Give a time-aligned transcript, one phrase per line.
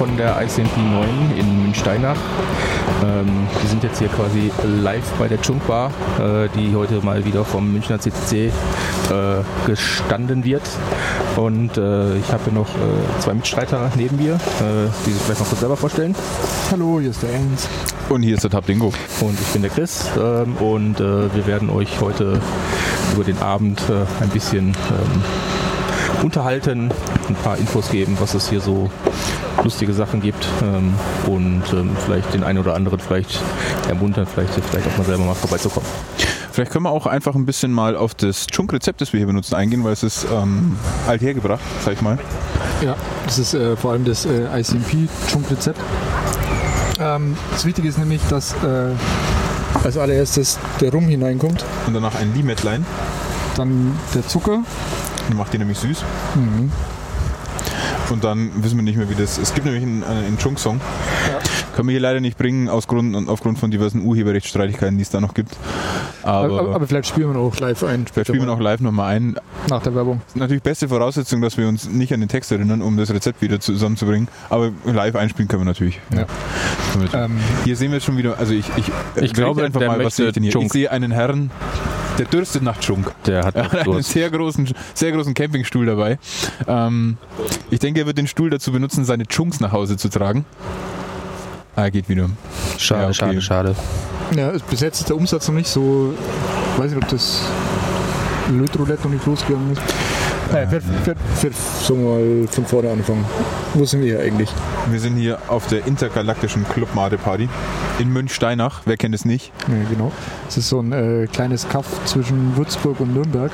[0.00, 2.16] von der ICMP 9 in Münsteinach.
[3.04, 4.50] Ähm, wir sind jetzt hier quasi
[4.82, 8.50] live bei der Chunk Bar, äh, die heute mal wieder vom Münchner CCC äh,
[9.66, 10.62] gestanden wird.
[11.36, 15.40] Und äh, ich habe hier noch äh, zwei Mitstreiter neben mir, äh, die sich vielleicht
[15.40, 16.14] noch kurz selber vorstellen.
[16.70, 17.68] Hallo, hier ist der Ernst.
[18.08, 18.94] Und hier ist der Tabdingo.
[19.20, 22.40] Und ich bin der Chris ähm, und äh, wir werden euch heute
[23.12, 25.22] über den Abend äh, ein bisschen ähm,
[26.22, 26.90] unterhalten,
[27.28, 28.90] ein paar Infos geben, was es hier so
[29.64, 30.94] lustige Sachen gibt ähm,
[31.26, 33.40] und ähm, vielleicht den einen oder anderen vielleicht
[33.88, 35.88] ermuntern, vielleicht, vielleicht auch mal selber mal vorbeizukommen.
[36.52, 39.54] Vielleicht können wir auch einfach ein bisschen mal auf das Chunk-Rezept, das wir hier benutzen,
[39.54, 40.76] eingehen, weil es ist ähm,
[41.06, 42.18] althergebracht, sag ich mal.
[42.84, 45.78] Ja, das ist äh, vor allem das äh, ICMP-Chunk-Rezept.
[46.98, 48.90] Ähm, das Wichtige ist nämlich, dass äh,
[49.84, 52.84] als allererstes der Rum hineinkommt, Und danach ein Limetlein.
[53.56, 54.62] dann der Zucker.
[55.28, 56.02] Dann macht die nämlich süß.
[56.34, 56.72] Mhm.
[58.10, 59.38] Und dann wissen wir nicht mehr, wie das.
[59.38, 60.80] Es gibt nämlich einen, einen Chunk-Song.
[61.76, 65.20] Können wir hier leider nicht bringen, aus Grund, aufgrund von diversen Urheberrechtsstreitigkeiten, die es da
[65.20, 65.56] noch gibt.
[66.22, 68.06] Aber, Aber, aber, vielleicht spielen wir auch live ein.
[68.12, 69.36] vielleicht spielen wir noch live nochmal ein.
[69.68, 70.20] nach der Werbung.
[70.34, 73.60] Natürlich beste Voraussetzung, dass wir uns nicht an den Text erinnern, um das Rezept wieder
[73.60, 74.28] zusammenzubringen.
[74.50, 76.00] Aber live einspielen können wir natürlich.
[76.12, 76.26] Ja.
[76.98, 78.84] Wir- Ähm, Hier sehen wir jetzt schon wieder, also ich, ich,
[79.22, 80.50] Ich glaube, einfach mal, was sehe ich denn hier?
[80.50, 80.72] Ich Chunk.
[80.72, 81.50] sehe einen Herrn,
[82.18, 83.12] der dürstet nach Chunk.
[83.26, 86.18] Der hat hat einen sehr großen, sehr großen Campingstuhl dabei.
[86.66, 87.16] Ähm,
[87.70, 90.44] ich denke, er wird den Stuhl dazu benutzen, seine Chunks nach Hause zu tragen.
[91.80, 92.28] Ah, geht wieder.
[92.76, 93.14] Schade, Ja, okay.
[93.14, 93.76] schade, schade.
[94.36, 96.12] ja, es- bis jetzt ist der Umsatz noch nicht so.
[96.74, 97.40] Ich weiß nicht, ob das
[98.52, 99.80] Lötroulette noch nicht losgegangen ist.
[100.54, 101.50] Äh, wir, wir, wir,
[101.88, 103.24] wir mal von vorne anfangen.
[103.74, 104.50] Wo sind wir hier eigentlich?
[104.90, 107.48] Wir sind hier auf der intergalaktischen Clubmade Party
[107.98, 108.80] in Münchsteinach.
[108.84, 109.50] Wer kennt es nicht?
[109.68, 110.12] Ja, genau.
[110.48, 113.52] Es ist so ein äh, kleines Kaff zwischen Würzburg und Nürnberg.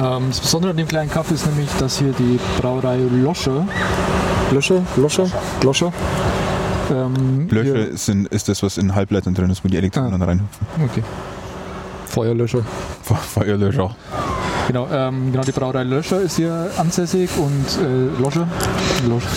[0.00, 3.66] Ähm, das Besondere an dem kleinen Kaff ist nämlich, dass hier die Brauerei Loscher,
[4.52, 5.26] Löscher, Loscher,
[5.62, 5.92] Loscher,
[6.90, 10.24] ähm, Löcher sind, ist das, was in Halbleitern drin ist, wo die Elektronen Ah.
[10.26, 10.66] reinhüpfen.
[10.84, 11.02] okay.
[12.06, 12.62] Feuerlöscher.
[13.02, 13.94] Fe- Feuerlöscher.
[14.66, 18.46] Genau, ähm, genau, die Brauerei Löscher ist hier ansässig und äh, Loscher.
[19.08, 19.28] Loscher.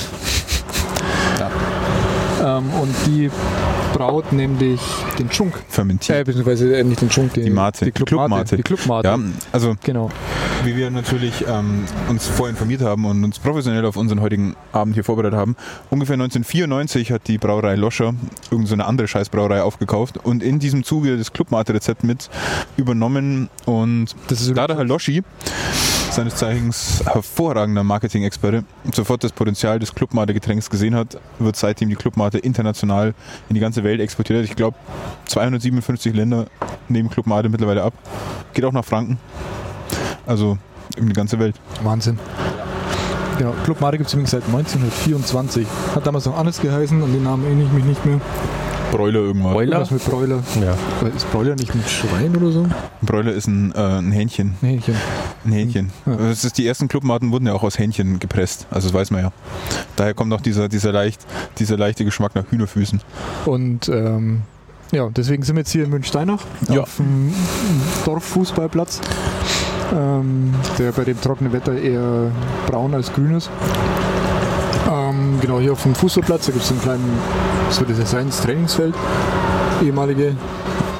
[1.39, 2.57] Ja.
[2.57, 3.29] Ähm, und die
[3.93, 4.79] braut nämlich
[5.19, 5.53] den Chunk.
[5.69, 6.19] Fermentiert.
[6.19, 7.85] Äh, beziehungsweise äh, nicht den Chunk, den, Die Mate.
[7.85, 8.57] Die Clubmate.
[8.57, 9.07] Die Clubmate.
[9.07, 9.17] ja,
[9.51, 10.09] also Genau.
[10.63, 14.93] Wie wir natürlich ähm, uns vorher informiert haben und uns professionell auf unseren heutigen Abend
[14.93, 15.55] hier vorbereitet haben.
[15.89, 18.13] Ungefähr 1994 hat die Brauerei Loscher
[18.45, 22.29] irgendeine so eine andere Scheißbrauerei aufgekauft und in diesem Zuge das Clubmate-Rezept mit
[22.77, 25.23] übernommen und Das ist da der Herr Loschi,
[26.11, 28.63] seines Zeichens hervorragender Marketing-Experte,
[28.93, 33.15] sofort das Potenzial des Clubmate-Getränks gesehen hat, wird seitdem die Clubmate international
[33.49, 34.45] in die ganze Welt exportiert.
[34.45, 34.77] Ich glaube,
[35.25, 36.47] 257 Länder
[36.87, 37.93] nehmen Clubmate mittlerweile ab.
[38.53, 39.17] Geht auch nach Franken.
[40.31, 40.57] Also
[40.95, 41.55] in die ganze Welt.
[41.83, 42.17] Wahnsinn.
[43.37, 45.67] Genau, Club Mare gibt es übrigens seit 1924.
[45.93, 48.21] Hat damals noch anders geheißen, an den Namen erinnere ich mich nicht mehr.
[48.93, 49.51] Bräuler irgendwann.
[49.53, 49.79] Bräuler?
[49.79, 50.39] Irgendwas mit Bräuler.
[50.61, 51.07] Ja.
[51.15, 52.65] Ist Bräuler nicht ein Schwein oder so?
[53.01, 54.55] Bräuler ist ein, äh, ein Hähnchen.
[54.61, 54.95] Ein Hähnchen.
[55.45, 55.89] Ein Hähnchen.
[56.05, 56.15] Ja.
[56.15, 58.67] Das ist, die ersten Clubmaten wurden ja auch aus Hähnchen gepresst.
[58.71, 59.31] Also das weiß man ja.
[59.97, 61.25] Daher kommt auch dieser, dieser, leicht,
[61.59, 63.01] dieser leichte Geschmack nach Hühnerfüßen.
[63.45, 64.41] Und ähm,
[64.91, 66.81] ja, deswegen sind wir jetzt hier in Münchsteinach Ja.
[66.81, 67.33] auf dem
[68.05, 68.99] Dorffußballplatz,
[69.93, 72.31] ähm, der bei dem trockenen Wetter eher
[72.67, 73.49] braun als grün ist.
[74.89, 77.03] Ähm, genau, hier auf dem Fußballplatz, da gibt es einen kleinen,
[77.69, 78.93] soll das sein, das Trainingsfeld,
[79.83, 80.35] ehemalige,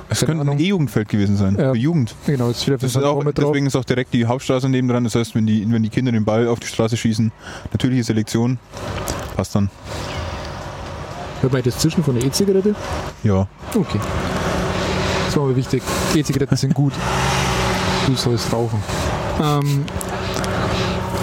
[0.09, 0.59] Es könnte ein Ahnung.
[0.59, 1.55] E-Jugendfeld gewesen sein.
[1.59, 1.71] Ja.
[1.71, 2.15] Für Jugend.
[2.25, 3.47] genau, jetzt steht Das ist auch, mit drauf.
[3.51, 5.03] deswegen ist auch direkt die Hauptstraße nebendran.
[5.05, 7.31] Das heißt, wenn die, wenn die Kinder den Ball auf die Straße schießen,
[7.71, 8.59] natürliche Selektion,
[9.35, 9.69] passt dann.
[11.41, 12.75] Hört man das Zischen von der E-Zigarette?
[13.23, 13.47] Ja.
[13.73, 13.99] Okay.
[15.25, 15.81] Das war mir wichtig.
[16.13, 16.93] E-Zigaretten sind gut.
[18.07, 18.79] Du sollst rauchen.
[19.41, 19.85] Ähm,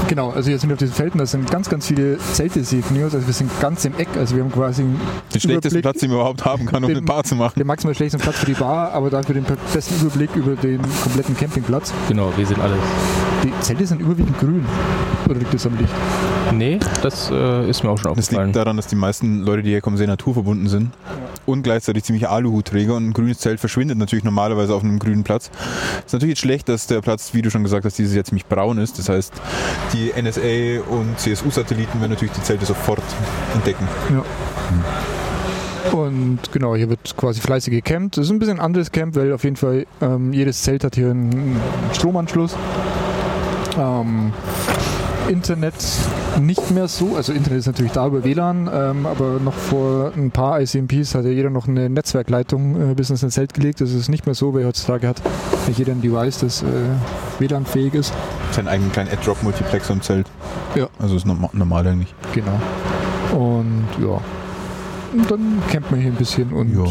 [0.08, 3.12] genau, also hier sind wir auf diesen Felden, da sind ganz, ganz viele Zelte signiert.
[3.14, 4.08] Also wir sind ganz im Eck.
[4.16, 6.98] Also wir haben quasi Den schlechtesten Überblick- Platz, den man überhaupt haben kann, um Den-
[6.98, 7.54] eine Bar zu machen.
[7.58, 9.44] den maximal schlechtesten Platz für die Bar, aber dafür den
[9.74, 11.92] besten Überblick über den kompletten Campingplatz.
[12.08, 12.76] Genau, wir sind alle.
[13.44, 14.64] Die Zelte sind überwiegend grün.
[15.28, 15.92] Oder liegt das am Licht?
[16.54, 18.48] Nee, das äh, ist mir auch schon Das aufgefallen.
[18.48, 20.90] liegt daran, dass die meisten Leute, die hier kommen, sehr naturverbunden sind
[21.48, 25.50] und gleichzeitig ziemlich Aluhutträger und ein grünes Zelt verschwindet natürlich normalerweise auf einem grünen Platz.
[26.04, 28.46] Ist natürlich jetzt schlecht, dass der Platz, wie du schon gesagt hast, dieses Jahr ziemlich
[28.46, 28.98] braun ist.
[28.98, 29.32] Das heißt,
[29.94, 33.02] die NSA und CSU-Satelliten werden natürlich die Zelte sofort
[33.54, 33.88] entdecken.
[35.92, 38.18] Und genau, hier wird quasi fleißig gecampt.
[38.18, 41.10] Das ist ein bisschen anderes Camp, weil auf jeden Fall ähm, jedes Zelt hat hier
[41.10, 41.58] einen
[41.94, 42.54] Stromanschluss.
[43.78, 44.32] Ähm,
[45.28, 45.74] Internet
[46.40, 47.16] nicht mehr so.
[47.16, 51.24] Also Internet ist natürlich da über WLAN, ähm, aber noch vor ein paar ICMPs hat
[51.24, 53.80] ja jeder noch eine Netzwerkleitung äh, bis ins Zelt gelegt.
[53.80, 55.20] Das ist nicht mehr so, wer heutzutage hat
[55.66, 56.66] ja jeder ein Device, das äh,
[57.38, 58.12] WLAN-fähig ist.
[58.52, 60.26] Seinen eigenen kleinen Ad-Drop-Multiplexer im Zelt.
[60.74, 60.88] Ja.
[60.98, 62.14] Also ist normal, normal eigentlich.
[62.34, 62.60] Genau.
[63.38, 64.20] Und ja.
[65.12, 66.84] Und dann campt man hier ein bisschen und Ja.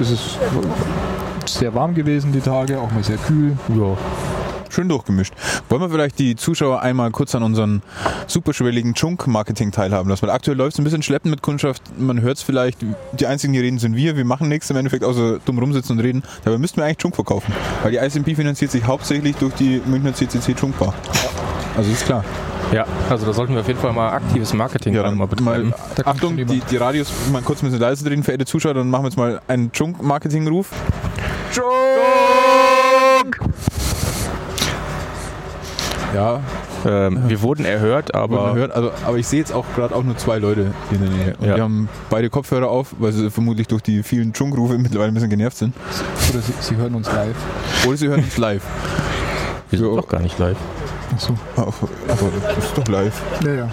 [0.00, 0.38] es ist
[1.46, 3.56] sehr warm gewesen die Tage, auch mal sehr kühl.
[3.68, 3.96] Ja.
[4.72, 5.34] Schön durchgemischt.
[5.68, 7.82] Wollen wir vielleicht die Zuschauer einmal kurz an unseren
[8.26, 10.22] superschwelligen Chunk-Marketing teilhaben lassen?
[10.22, 11.82] Weil aktuell läuft es ein bisschen schleppend mit Kundschaft.
[11.98, 12.78] Man hört es vielleicht,
[13.12, 14.16] die einzigen, die reden, sind wir.
[14.16, 16.22] Wir machen nichts im Endeffekt, außer dumm rumsitzen und reden.
[16.44, 17.52] Dabei müssten wir eigentlich Chunk verkaufen.
[17.82, 20.94] Weil die ICMP finanziert sich hauptsächlich durch die Münchner CCC Chunk Bar.
[21.76, 22.24] Also ist klar.
[22.72, 25.74] Ja, also da sollten wir auf jeden Fall mal aktives Marketing Ja, dann mal betreiben.
[25.96, 29.04] Kommt Achtung, die, die Radios mal kurz ein bisschen leise drehen, verehrte Zuschauer, dann machen
[29.04, 30.70] wir jetzt mal einen Chunk-Marketing-Ruf.
[31.52, 31.72] Chunk!
[36.14, 36.40] Ja,
[36.84, 39.94] Ähm, wir wurden erhört, aber aber man hört, also, aber ich sehe jetzt auch gerade
[39.94, 41.34] auch nur zwei Leute hier in der Nähe.
[41.38, 41.54] Und Ja.
[41.54, 45.30] die haben beide Kopfhörer auf, weil sie vermutlich durch die vielen Chunk-Rufe mittlerweile ein bisschen
[45.30, 45.74] genervt sind.
[46.30, 47.36] Oder sie, sie hören uns live.
[47.86, 48.62] Oder sie hören uns live.
[49.70, 49.96] wir sind So.
[49.96, 50.56] doch gar nicht live.
[51.14, 51.34] Achso.
[51.56, 51.72] Aber
[52.56, 53.22] das ist doch live.
[53.44, 53.68] Ja, ja.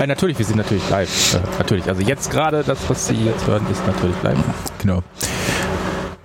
[0.00, 1.34] Äh, natürlich, wir sind natürlich live.
[1.34, 1.88] Äh, natürlich.
[1.88, 4.38] Also jetzt gerade, das, was Sie jetzt hören, ist natürlich live.
[4.80, 5.02] Genau.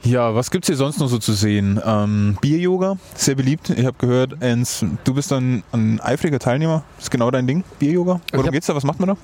[0.08, 1.82] Ja, was gibt's hier sonst noch so zu sehen?
[1.86, 3.70] Ähm, Bier-Yoga, sehr beliebt.
[3.72, 6.84] Ich habe gehört, Ens, du bist dann ein eifriger Teilnehmer.
[6.96, 8.22] Das ist genau dein Ding, Bier-Yoga.
[8.32, 8.76] Worum hab- geht's da?
[8.76, 9.18] Was macht man da?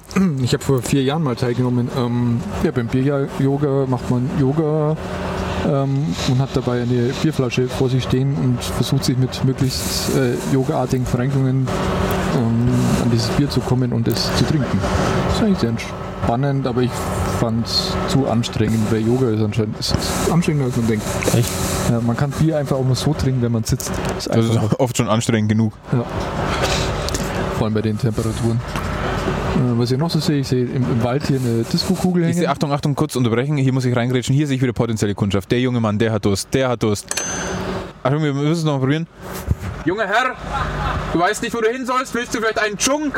[0.44, 1.88] Ich habe vor vier Jahren mal teilgenommen.
[1.97, 4.97] Ähm, ja, beim Bier-Yoga macht man Yoga
[5.65, 10.33] ähm, und hat dabei eine Bierflasche vor sich stehen und versucht sich mit möglichst äh,
[10.53, 11.65] yogaartigen Verrenkungen
[12.36, 12.69] ähm,
[13.03, 14.79] an dieses Bier zu kommen und es zu trinken.
[15.29, 15.69] Das ist eigentlich sehr
[16.23, 16.91] spannend, aber ich
[17.39, 19.95] fand es zu anstrengend, weil Yoga ist anscheinend ist
[20.31, 21.05] anstrengender als man denkt.
[21.35, 21.49] Echt?
[21.89, 23.91] Ja, man kann Bier einfach auch nur so trinken, wenn man sitzt.
[24.15, 25.73] Das ist Das ist oft schon anstrengend genug.
[27.57, 28.59] vor allem bei den Temperaturen.
[29.55, 32.27] Äh, was ich noch so sehe, ich sehe im, im Wald hier eine Disco-Kugel Ich
[32.29, 32.39] hängen.
[32.39, 33.57] sehe, Achtung, Achtung, kurz unterbrechen.
[33.57, 34.33] Hier muss ich reingrätschen.
[34.35, 35.51] Hier sehe ich wieder potenzielle Kundschaft.
[35.51, 37.05] Der junge Mann, der hat Durst, der hat Durst.
[38.01, 39.07] Achtung, wir müssen es noch mal probieren.
[39.85, 40.35] Junger Herr,
[41.13, 42.13] du weißt nicht, wo du hin sollst.
[42.15, 43.15] Willst du vielleicht einen Chunk?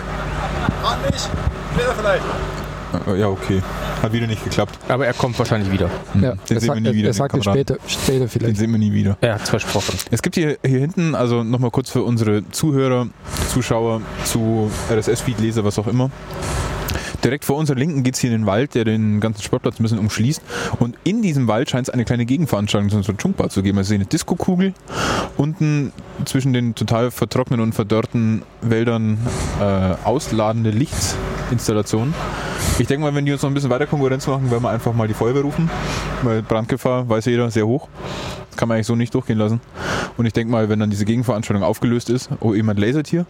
[0.83, 1.29] Kann nicht.
[1.73, 2.23] Später vielleicht.
[3.07, 3.61] Äh, Ja, okay.
[4.01, 4.77] Hat wieder nicht geklappt.
[4.87, 5.89] Aber er kommt wahrscheinlich wieder.
[6.15, 7.63] Ja, Den sehen wir sagt, nie wieder, er den sagte Kameraden.
[7.65, 8.57] später, später Den vielleicht.
[8.57, 9.17] sehen wir nie wieder.
[9.21, 9.95] Er hat es versprochen.
[10.11, 13.07] Es gibt hier, hier hinten, also nochmal kurz für unsere Zuhörer,
[13.51, 16.09] Zuschauer, zu RSS-Feed, Leser, was auch immer.
[17.23, 19.83] Direkt vor unserer Linken geht es hier in den Wald, der den ganzen Sportplatz ein
[19.83, 20.43] bisschen umschließt.
[20.79, 23.79] Und in diesem Wald scheint es eine kleine Gegenveranstaltung zu unserer Chunkbar zu geben.
[23.79, 24.73] Also eine Disco-Kugel.
[25.35, 25.91] Unten
[26.25, 29.17] zwischen den total vertrockneten und verdörrten Wäldern
[29.59, 29.63] äh,
[30.03, 32.13] ausladende Lichtinstallationen.
[32.77, 34.93] Ich denke mal, wenn die uns noch ein bisschen weiter Konkurrenz machen, werden wir einfach
[34.93, 35.69] mal die Feuerwehr rufen.
[36.23, 37.87] Weil Brandgefahr, weiß jeder, sehr hoch.
[38.57, 39.61] Kann man eigentlich so nicht durchgehen lassen.
[40.17, 43.25] Und ich denke mal, wenn dann diese Gegenveranstaltung aufgelöst ist, oh, jemand lasert hier.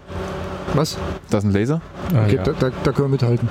[0.74, 0.98] Was?
[1.30, 1.82] Da ist ein Laser.
[2.14, 2.44] Ah, Okay, ja.
[2.44, 3.48] da, da, da können wir mithalten.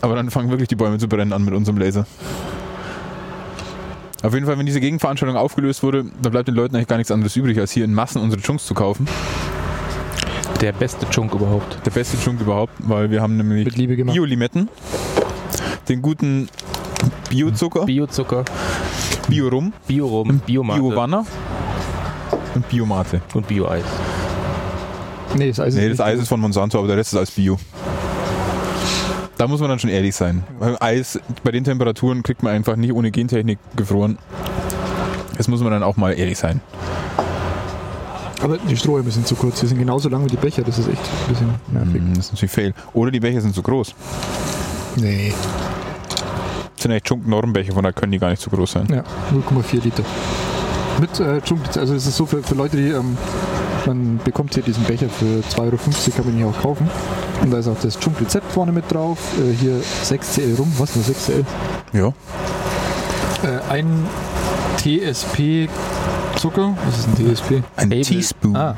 [0.00, 2.06] Aber dann fangen wirklich die Bäume zu brennen an mit unserem Laser.
[4.22, 7.10] Auf jeden Fall, wenn diese Gegenveranstaltung aufgelöst wurde, dann bleibt den Leuten eigentlich gar nichts
[7.12, 9.06] anderes übrig, als hier in Massen unsere Chunks zu kaufen.
[10.60, 11.78] Der beste Chunk überhaupt.
[11.84, 13.68] Der beste Chunk überhaupt, weil wir haben nämlich.
[13.74, 14.68] Bio-Limetten,
[15.88, 16.48] den guten
[17.28, 18.44] Biozucker, Biozucker,
[19.28, 21.26] Bio-Rum, Biorum, Biomate Bio-Wanner
[22.54, 23.20] und Biomate.
[23.34, 23.84] und Bio-Eis.
[25.36, 27.30] Nee, das Eis ist Nee, das Eis ist von Monsanto, aber der Rest ist alles
[27.32, 27.58] Bio.
[29.36, 30.44] Da muss man dann schon ehrlich sein.
[30.60, 34.18] Weil Eis, bei den Temperaturen kriegt man einfach nicht ohne Gentechnik gefroren.
[35.36, 36.60] Das muss man dann auch mal ehrlich sein.
[38.44, 39.60] Aber die Strohhalme sind zu kurz.
[39.60, 40.62] Die sind genauso lang wie die Becher.
[40.62, 41.94] Das ist echt ein bisschen nervig.
[41.94, 42.74] Hm, Das ist natürlich fail.
[42.92, 43.94] Oder die Becher sind zu groß.
[44.96, 45.32] Nee.
[46.76, 48.86] Das sind echt Chunk-Normbecher, von daher können die gar nicht zu groß sein.
[48.90, 50.02] Ja, 0,4 Liter.
[51.00, 53.16] Mit äh, Chunk, also es ist so für, für Leute, die, ähm,
[53.86, 55.76] man bekommt hier diesen Becher für 2,50 Euro,
[56.16, 56.88] kann man hier auch kaufen.
[57.42, 59.18] Und da ist auch das Chunk-Rezept vorne mit drauf.
[59.38, 61.44] Äh, hier 6cl rum, was nur 6cl?
[61.94, 62.08] Ja.
[63.42, 63.86] Äh, ein
[64.76, 65.68] TSP
[66.44, 67.62] Zucker, was ist ein TSP?
[67.74, 68.02] Ein Table.
[68.02, 68.54] Teaspoon.
[68.54, 68.76] Ah,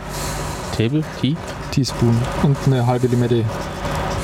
[0.77, 1.35] Table, Tea.
[1.73, 3.45] Teaspoon und eine halbe Limette.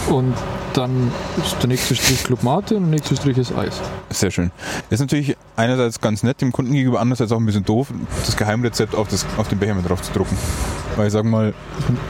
[0.08, 0.34] Und
[0.74, 3.80] dann ist der nächste Strich Club Mate und der nächste Strich ist Eis.
[4.10, 4.52] Sehr schön.
[4.90, 7.88] Das ist natürlich einerseits ganz nett dem Kunden gegenüber, andererseits auch ein bisschen doof,
[8.24, 10.38] das Geheimrezept auf, das, auf den Becher mit drauf zu drucken.
[10.94, 11.52] Weil ich sag mal,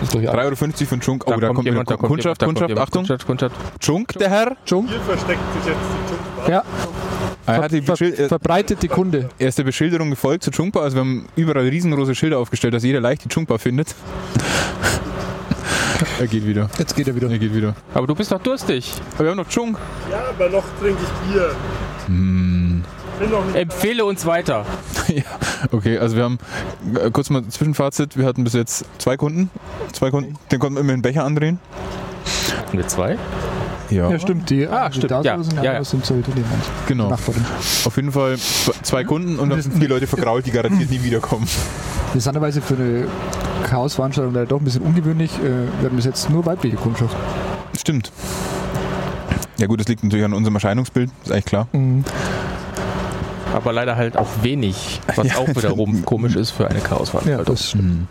[0.02, 1.90] Ist doch ja 3,50 Euro für einen Chunk, oh, da, kommt, da kommt Kundschaft, jemand,
[1.90, 2.78] da kommt Kundschaft, jemand.
[2.78, 3.54] Achtung, Kundschaft, Kundschaft.
[3.80, 4.56] Chunk, der Herr.
[4.66, 4.90] Chunk.
[4.90, 6.50] Hier versteckt sich jetzt die Chunkbar.
[6.50, 6.62] Ja,
[7.46, 9.28] Er, hat die ver er- verbreitet die Kunde.
[9.38, 10.84] er ist der Beschilderung gefolgt zur Chunkbar.
[10.84, 13.94] Also wir haben überall riesengroße Schilder aufgestellt, dass jeder leicht die Chunkbar findet.
[16.20, 16.70] er geht wieder.
[16.78, 17.30] Jetzt geht er wieder.
[17.30, 17.74] Er geht wieder.
[17.94, 18.92] Aber du bist doch durstig.
[19.14, 19.76] Aber wir haben noch Chunk.
[20.10, 21.54] Ja, aber noch trinke ich Bier.
[22.08, 22.84] Nicht.
[23.54, 24.64] Empfehle uns weiter.
[25.08, 25.22] ja.
[25.70, 26.38] Okay, also wir haben
[26.94, 28.16] äh, kurz mal Zwischenfazit.
[28.16, 29.50] Wir hatten bis jetzt zwei Kunden.
[29.92, 30.36] Zwei Kunden.
[30.50, 31.60] Den konnten wir immer den Becher andrehen.
[32.58, 33.18] Hatten wir zwei?
[33.92, 34.48] Ja, Ja, stimmt.
[34.50, 35.84] Die, Ah, die stimmt, da ja, sind, ja, ja.
[35.84, 36.46] sind so Italiener.
[36.86, 37.08] genau.
[37.10, 37.44] Nachbarin.
[37.84, 41.46] Auf jeden Fall zwei Kunden und dann sind die Leute vergrault, die garantiert nie wiederkommen.
[42.08, 43.06] Interessanterweise für eine
[43.68, 45.30] Chaos-Veranstaltung leider doch ein bisschen ungewöhnlich.
[45.38, 45.42] Äh,
[45.80, 47.16] wir hatten bis jetzt nur weibliche Kundschaft.
[47.78, 48.12] Stimmt.
[49.58, 51.68] Ja gut, das liegt natürlich an unserem Erscheinungsbild, ist eigentlich klar.
[51.72, 52.04] Mhm.
[53.54, 55.36] Aber leider halt auch wenig, was Ja.
[55.36, 57.44] auch wiederum komisch ist für eine Ja, Chaosveranstaltung.
[57.54, 58.08] das stimmt.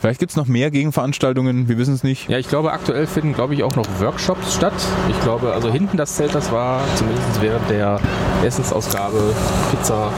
[0.00, 2.30] Vielleicht gibt es noch mehr Gegenveranstaltungen, wir wissen es nicht.
[2.30, 4.72] Ja, ich glaube, aktuell finden, glaube ich, auch noch Workshops statt.
[5.10, 8.00] Ich glaube, also hinten das Zelt, das war zumindest während der
[8.42, 9.34] Essensausgabe
[9.70, 10.10] Pizza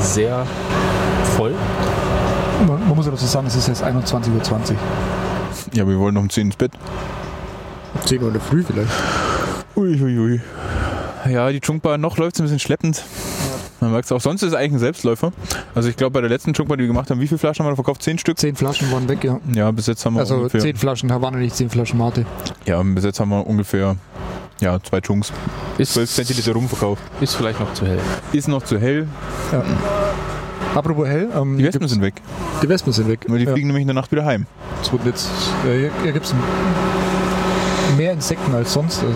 [0.00, 0.46] sehr
[1.36, 1.54] voll.
[2.66, 4.76] Man, man muss ja dazu sagen, es ist jetzt 21.20 Uhr.
[5.74, 6.72] Ja, wir wollen noch um 10 ins Bett.
[8.06, 8.90] 10 Uhr in der Früh vielleicht.
[9.76, 10.40] Uiuiui.
[11.28, 13.04] Ja, die Chunkbar noch läuft es ein bisschen schleppend.
[13.80, 14.20] Man merkt es auch.
[14.20, 15.32] Sonst ist es eigentlich ein Selbstläufer.
[15.74, 17.72] Also ich glaube, bei der letzten Chunkbar, die wir gemacht haben, wie viele Flaschen haben
[17.72, 18.02] wir verkauft?
[18.02, 18.38] Zehn Stück?
[18.38, 19.38] 10 Flaschen waren weg, ja.
[19.54, 20.60] Ja, bis jetzt haben wir Also ungefähr.
[20.60, 22.24] 10 Flaschen Havanna, nicht 10 Flaschen Mate.
[22.64, 23.96] Ja, bis jetzt haben wir ungefähr
[24.60, 25.32] ja, zwei Chunks.
[25.76, 27.02] Ist, 12 Zentiliter rumverkauft.
[27.20, 27.98] ist vielleicht noch zu hell.
[28.32, 29.06] Ist noch zu hell.
[30.74, 32.14] Apropos hell, ähm, Die Wespen sind weg.
[32.62, 33.20] die Wespen sind weg.
[33.28, 33.52] Weil die ja.
[33.52, 34.46] fliegen nämlich in der Nacht wieder heim.
[34.82, 35.28] Es wurden jetzt,
[35.66, 36.34] äh, hier, hier gibt es
[37.96, 39.02] mehr Insekten als sonst.
[39.02, 39.14] Also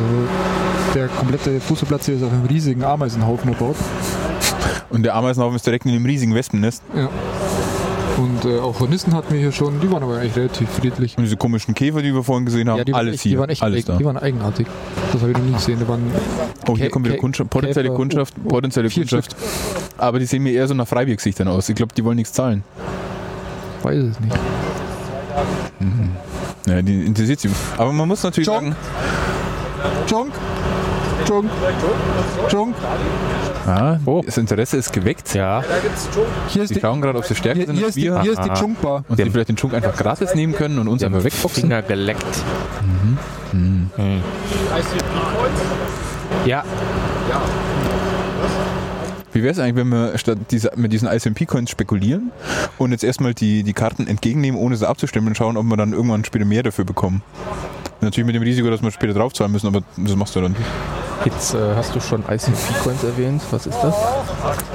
[0.95, 3.77] der komplette Fußballplatz hier ist auf einem riesigen Ameisenhaufen erbaut.
[4.91, 6.83] Und der Ameisenhaufen ist direkt in dem riesigen Wespennest.
[6.95, 7.09] Ja.
[8.19, 11.17] Und äh, auch Hornissen hatten wir hier schon, die waren aber eigentlich relativ friedlich.
[11.17, 13.33] Und diese komischen Käfer, die wir vorhin gesehen haben, ja, die alles echt, hier.
[13.33, 13.97] Die waren echt alles da.
[13.97, 14.67] die waren eigenartig.
[15.13, 15.79] Das habe ich noch nie gesehen.
[15.79, 16.03] Die waren
[16.69, 17.97] Oh, hier Kä- kommt wieder Kundschaft, potenzielle Käfer.
[17.97, 19.35] Kundschaft, Oh, oh, potenzielle Kundschaft.
[19.97, 21.69] Aber die sehen mir eher so nach Freibiergesichtern aus.
[21.69, 22.63] Ich glaube, die wollen nichts zahlen.
[23.83, 24.37] weiß es nicht.
[26.67, 27.49] Ja, die interessiert sie.
[27.79, 28.65] Aber man muss natürlich John?
[28.73, 28.77] sagen,
[30.09, 30.33] Junk!
[31.27, 31.51] Junk!
[32.51, 32.75] Junk!
[33.67, 34.23] Ah, Oh.
[34.25, 35.35] das Interesse ist geweckt.
[35.35, 35.63] Ja,
[36.49, 38.23] Hier ist die, schauen gerade, ob sie stärker hier, sind hier als ist die, wir.
[38.23, 38.61] hier ist die Aha.
[38.61, 39.05] Junkbar.
[39.09, 41.63] und sie vielleicht den Chunk einfach gratis nehmen können und uns die einfach wegboxen.
[41.63, 42.25] Finger geleckt.
[43.53, 43.91] Mhm.
[46.47, 46.65] Ja,
[49.33, 52.33] Wie wäre es eigentlich, wenn wir statt dieser, mit diesen ISMP-Coins spekulieren
[52.79, 55.93] und jetzt erstmal die, die Karten entgegennehmen, ohne sie abzustimmen und schauen, ob wir dann
[55.93, 57.23] irgendwann später mehr dafür bekommen?
[58.01, 60.57] Natürlich mit dem Risiko, dass wir später draufzahlen müssen, aber das machst du dann.
[61.25, 63.43] jetzt äh, hast du schon ICP-Coins erwähnt.
[63.51, 63.95] Was ist das?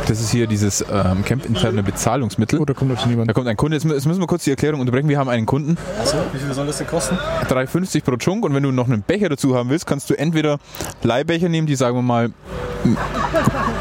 [0.07, 2.59] Das ist hier dieses ähm, Camp-interne Bezahlungsmittel.
[2.59, 3.29] Oh, da kommt schon jemand.
[3.29, 5.09] Da kommt ein Kunde, jetzt, jetzt müssen wir kurz die Erklärung unterbrechen.
[5.09, 7.17] Wir haben einen Kunden, Achso, wie viel soll das denn kosten?
[7.49, 10.59] 3,50 pro Chunk und wenn du noch einen Becher dazu haben willst, kannst du entweder
[11.01, 12.29] Leihbecher nehmen, die sagen wir mal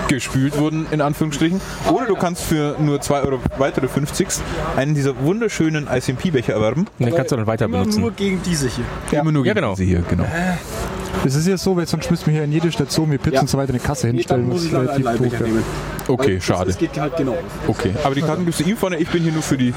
[0.08, 1.60] gespült wurden, in Anführungsstrichen,
[1.92, 4.28] oder du kannst für nur 2 Euro weitere 50
[4.76, 6.86] einen dieser wunderschönen ICMP-Becher erwerben.
[6.98, 8.00] Den kannst du dann weiter Immer benutzen.
[8.00, 8.84] nur gegen diese hier.
[9.20, 9.76] Immer nur Ja, genau.
[9.76, 10.24] hier, genau.
[11.22, 13.40] Das ist ja so, weil sonst müssten wir hier in jede Station mit Pizza Ja.
[13.42, 14.48] und so weiter eine Kasse Nee, dann hinstellen.
[14.48, 15.62] muss was relativ doof wäre.
[16.06, 16.66] Okay, Weil schade.
[16.66, 17.36] Das geht halt genau.
[17.66, 19.72] Okay, aber die Karten gibst du ihm vorne, ich bin hier nur für die,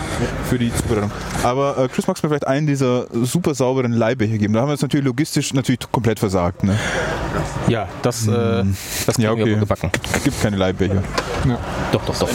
[0.50, 1.12] für die Zubereitung.
[1.44, 4.53] Aber äh, Chris, magst du mir vielleicht einen dieser super sauberen Leihbecher geben?
[4.53, 6.63] Da haben wir jetzt natürlich logistisch natürlich komplett versagt.
[6.63, 6.77] Ne?
[7.70, 8.63] Ja, das, äh,
[9.06, 9.60] das Ja, kriegen wir okay.
[9.60, 9.91] gebacken.
[10.15, 11.01] Es gibt keine Leihbecher.
[11.91, 12.29] Doch, doch, doch.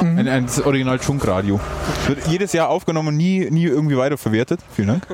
[0.00, 1.58] Ein, ein das Original Chunk Radio.
[2.06, 4.60] Wird jedes Jahr aufgenommen, nie, nie irgendwie weiterverwertet.
[4.74, 5.06] Vielen Dank.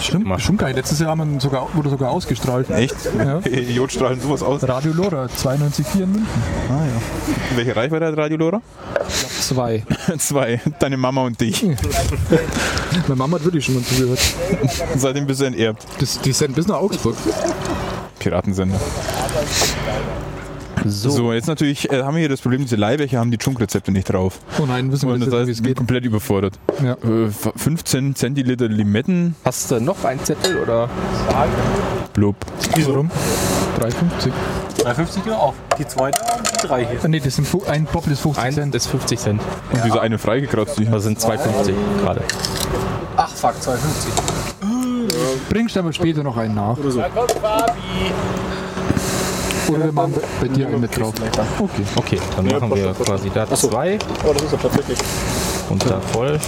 [0.00, 0.74] Stimmt, nicht.
[0.74, 2.70] Letztes Jahr haben wir sogar, wurde sogar ausgestrahlt.
[2.70, 2.94] Echt?
[3.16, 3.38] Ja.
[3.44, 4.66] Idiotstrahlen sowas aus.
[4.68, 6.26] Radio Lora, 92,4 in München.
[6.68, 7.56] Ah, ja.
[7.56, 8.62] Welche Reichweite hat Radio Lora?
[9.08, 9.84] Zwei.
[10.18, 10.60] Zwei.
[10.78, 11.62] Deine Mama und dich.
[13.02, 14.20] Meine Mama hat wirklich schon mal zugehört.
[14.96, 15.86] Seitdem bist du enterbt.
[15.98, 17.16] Das, die sind bis nach Augsburg.
[18.18, 18.80] Piratensender.
[20.84, 23.90] So, So, jetzt natürlich äh, haben wir hier das Problem, diese Leihbecher haben die Chunk-Rezepte
[23.92, 24.38] nicht drauf.
[24.60, 25.76] Oh nein, wissen wir Und das wie es geht.
[25.76, 26.58] komplett überfordert.
[26.82, 26.92] Ja.
[26.92, 30.88] Äh, 15 Zentiliter Limetten, hast du noch einen Zettel oder?
[32.12, 32.36] blub.
[32.86, 33.10] Warum?
[33.80, 34.32] 3,50.
[34.84, 35.54] 3,50 Kilo auf.
[35.78, 36.98] Die zweite und die drei hier.
[37.02, 38.74] Ah, nee, das sind ein Doppel ist 50 Eins Cent.
[38.74, 39.40] ist 50 Cent.
[39.72, 40.78] Und diese eine freigekratzt.
[40.78, 42.22] Die Das sind 2,50 gerade.
[43.16, 43.76] Ach fuck, 2,50.
[45.48, 46.76] Bringst du aber später noch einen nach.
[46.76, 47.00] Oder so.
[49.68, 51.12] Oder machen bei dir mit drauf.
[51.58, 51.82] Okay.
[51.96, 54.98] Okay, dann machen wir quasi da zwei Oh, das ist ja tatsächlich.
[55.68, 56.38] und da voll.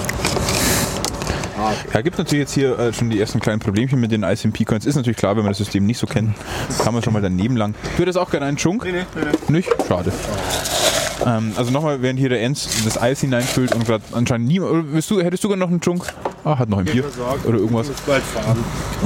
[1.93, 4.87] Ja, gibt natürlich jetzt hier äh, schon die ersten kleinen Problemchen mit den ICMP-Coins.
[4.87, 6.35] Ist natürlich klar, wenn man das System nicht so kennt,
[6.83, 7.75] kann man schon mal daneben lang.
[7.97, 8.85] Du hättest auch gerne einen Chunk?
[8.85, 9.53] Nee, nee, nee.
[9.59, 9.69] Nicht?
[9.87, 10.11] Schade.
[11.27, 14.73] Ähm, also nochmal, während hier der Enz das Eis hineinfüllt und gerade anscheinend niemand.
[14.73, 16.07] Oder du, hättest du gerne noch einen Chunk?
[16.45, 17.05] Ah, hat noch ein Bier.
[17.45, 17.89] Oder irgendwas.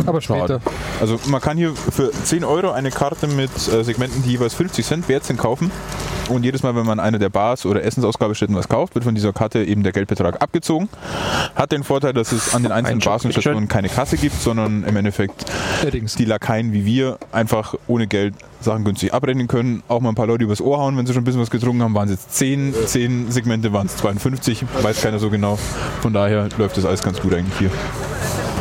[0.06, 0.60] Aber später.
[1.00, 4.86] Also man kann hier für 10 Euro eine Karte mit äh, Segmenten, die jeweils 50
[4.86, 5.70] Cent wert sind, kaufen.
[6.28, 9.32] Und jedes Mal, wenn man eine der Bars oder Essensausgabestätten was kauft, wird von dieser
[9.32, 10.88] Karte eben der Geldbetrag abgezogen.
[11.54, 14.40] Hat den Vorteil, dass es an den einzelnen Ein Bars und Stationen keine Kasse gibt,
[14.40, 15.44] sondern im Endeffekt
[15.82, 16.14] Allerdings.
[16.14, 19.82] die Lakaien wie wir einfach ohne Geld Sachen günstig abrechnen können.
[19.88, 21.82] Auch mal ein paar Leute übers Ohr hauen, wenn sie schon ein bisschen was getrunken
[21.82, 21.94] haben.
[21.94, 25.58] Waren es jetzt 10, 10 Segmente, waren es 52, weiß keiner so genau.
[26.00, 27.70] Von daher läuft das alles ganz gut eigentlich hier.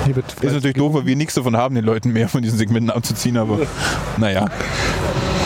[0.06, 2.58] Hier wird Ist natürlich doof, weil wir nichts davon haben, den Leuten mehr von diesen
[2.58, 3.60] Segmenten abzuziehen, aber
[4.18, 4.50] naja.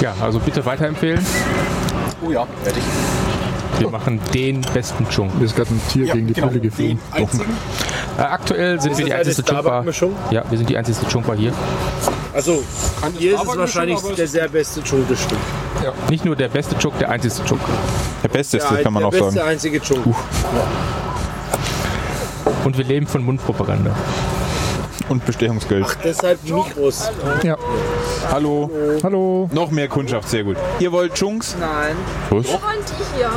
[0.02, 1.24] Ja, also bitte weiterempfehlen.
[2.26, 2.84] Oh ja, fertig.
[3.80, 5.30] Wir machen den besten Chung.
[5.38, 6.48] Mir ist gerade ein Tier gegen die genau.
[6.48, 7.00] Brille geflogen.
[8.18, 9.44] Äh, aktuell sind Ist wir die einzige.
[9.44, 10.16] Starbuck-Mischung?
[10.32, 11.54] Ja, wir sind die einzige Chung-Bar hier.
[12.34, 12.64] Also,
[13.18, 15.42] hier ist es wahrscheinlich der sehr beste Chung bestimmt.
[16.10, 17.62] Nicht nur der beste Chunk, der einzigste Chunk.
[18.24, 19.50] Der Beste Der, kann man der auch beste sagen.
[19.50, 20.16] einzige Chung.
[22.64, 23.96] Und wir leben von Mundpropaganda.
[25.10, 25.86] Und Bestechungsgeld.
[26.04, 27.10] Deshalb Mikros.
[27.44, 27.56] Ja.
[28.32, 28.70] Hallo.
[29.04, 29.50] Hallo.
[29.54, 30.58] Noch mehr Kundschaft, sehr gut.
[30.80, 31.56] Ihr wollt Chunks?
[31.60, 31.96] Nein.
[32.30, 32.48] Was?
[32.48, 33.30] Wollen die hier?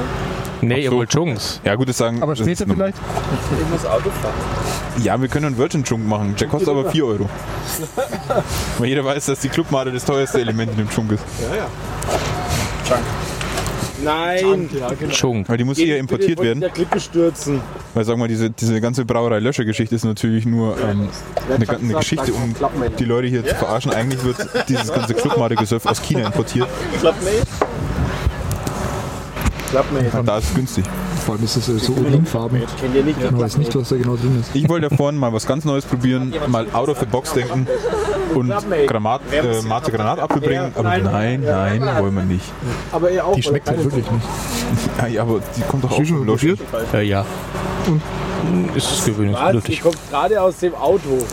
[0.62, 0.96] Nee, ihr so.
[0.96, 1.60] wollt Chunks.
[1.64, 2.22] Ja, gut, das sagen.
[2.22, 2.98] Aber später vielleicht?
[2.98, 4.34] Ich muss Auto fahren.
[5.02, 6.34] Ja, wir können einen Virgin Chunk machen.
[6.38, 7.28] Der kostet aber 4 Euro.
[8.78, 11.24] Weil jeder weiß, dass die Clubmade das teuerste Element in dem Chunk ist.
[14.04, 14.68] Nein.
[15.10, 15.48] Chung.
[15.48, 16.72] Weil die muss hier importiert Bitte werden.
[16.72, 17.60] Klippe stürzen.
[17.94, 21.08] Weil sag mal, diese, diese ganze Brauerei-Löscher-Geschichte ist natürlich nur ähm,
[21.48, 22.54] eine, eine Geschichte, um
[22.98, 23.92] die Leute hier zu verarschen.
[23.92, 24.36] Eigentlich wird
[24.68, 26.68] dieses ganze Clubmade-Gesöff aus China importiert.
[29.70, 30.04] Klappmate.
[30.04, 30.26] Klappmate.
[30.26, 30.84] Da ist es günstig.
[31.24, 32.34] Vor allem ist es äh, so nicht?
[32.34, 34.50] Man weiß nicht, was da genau drin ist.
[34.54, 37.66] Ich wollte da vorne mal was ganz Neues probieren, mal out of the box denken
[38.34, 38.52] und
[38.86, 40.72] Granat, äh, Mate Granatapfel bringen.
[40.74, 42.44] Aber nein, nein, wollen wir nicht.
[42.92, 43.34] Aber ihr auch.
[43.34, 44.26] Die schmeckt halt wirklich nicht.
[44.98, 46.60] Ja, ja, aber die kommt doch auch schon probiert?
[46.92, 47.24] Äh, ja.
[47.86, 49.64] Und ist es Was?
[49.64, 51.26] Die kommt gerade aus dem Auto.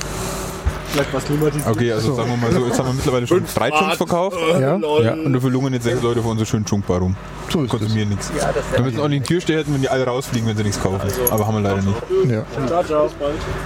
[0.97, 1.67] Vielleicht was klimatisiert.
[1.67, 4.37] Okay, also sagen wir mal so, jetzt haben wir mittlerweile schon drei Chunks verkauft.
[4.59, 7.15] Ja, Ja, und dafür lungen jetzt sechs Leute vor unserer schönen Chunkbar rum.
[7.49, 8.31] so ist mir nichts.
[8.75, 10.81] Damit es auch nicht in die Türsteher hätten, wenn die alle rausfliegen, wenn sie nichts
[10.81, 10.99] kaufen.
[11.29, 11.97] Aber haben wir leider nicht.
[12.31, 12.43] Ja.
[12.67, 13.09] Ciao, ciao.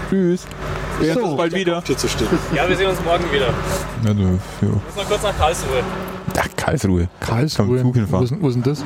[0.09, 0.45] Tschüss.
[0.99, 1.81] Wir sehen uns bald wieder.
[1.81, 2.27] Stehen.
[2.53, 3.47] Ja, wir sehen uns morgen wieder.
[4.05, 4.67] Ja, du, ja.
[4.67, 5.83] Muss noch kurz nach Karlsruhe.
[6.37, 7.07] Ach, Karlsruhe.
[7.19, 7.77] Karlsruhe.
[7.79, 8.83] ist, wo ist denn das?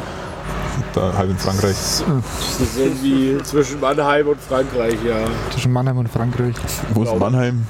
[0.94, 1.76] Da halb in Frankreich.
[1.76, 5.26] Das ist irgendwie zwischen Mannheim und Frankreich, ja.
[5.52, 6.56] Zwischen Mannheim und Frankreich.
[6.94, 7.66] Wo ist Mannheim?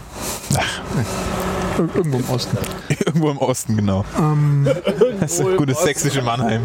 [1.77, 2.57] Ir irgendwo im Osten.
[3.05, 4.05] Irgendwo im Osten, genau.
[5.19, 6.61] Das ist ein gutes sächsische Mannheim.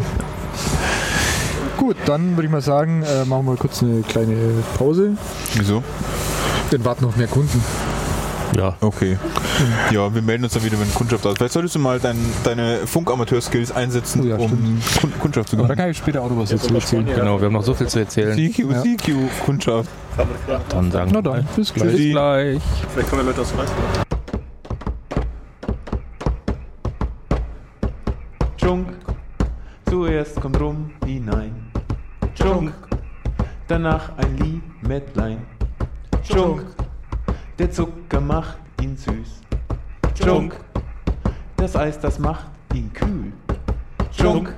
[1.77, 5.17] Gut, dann würde ich mal sagen, äh, machen wir kurz eine kleine Pause.
[5.55, 5.83] Wieso?
[6.69, 7.61] Dann warten noch mehr Kunden.
[8.57, 8.75] Ja.
[8.81, 9.17] Okay.
[9.91, 11.37] Ja, wir melden uns dann wieder, wenn Kundschaft da ist.
[11.37, 15.75] Vielleicht solltest du mal dein, deine Funkamateur-Skills einsetzen, Oh ja, um Kun- Kundschaft zu gewinnen.
[15.77, 17.05] kann ich später auch noch was dazu erzählen.
[17.05, 18.35] Genau, wir haben noch so viel zu erzählen.
[18.35, 18.81] CQ, Ja.
[18.81, 19.13] CQ,
[19.45, 19.89] Kundschaft.
[20.69, 21.91] Dann sagen Na wir dann, bis gleich.
[21.95, 22.61] Bis gleich.
[22.93, 23.75] Vielleicht kommen ja Leute aus Freiburg.
[28.57, 28.87] Chunk,
[29.89, 31.71] zuerst kommt rum hinein.
[32.35, 32.71] Chunk,
[33.67, 34.37] danach ein
[34.83, 35.39] Limettlein.
[36.23, 36.63] Chunk,
[37.61, 39.43] der Zucker macht ihn süß.
[40.19, 40.55] Chunk,
[41.57, 43.31] das Eis, das macht ihn kühl.
[44.17, 44.51] Chunk,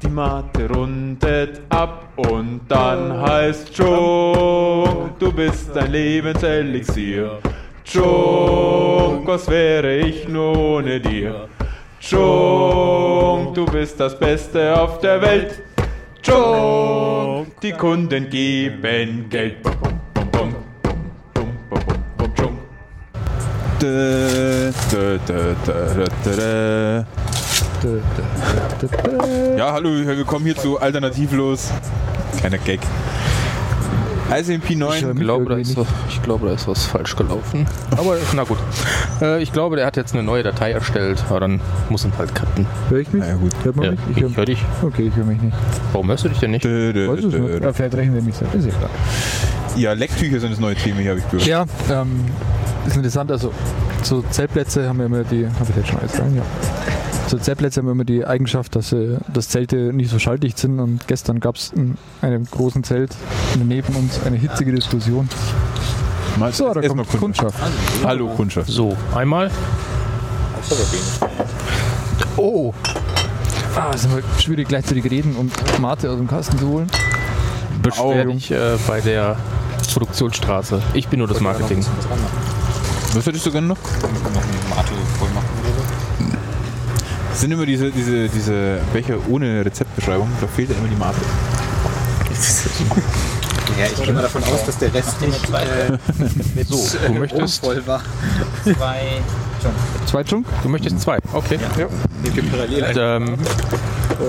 [0.00, 7.40] die Mate rundet ab und dann heißt Chunk, du bist ein Lebenselixier.
[7.84, 11.48] Chunk, was wäre ich nur ohne dir?
[11.98, 15.62] Chunk, du bist das Beste auf der Welt.
[16.22, 19.56] Chunk, die Kunden geben Geld.
[29.58, 31.70] Ja, hallo, willkommen hier zu Alternativlos.
[32.38, 32.80] Kleiner Gag.
[34.34, 35.02] ICMP Ich 9.
[35.02, 35.76] höre Ich glaube, da ist,
[36.08, 37.66] ich glaube, da ist was falsch gelaufen.
[37.90, 38.56] Aber na gut.
[39.20, 41.22] Äh, ich glaube, der hat jetzt eine neue Datei erstellt.
[41.28, 42.66] Aber dann muss ihn halt cutten.
[42.88, 43.20] Hör ich mich?
[43.22, 43.52] Na ja, gut.
[43.64, 44.00] Hört man Ja, mich?
[44.12, 44.64] Ich ich hör, höre dich.
[44.82, 45.54] okay, ich höre mich nicht.
[45.92, 46.64] Warum hörst du dich denn nicht?
[46.64, 47.60] Weiß.
[47.62, 48.54] Ja, vielleicht rechnen wir mich selbst.
[48.54, 48.90] Ist ja klar.
[49.76, 51.46] Ja, Lecktücher sind das neue Thema hier, habe ich gehört.
[51.46, 52.24] Ja, ähm,
[52.86, 53.30] ist interessant.
[53.30, 53.52] Also,
[54.02, 55.46] so Zeltplätze haben ja immer die.
[55.46, 56.36] Habe ich jetzt schon alles rein?
[56.36, 56.42] Ja.
[57.26, 60.78] So Zeltplätze haben immer die Eigenschaft, dass, sie, dass Zelte nicht so schalldicht sind.
[60.78, 63.14] Und gestern gab es in einem großen Zelt
[63.62, 65.28] neben uns eine hitzige Diskussion.
[66.38, 67.20] Mal, So, da kommt Kundschaft.
[67.20, 67.58] Kundschaft.
[68.04, 68.68] Hallo Kundschaft.
[68.68, 69.50] So, einmal.
[72.36, 72.72] Oh!
[73.76, 76.86] Ah, es ist immer schwierig, gleichzeitig reden und Mate aus dem Kasten zu holen.
[77.82, 79.36] Beschwer dich äh, bei der
[79.92, 80.82] Produktionsstraße.
[80.94, 81.84] Ich bin nur das Marketing.
[83.14, 83.78] Was hättest du gerne noch?
[87.30, 90.28] Das sind immer diese, diese, diese Becher ohne Rezeptbeschreibung.
[90.40, 91.16] Da fehlt ja immer die Mate.
[93.78, 95.98] Ja, ich gehe mal davon aus, dass der Rest nicht äh,
[96.54, 98.02] mit So, du möchtest- voll war.
[98.62, 99.20] Zwei
[100.06, 100.46] Zwei Chunk?
[100.62, 101.18] Du möchtest zwei.
[101.32, 101.58] Okay.
[101.76, 101.86] Ja.
[102.22, 103.38] Wir parallel Ähm,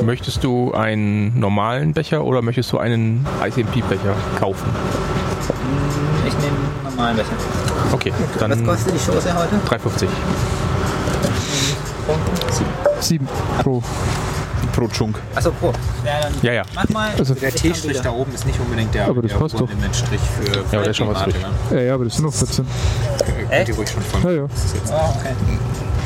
[0.03, 4.69] Möchtest du einen normalen Becher oder möchtest du einen ICMP-Becher kaufen?
[6.25, 7.64] Ich nehme einen normalen Becher.
[7.91, 9.55] Okay, dann Was kostet die Schoße heute?
[9.67, 10.07] 3,50.
[12.99, 13.27] Sieben
[13.61, 13.81] pro.
[14.73, 15.17] Pro Chunk.
[15.33, 15.71] Achso, pro.
[16.41, 17.11] Ja, Ja, mach mal.
[17.17, 19.69] Also, Der T-Strich da oben ist nicht unbedingt der, Aber das der passt doch.
[19.93, 21.35] Strich für, für Ja, aber der ist schon was durch.
[21.35, 21.47] ne?
[21.71, 22.67] ja, ja, aber das sind noch 14.
[23.49, 24.23] Könnt ihr ruhig schon von.
[24.23, 24.43] Ja, ja.
[24.43, 25.33] Oh, okay.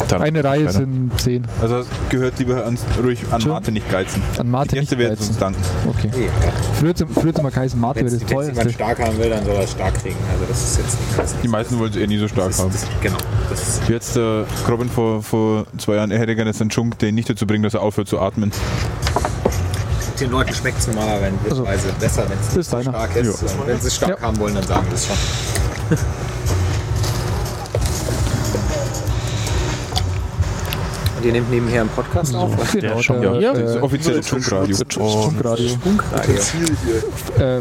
[0.07, 0.71] Dann Eine Reihe weiter.
[0.79, 1.45] sind 10.
[1.62, 3.51] Also gehört lieber ans, ruhig an Schön.
[3.51, 4.21] Mate nicht geizen.
[4.39, 5.29] An Mate Die nicht Gäste werden geizen.
[5.29, 5.62] uns danken.
[5.88, 6.09] Okay.
[6.79, 8.73] Früher, früher mal geheißen, Mate Wenn wäre es das jemand teuerste.
[8.73, 10.15] stark haben will, dann soll er es stark kriegen.
[10.31, 11.43] Also das ist jetzt nicht.
[11.43, 12.71] Die meisten wollen es eher nie so stark das, haben.
[12.71, 13.17] das, genau.
[13.49, 17.13] Das ist, jetzt der Robin vor, vor zwei Jahren, er hätte gerne seinen Chunk, den
[17.15, 18.51] nicht dazu bringen, dass er aufhört zu atmen.
[20.19, 23.43] den Leuten schmeckt es normalerweise besser, wenn es ist stark ist.
[23.43, 24.27] Und wenn sie es stark Ja.
[24.27, 25.15] haben wollen, dann sagen sie es schon.
[31.19, 32.51] Und ihr nehmt nebenher einen Podcast auf?
[32.71, 33.51] Genau, schon, der, ja.
[33.53, 34.77] äh, Das offizielle Chunk-Radio.
[34.88, 35.77] Funkradio.
[37.39, 37.60] Äh,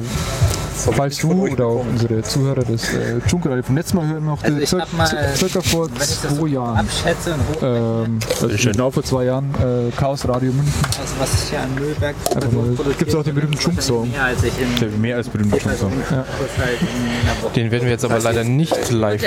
[0.94, 4.58] falls du oder auch unsere Zuhörer das äh, Funkradio vom letzten Mal hören noch, Also
[4.58, 6.76] ich hab mal, cir- circa vor zwei so Jahren.
[6.78, 10.72] abschätze und Ähm, also genau vor zwei Jahren, äh, Chaos Radio München.
[11.00, 12.14] also was ich hier an Müllberg
[12.52, 14.08] mal- gibt's auch den berühmten Chunk-Song.
[14.08, 15.92] Mehr als ich Der mehr als berühmter Chunk-Song.
[16.12, 16.16] ja.
[16.16, 17.52] halt Woche.
[17.56, 19.20] Den werden wir jetzt aber leider nicht live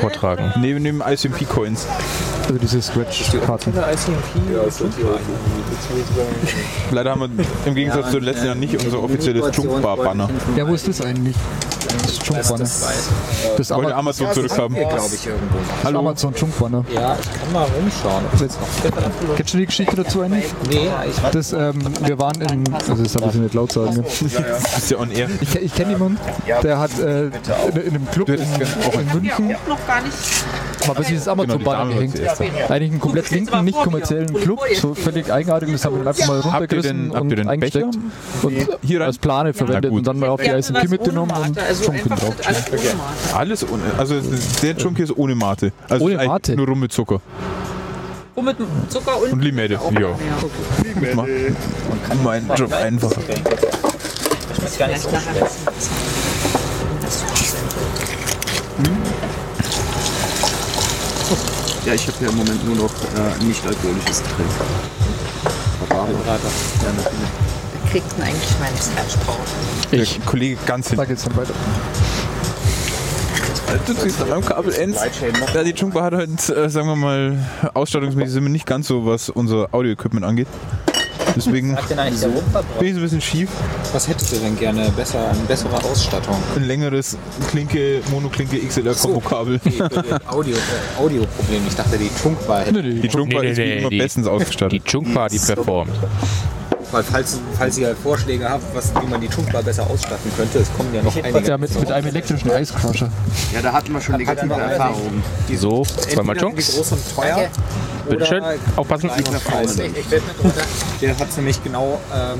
[0.00, 0.52] vortragen.
[0.60, 1.88] Neben dem ICMP-Coins.
[2.46, 3.72] Also diese Scratch-Karten.
[6.90, 10.28] Leider haben wir im Gegensatz zu den letzten Jahren nicht unser offizielles Chunk-Bar-Banner.
[10.56, 11.36] Ja, wo ist das eigentlich?
[12.02, 12.58] Das Chunk-Banner.
[13.56, 14.76] Das, Wollte Ama Amazon zurückhaben.
[14.76, 15.58] Hier, glaube ich, irgendwo.
[15.82, 16.84] das Amazon Chunk-Banner.
[16.94, 18.24] Ja, ich kann mal rumschauen.
[19.36, 20.44] Kennst du die Geschichte dazu eigentlich?
[20.68, 23.96] Nee, ich weiß Das, ähm, wir waren in, also das darf ich nicht laut sagen.
[23.96, 24.04] ne?
[24.76, 25.28] Ist ja on air.
[25.40, 26.18] Ich, ich kenne jemanden,
[26.62, 27.32] der hat äh, in,
[27.76, 30.14] in einem Club in, in München Noch gar nicht.
[30.86, 32.20] mal bei dieses Amazon-Banner Genau, gehängt.
[32.70, 35.70] Eigentlich einen komplett linken, nicht kommerziellen Club, so völlig eigenartig.
[35.72, 37.90] Das haben wir dann einfach mal Habt ihr runtergerissen denn, habt ihr und denn eingesteckt
[38.42, 38.42] Becher?
[38.42, 39.98] und Hier als Plane verwendet gut.
[39.98, 42.34] und dann mal auf die Ja, ICP mitgenommen und also Chunken drauf.
[42.44, 43.36] alles ohne Mate.
[43.36, 43.82] Alles ohne.
[43.98, 44.14] Also
[44.62, 45.72] der Chunk hier ist ohne Mate.
[45.88, 46.56] Also Ohne Mate?
[46.56, 47.20] Nur rum mit Zucker.
[48.36, 48.56] Oh, mit
[48.88, 49.74] Zucker und, Und Limette.
[49.74, 50.00] Ja.
[50.00, 50.16] Ja.
[51.14, 53.10] Man kann meinen Job einfach.
[53.10, 55.52] ist gar nicht so schlecht.
[61.86, 64.50] Ja, ich habe ja im Moment nur noch äh, nicht alkoholisches Getränk.
[65.90, 66.94] Wer
[67.94, 69.38] kriegt denn eigentlich meine Scratch-Pause?
[70.02, 71.02] Ich Der Kollege ganz hinten.
[71.02, 71.54] sag jetzt dann weiter.
[73.86, 74.98] Du ziehst an meinem Kabel ends.
[75.54, 77.38] Ja, die Chunkbar hat halt, äh, sagen wir mal,
[77.74, 80.48] ausstattungsmäßig sind wir nicht ganz so, was unser Audio-Equipment angeht.
[81.36, 82.78] Deswegen Hat denn eigentlich der Rundverbot?
[82.80, 83.48] bin ich so ein bisschen schief.
[83.92, 84.90] Was hättet ihr denn gerne?
[84.96, 86.36] Besser, eine bessere Ausstattung?
[86.56, 87.16] Ein längeres
[87.50, 89.60] Klinke, Monoklinke XLR-Kombo-Kabel.
[90.26, 91.62] Audio, äh, Audio-Problem.
[91.68, 92.82] Ich dachte, die Chunkbar hätte.
[92.82, 94.84] Die Chunkbar Nee, nee, ist wie nee, immer die- bestens Die ausgestattet.
[94.84, 95.92] Chunk-Bar, die performt.
[96.94, 100.72] Weil falls, falls ihr Vorschläge habt, was, wie man die Chunkbar besser ausstatten könnte, es
[100.76, 101.48] kommen ja noch einige.
[101.48, 103.10] Ja, mit, mit einem elektrischen Eiscrusher.
[103.52, 105.20] Ja, da hatten wir schon negative Erfahrungen.
[105.56, 106.72] So, zweimal Chunks.
[106.72, 107.48] groß und teuer.
[108.08, 108.42] Bitteschön.
[108.42, 109.10] oder Aufpassen.
[109.10, 109.94] klein und fein.
[111.00, 112.38] Der hat nämlich genau ähm,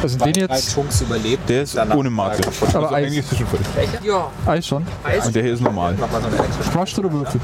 [0.00, 1.48] Also zwei, den drei jetzt Chunks überlebt.
[1.48, 2.74] Der ist Danach ohne kaputt.
[2.74, 3.06] Aber Also Eis.
[3.06, 3.66] eigentlich zwischenfällig.
[4.04, 4.86] Ja, Eis schon.
[5.24, 5.94] Und der hier ist normal.
[5.94, 6.08] Mal
[6.72, 7.40] Crushed oder Würfel?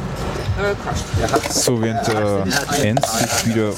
[0.58, 1.52] äh, crushed.
[1.52, 3.74] So, während äh, Ernst sich wieder um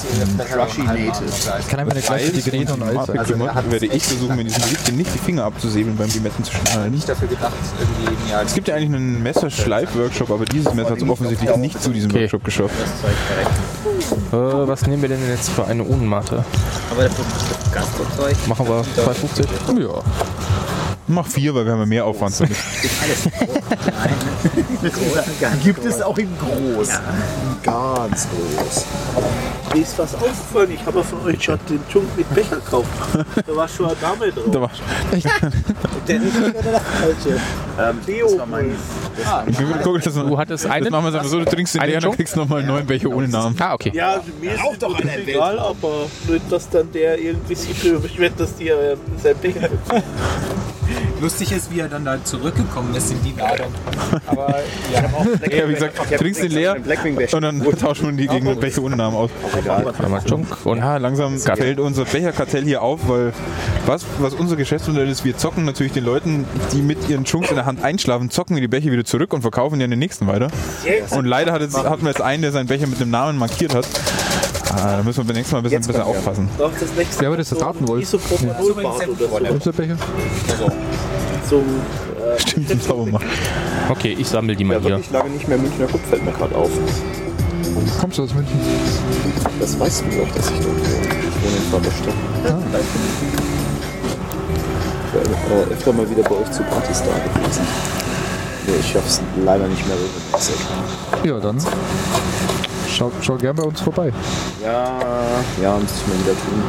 [1.59, 3.25] Ich kann einfach eine gleichzeitig reden und Eis Mate sagen.
[3.29, 6.91] kümmert, werde ich versuchen, mir diesen Riebchen nicht die Finger abzusäbeln beim Limetten zu schneiden.
[6.93, 11.01] nicht dafür gedacht, irgendwie ja, Es gibt ja eigentlich einen Messerschleif-Workshop, aber dieses Messer hat
[11.01, 12.21] es offensichtlich nicht zu diesem Okay.
[12.23, 12.75] Workshop geschafft.
[14.31, 16.43] Äh, was nehmen wir denn jetzt für eine Unmate?
[16.91, 17.11] Aber das
[17.73, 18.35] Gastrozeug.
[18.47, 19.81] Machen wir 2,50?
[19.81, 20.01] Ja.
[21.09, 22.57] Mach vier, weil wir haben ja mehr Aufwand damit.
[25.63, 26.89] Gibt es auch in groß.
[27.63, 28.85] Ganz groß.
[29.73, 32.89] Mir ist was aufgefallen, ich habe von euch schon den Chunk mit Becher gekauft.
[33.45, 34.45] Da war schon eine Dame drauf.
[34.51, 34.71] Da war,
[36.07, 37.39] Der ist ja der falsche.
[37.79, 38.27] Ähm, Leo.
[39.83, 40.91] guck, das, Du hattest das einen?
[40.91, 42.85] machen wir einfach so, du trinkst den leer und dann kriegst du nochmal einen neuen
[42.85, 43.55] Becher ohne Namen.
[43.59, 43.91] Ah, okay.
[43.93, 48.17] Ja, mir ist auch doch egal, aber nicht, dass dann der irgendwie sich für mich
[48.17, 49.69] wird, dass die äh, sein Becher.
[51.21, 53.67] Lustig ist, wie er dann da zurückgekommen ist in die Ladung.
[54.27, 54.59] Aber
[54.93, 55.01] ja,
[55.57, 56.75] Ja, wie gesagt, trinkst den leer
[57.33, 59.31] und dann tauschen wir die gegen einen Becher ohne Namen aus.
[60.63, 63.33] Und Ja, langsam fällt unser Becherkartell hier auf, weil
[63.85, 67.55] was, was unser Geschäftsmodell ist, wir zocken natürlich den Leuten, die mit ihren Chunks in
[67.55, 70.27] der Hand einschlafen, zocken wir die Becher wieder zurück und verkaufen die an den nächsten
[70.27, 70.49] weiter.
[71.11, 73.87] Und leider hatten wir jetzt einen, der seinen Becher mit dem Namen markiert hat.
[74.79, 76.49] Ah, da müssen wir beim nächsten Mal ein bisschen, ein bisschen aufpassen.
[76.57, 78.03] Doch, das nächste Ja, aber das ist der Datenwolf.
[78.03, 79.71] Isopropanolat oder so.
[79.71, 79.97] Becher?
[81.49, 83.25] Zum, äh, Stimmt, das sauber machen.
[83.89, 84.89] Okay, ich sammle die mal Ja, hier.
[84.91, 86.69] wirklich lange nicht mehr Münchner Kupf fällt mir gerade auf.
[87.99, 88.59] Kommst du aus München?
[89.59, 91.07] Das weißt du doch, dass ich dort wohne.
[91.07, 92.13] Ich wohne in Vaterstadt.
[92.45, 92.57] Ah.
[95.13, 97.61] Ich war äh, öfter mal wieder bei euch zu Partys da gewesen.
[98.67, 100.55] Ich schaff's leider nicht mehr regelmäßig.
[101.23, 101.57] Ja, dann
[102.87, 104.11] schau, schau gern bei uns vorbei.
[104.63, 104.99] Ja,
[105.61, 106.63] ja, muss ich mal wieder tun.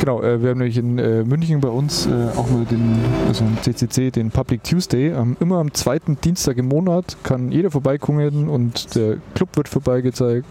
[0.00, 3.44] Genau, äh, wir haben nämlich in äh, München bei uns äh, auch mal den, also
[3.62, 5.08] CCC, den Public Tuesday.
[5.08, 10.46] Ähm, immer am zweiten Dienstag im Monat kann jeder vorbeikommen und der Club wird vorbeigezeigt.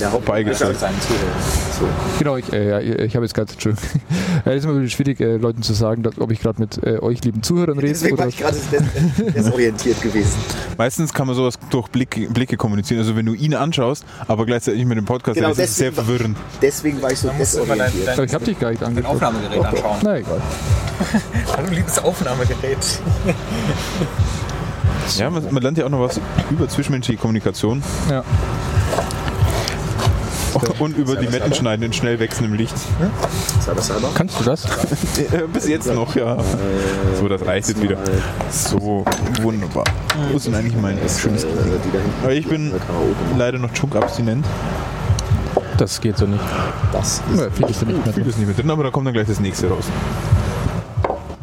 [0.00, 0.10] Ja.
[0.10, 1.88] So.
[2.18, 3.88] Genau, ich, äh, ja, ich habe jetzt gerade, Entschuldigung.
[4.44, 6.98] Es ist immer wieder schwierig, äh, Leuten zu sagen, dass, ob ich gerade mit äh,
[6.98, 10.36] euch lieben Zuhörern rede Deswegen oder war ich gerade des- desorientiert gewesen.
[10.76, 12.98] Meistens kann man sowas durch Blicke, Blicke kommunizieren.
[13.00, 15.90] Also wenn du ihn anschaust, aber gleichzeitig mit dem Podcast, Genau, dann ist es sehr
[15.90, 16.36] deswegen- verwirrend.
[16.60, 18.08] Deswegen war ich so dein, desorientiert.
[18.08, 19.14] Aber ich habe dich gar nicht dein angeschaut.
[19.14, 19.96] Aufnahmegerät anschauen.
[20.02, 20.40] Na egal.
[21.56, 23.00] Hallo, liebes Aufnahmegerät.
[25.18, 28.24] Ja, man, man lernt ja auch noch was über zwischenmenschliche Kommunikation Ja.
[30.78, 32.74] Und über die Mettenschneiden in schnell wechselndem Licht.
[33.60, 34.08] Selber.
[34.14, 34.66] Kannst du das?
[35.52, 36.36] Bis jetzt noch, ja.
[37.18, 37.96] So, das reicht jetzt wieder.
[38.50, 39.04] So,
[39.40, 39.84] wunderbar.
[40.30, 41.46] Wo ist denn eigentlich mein schönes.
[42.22, 42.72] Aber ich bin
[43.36, 44.44] leider noch Chunk-abstinent.
[45.78, 46.42] Das geht so nicht.
[46.92, 48.30] Das Ja, viel ist nicht mehr Viel drin.
[48.30, 49.84] ist nicht mehr drin, aber da kommt dann gleich das nächste raus.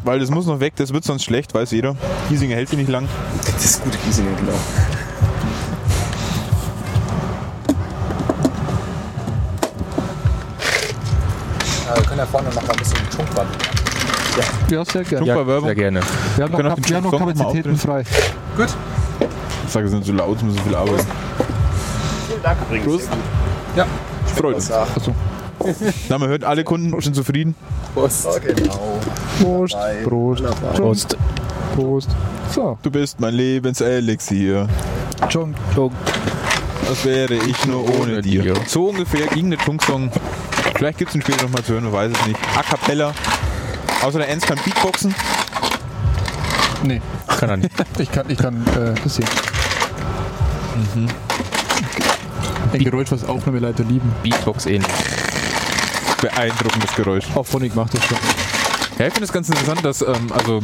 [0.02, 1.94] Weil das muss noch weg, das wird sonst schlecht, weiß jeder.
[2.30, 3.06] Giesinger hält sich nicht lang.
[3.52, 4.52] Das ist gute Giesinger, genau.
[11.92, 13.50] Äh, wir können ja vorne noch mal ein bisschen Chunk warten.
[14.70, 15.26] Ja, sehr gerne.
[15.26, 15.66] Ja, Chunk-Werbung.
[15.66, 16.00] sehr gerne.
[16.36, 18.04] Wir haben noch, Kap- wir haben noch Kapazitäten frei.
[19.66, 21.06] Ich sage, es sind so laut, so viel arbeiten.
[22.28, 22.86] Vielen Dank übrigens.
[22.86, 23.08] Prost.
[23.76, 23.86] Ja.
[24.36, 24.70] Freut uns.
[24.70, 25.14] Achso.
[26.08, 27.54] Na, man hört, alle Kunden sind zufrieden.
[27.94, 28.26] Prost.
[28.42, 28.98] Genau.
[29.42, 30.42] Prost, Prost,
[30.74, 31.16] Prost.
[31.76, 32.10] Prost.
[32.52, 34.68] So, Du bist mein Lebenselixier.
[35.28, 35.54] John.
[36.90, 38.52] Was wäre ich nur ohne dir?
[38.66, 40.10] So ungefähr ging der Chunk-Song.
[40.74, 42.40] Vielleicht gibt es ihn später nochmal zu hören, man weiß es nicht.
[42.56, 43.14] A Cappella.
[44.02, 45.14] Außer der Ernst kann Beatboxen.
[46.82, 47.70] Nee, Kann er nicht.
[48.00, 49.26] ich kann, ich kann äh, das hier.
[52.72, 54.12] Ein Geräusch, was Aufnahmeleiter lieben.
[54.24, 54.90] Beatbox ähnlich.
[56.20, 57.26] Beeindruckendes Geräusch.
[57.36, 58.18] Auch Phonic macht das schon.
[58.98, 60.60] Ja, ich finde es ganz interessant, dass, ähm, also,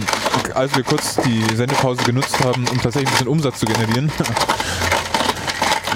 [0.55, 4.11] als wir kurz die Sendepause genutzt haben, um tatsächlich ein bisschen Umsatz zu generieren,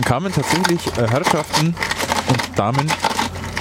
[0.03, 1.75] kamen tatsächlich äh, Herrschaften
[2.29, 2.87] und Damen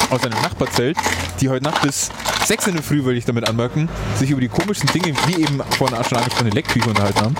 [0.09, 0.97] aus einem Nachbarzelt,
[1.39, 2.09] die heute Nacht bis
[2.45, 5.61] 6 in der Früh, würde ich damit anmerken, sich über die komischen Dinge, wie eben
[5.77, 7.35] vorhin auch schon angesprochene Leckküche unterhalten haben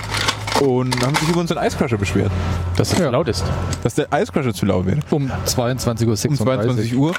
[0.60, 2.30] und haben sich über unseren Eiscrusher beschwert,
[2.76, 3.06] Dass es Ja.
[3.06, 3.44] zu laut ist.
[3.82, 5.00] dass der Eiscrusher zu laut wäre.
[5.10, 7.14] Um 22.36 Um 22 Uhr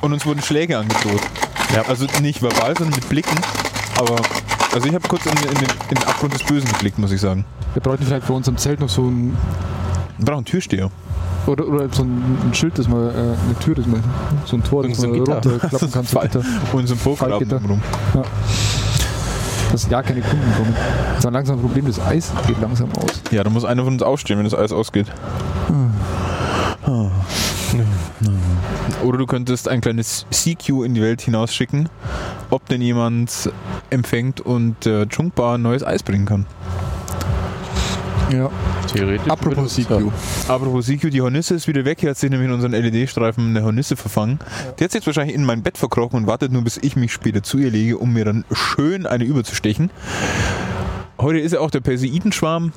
[0.00, 1.20] und uns wurden Schläge angedroht.
[1.74, 1.82] Ja.
[1.88, 3.36] Also nicht verbal, sondern mit Blicken.
[3.98, 4.16] Aber
[4.72, 7.20] also ich habe kurz in, in, den, in den Abgrund des Bösen geblickt, muss ich
[7.20, 7.44] sagen.
[7.74, 9.36] Wir bräuchten vielleicht bei uns im Zelt noch so ein,
[10.18, 10.90] Wir brauchen einen Türsteher.
[11.46, 14.02] oder, oder so ein, ein Schild, das man, äh, eine Tür, das man,
[14.44, 15.34] so ein Tor, das man Gitter.
[15.34, 16.04] runterklappen kann.
[16.04, 16.20] So
[16.72, 17.82] Und so ein Pokerabend rum.
[19.72, 20.76] dass ja keine Kunden kommen.
[21.10, 23.22] Das ist ein langsam ein Problem, das Eis geht langsam aus.
[23.30, 25.06] Ja, da muss einer von uns aufstehen, wenn das Eis ausgeht.
[29.02, 31.88] Oder du könntest ein kleines CQ in die Welt hinausschicken,
[32.50, 33.50] ob denn jemand
[33.90, 36.46] empfängt und äh, Chunkbar neues Eis bringen kann.
[38.32, 38.50] Ja.
[38.92, 39.30] Theoretisch.
[39.30, 40.10] Apropos CQ.
[40.48, 42.00] Apropos CQ, die Hornisse ist wieder weg.
[42.00, 44.38] Hier hat sich nämlich in unseren LED-Streifen eine Hornisse verfangen.
[44.78, 47.12] Die hat sich jetzt wahrscheinlich in mein Bett verkrochen und wartet nur, bis ich mich
[47.12, 49.90] später zu ihr lege, um mir dann schön eine überzustechen.
[51.20, 52.72] Heute ist ja auch der Perseidenschwarm.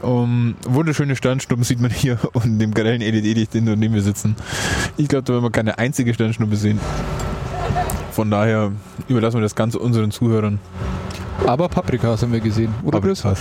[0.00, 4.36] Um, wunderschöne Sternschnuppen sieht man hier und dem grellen LED-Licht, in dem wir sitzen.
[4.96, 6.78] Ich glaube, da werden wir keine einzige Sternschnuppe sehen.
[8.12, 8.72] Von daher
[9.08, 10.60] überlassen wir das Ganze unseren Zuhörern.
[11.46, 12.72] Aber Paprikas haben wir gesehen.
[12.84, 13.00] Oder?
[13.00, 13.40] Paprikas.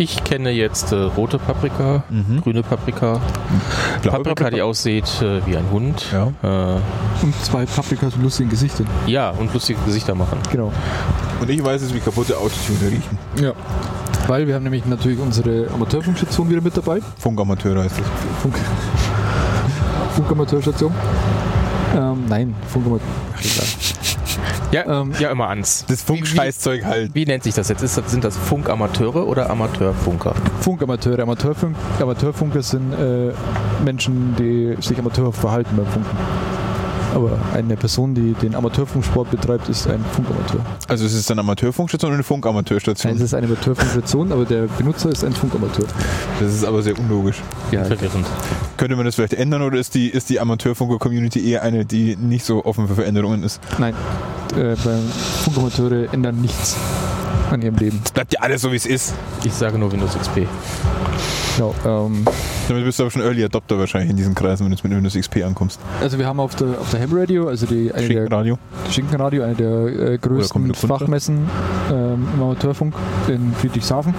[0.00, 2.40] Ich kenne jetzt äh, rote Paprika, Mhm.
[2.40, 3.20] grüne Paprika,
[4.00, 6.06] Blaue Paprika, die aussieht äh, wie ein Hund.
[6.10, 6.28] Ja.
[6.42, 6.78] Äh,
[7.22, 8.86] Und zwei Paprikas mit lustigen Gesichtern.
[9.06, 10.38] ja, und lustige Gesichter machen.
[10.50, 10.72] Genau.
[11.38, 13.18] Und ich weiß jetzt, wie kaputte Autotune riechen.
[13.42, 13.52] Ja.
[14.26, 17.00] Weil wir haben nämlich natürlich unsere Amateurfunkstation wieder mit dabei.
[17.18, 18.06] Funkamateure heißt das.
[18.42, 18.54] Funk
[20.16, 20.92] Funkamateurstation.
[21.94, 23.06] Ähm, nein, Funkamateur.
[23.36, 23.66] Ach, egal.
[24.72, 25.84] Ja, Ähm, ja immer ans.
[25.88, 27.14] Das Funkscheißzeug halt.
[27.14, 27.82] Wie nennt sich das jetzt?
[27.82, 30.34] Ist das, sind das Funkamateure oder Amateurfunker?
[30.60, 31.22] Funkamateure.
[31.22, 33.32] Amateurfunk Amateurfunker sind äh,
[33.84, 36.16] Menschen, die sich amateurhaft verhalten beim Funken.
[37.14, 40.60] Aber eine Person, die den Amateurfunksport betreibt, ist ein Funkamateur.
[40.88, 43.14] Also es ist eine Amateurfunkstation oder eine Nein, Funkamateurstation?
[43.14, 45.86] es ist eine Amateurfunkstation, aber der Benutzer ist ein Funkamateur.
[46.38, 47.40] Das ist aber sehr unlogisch.
[47.72, 48.26] Ja, Verwirrend.
[48.76, 52.44] Könnte man das vielleicht ändern oder ist die, ist die Amateurfunker-Community eher eine, die nicht
[52.44, 53.60] so offen für Veränderungen ist?
[53.78, 53.94] nein.
[54.56, 54.74] Äh,
[55.44, 56.76] Funkamateure ändern nichts
[57.50, 58.00] an ihrem Leben.
[58.04, 59.14] Es bleibt ja alles so, wie es ist.
[59.44, 60.46] Ich sage nur Windows XP.
[61.60, 61.74] Genau,
[62.06, 62.24] ähm,
[62.68, 64.94] Damit bist du aber schon Early Adopter wahrscheinlich in diesen Kreisen, wenn du jetzt mit
[64.94, 65.78] Windows XP ankommst.
[66.00, 68.58] also wir haben auf der, auf der Ham Radio, also die, eine der, Schinkenradio.
[68.90, 70.72] Schinkenradio, eine der äh, größten.
[70.74, 71.40] Fachmessen
[71.92, 72.94] ähm, im Amateurfunk
[73.28, 74.14] in Friedrichshafen.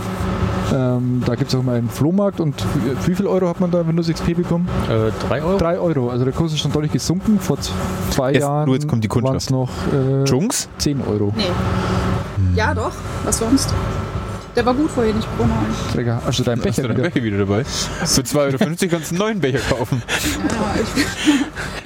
[0.72, 2.64] Ähm, da gibt es auch mal einen Flohmarkt und
[3.06, 4.70] wie- viel Euro hat man da Windows XP bekommen?
[4.88, 5.58] Äh, 3 Euro?
[5.58, 6.10] 3 Euro.
[6.12, 7.40] Also der Kurs ist schon deutlich gesunken.
[7.40, 7.58] Vor
[8.12, 9.50] zwei Jetzt, Jahren du, jetzt kommt die Kundschaft.
[9.50, 10.70] noch äh, Jungs?
[10.78, 11.34] 10 Euro.
[11.36, 11.44] Nee.
[12.56, 12.92] Ja, doch.
[13.26, 13.74] Was sonst?
[14.56, 15.76] Der war gut vorhin, ich brauche einen.
[15.94, 16.22] Träger.
[16.26, 17.10] Also dein Hast Becher du deinen wieder.
[17.10, 17.64] Becher wieder dabei?
[17.64, 20.02] Für 2,50 Euro kannst du einen neuen Becher kaufen.
[20.08, 21.04] Ja, ich,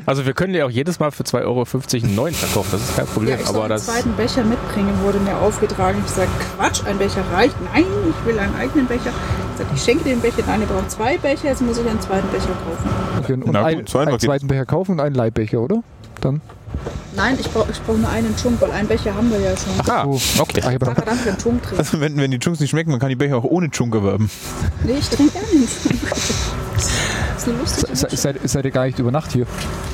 [0.08, 1.66] Also wir können ja auch jedes Mal für 2,50 Euro
[2.06, 3.40] einen neuen verkaufen, das ist kein ja, Problem.
[3.40, 6.02] ich soll aber einen das, zweiten Becher mitbringen, wurde mir aufgetragen.
[6.06, 7.56] Ich sage, Quatsch, ein Becher reicht.
[7.74, 9.12] Nein, ich will einen eigenen Becher.
[9.54, 10.44] Ich sage, ich schenke den Becher.
[10.48, 12.90] Nein, ihr braucht zwei Becher, jetzt muss ich einen zweiten Becher kaufen.
[13.24, 14.26] Okay, und Na gut, ein, zweimal einen geht's.
[14.26, 15.84] zweiten Becher kaufen und einen Leihbecher, oder?
[16.22, 16.42] Dann.
[17.16, 19.74] Nein, ich brauche ich brauch nur einen Chunk, weil einen Becher haben wir ja schon.
[19.90, 20.04] ah,
[20.40, 20.62] okay.
[20.66, 21.78] Ach, ich Sag dann für einen Chunk trinken.
[21.78, 24.30] Also wenn, wenn die Jungs nicht schmecken, man kann die Becher auch ohne Chunk erwerben.
[24.84, 26.02] Nee, ich trinke gerne einen Chunk.
[27.36, 29.46] Das ist eine lustige Se- Seid, seid ihr gar nicht über Nacht hier?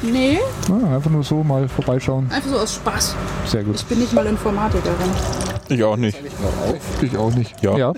[0.03, 0.39] Nee,
[0.69, 2.29] Ah, einfach nur so mal vorbeischauen.
[2.31, 3.15] einfach so aus Spaß.
[3.47, 3.75] Sehr gut.
[3.77, 4.95] Ich bin nicht mal Informatikerin.
[5.69, 6.17] Ich auch nicht.
[7.01, 7.53] Ich auch nicht.
[7.63, 7.75] Ja.
[7.77, 7.93] ja.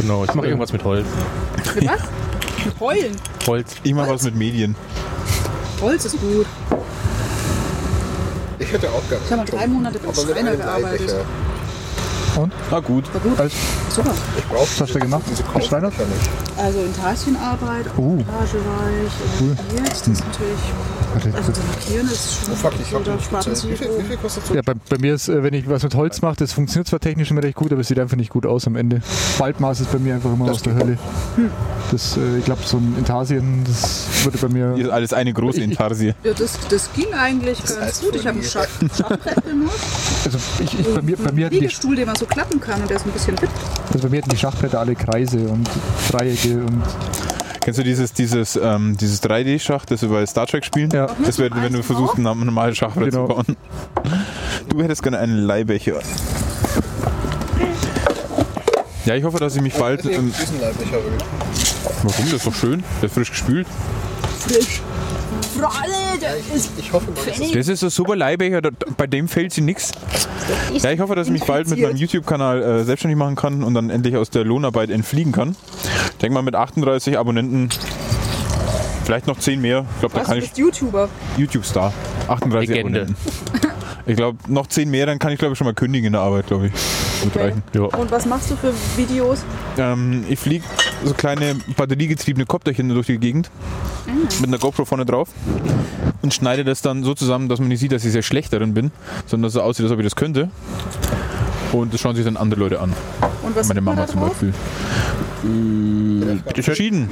[0.00, 1.06] Genau, ich mache irgendwas mit Holz.
[1.76, 2.00] Mit was?
[2.64, 3.16] Mit Heulen.
[3.46, 3.74] Holz.
[3.84, 4.74] Ich mache was mit Medien.
[5.80, 6.46] Holz ist gut.
[8.62, 9.24] Ich hätte auch gerne.
[9.24, 11.14] Ich habe mal drei Monate beim Schreiner gearbeitet.
[12.36, 12.50] Leihbecher.
[12.70, 13.04] Na gut.
[13.38, 13.52] Als,
[13.90, 14.14] Super.
[14.38, 15.22] Ich brauche was hast du gemacht?
[15.30, 15.44] Nicht.
[16.56, 18.16] Also Intarsienarbeit, Uh.
[18.16, 19.56] Montagereich, Cool.
[19.84, 21.34] Das ist natürlich.
[21.36, 22.52] Also zu lackieren ist schon.
[22.54, 24.54] Oh fuck, ich hab Wie viel, wie viel kostet so?
[24.54, 27.00] Ja, bei, bei mir ist, äh, wenn ich was mit Holz mache, das funktioniert zwar
[27.00, 29.02] technisch immer recht gut, aber es sieht einfach nicht gut aus am Ende.
[29.38, 30.98] Waldmaß ist bei mir einfach immer Das aus der Hölle.
[31.90, 34.84] Das, äh, ich glaube, so ein Intarsien, das würde bei Hier mir.
[34.86, 36.14] ist alles eine große Intarsie.
[36.24, 38.14] Ja, das, das ging eigentlich ganz heißt gut.
[38.16, 38.66] Ich habe ein Folie.
[38.66, 39.74] Schach- Schachbrett benutzt.
[40.24, 42.96] Also ich, ich, bei, mir, bei, mir Liegestuhl, den man so klappen kann und der
[42.98, 43.52] ist ein bisschen wippt.
[43.92, 45.68] also bei mir hatten die Schachbretter alle Kreise und
[46.10, 46.82] Dreiecke und
[47.60, 50.90] Kennst du dieses, dieses, ähm, dieses 3D-Schach, das wir bei Star Trek spielen?
[50.90, 51.06] ja.
[51.24, 53.26] Das wäre, wenn du versuchst, ein normales Schachbrett Genau.
[53.28, 53.56] zu bauen.
[54.68, 56.00] Du hättest gerne einen Leihbecher.
[59.04, 60.04] Ja, ich hoffe, dass ich mich bald.
[60.04, 60.32] Ich Ähm,
[62.02, 62.24] warum?
[62.24, 62.82] Das ist doch schön.
[63.00, 63.66] Der ist frisch gespült.
[64.40, 64.80] Frisch.
[65.56, 67.06] Für alle, der ist Ich hoffe
[67.54, 69.92] Das ist ein super Leihbecher, da- bei dem fällt sie nichts.
[70.74, 73.74] Ja, ich hoffe, dass ich mich bald mit meinem YouTube-Kanal äh, selbstständig machen kann und
[73.74, 75.56] dann endlich aus der Lohnarbeit entfliegen kann.
[76.12, 77.68] Ich denke mal mit 38 Abonnenten,
[79.04, 79.84] vielleicht noch 10 mehr.
[79.94, 81.08] Ich glaube, da kann du ich bist YouTuber.
[81.36, 81.92] YouTube-Star.
[82.28, 83.00] 38 Legende.
[83.02, 83.16] Abonnenten.
[84.06, 86.22] Ich glaube, noch 10 mehr, dann kann ich glaube ich schon mal kündigen in der
[86.22, 86.72] Arbeit, glaube ich.
[87.26, 87.38] Okay.
[87.38, 87.62] reichen.
[87.74, 87.82] Ja.
[87.82, 89.44] Und was machst du für Videos?
[89.78, 90.64] Ähm, ich fliege
[91.04, 93.50] so kleine batteriegetriebene Kopterchen durch die Gegend
[94.40, 95.28] mit einer GoPro vorne drauf
[96.22, 98.74] und schneide das dann so zusammen, dass man nicht sieht, dass ich sehr schlecht darin
[98.74, 98.90] bin,
[99.26, 100.50] sondern dass es aussieht, als ob ich das könnte.
[101.72, 102.92] Und das schauen sich dann andere Leute an.
[103.42, 104.20] Und was Meine Mama da zum?
[104.20, 104.52] Beispiel.
[105.44, 107.10] Äh, verschieden.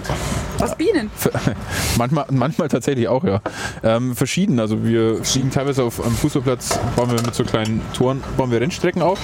[0.58, 1.10] Was Bienen?
[1.98, 3.40] Manchmal, manchmal tatsächlich auch, ja.
[3.82, 4.60] Ähm, verschieden.
[4.60, 8.60] Also wir fliegen teilweise auf einem Fußballplatz, bauen wir mit so kleinen Toren, bauen wir
[8.60, 9.18] Rennstrecken auf.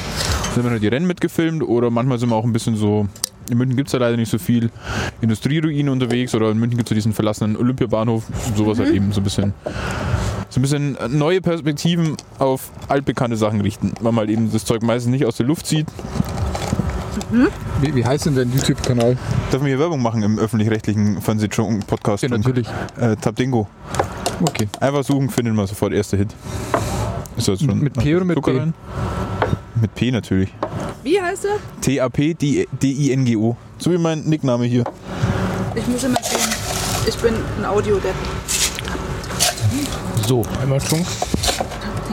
[0.55, 3.07] Dann werden halt die Rennen mitgefilmt oder manchmal sind wir auch ein bisschen so.
[3.49, 4.71] In München gibt es ja leider nicht so viel
[5.21, 8.25] Industrieruinen unterwegs oder in München gibt es ja diesen verlassenen Olympiabahnhof.
[8.57, 9.55] Sowas halt eben so ein bisschen.
[10.49, 14.83] So ein bisschen neue Perspektiven auf altbekannte Sachen richten, weil man halt eben das Zeug
[14.83, 15.67] meistens nicht aus der Luft
[17.21, 17.53] zieht.
[17.81, 19.17] Wie, wie heißt denn dein YouTube-Kanal?
[19.51, 22.23] Darf man hier Werbung machen im öffentlich-rechtlichen Fernseh-Podcast?
[22.23, 22.67] Ja, natürlich.
[22.99, 23.67] Äh, Tabdingo.
[24.41, 24.69] Okay.
[24.81, 26.35] Einfach suchen, findet man sofort erster Hit.
[27.37, 28.75] Ist das schon Mit P oder mit Zucker rein?
[29.81, 30.53] Mit P natürlich.
[31.03, 31.59] Wie heißt er?
[31.83, 33.57] T-A-P-D-I-N-G-O.
[33.79, 34.85] So wie mein Nickname hier.
[35.75, 36.41] Ich muss immer sehen.
[37.07, 38.15] Ich bin ein Audiodepp.
[40.27, 41.05] So, einmal schon.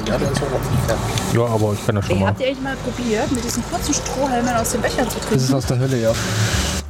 [0.05, 1.33] Ja, der ist auch noch nicht fertig.
[1.33, 2.27] Ja, aber ich kann das schon Ey, mal.
[2.29, 5.29] habt ihr eigentlich mal probiert, mit diesen kurzen Strohhalmen aus den Bechern zu Das ist
[5.47, 5.53] trinken?
[5.55, 6.11] aus der Hölle, ja.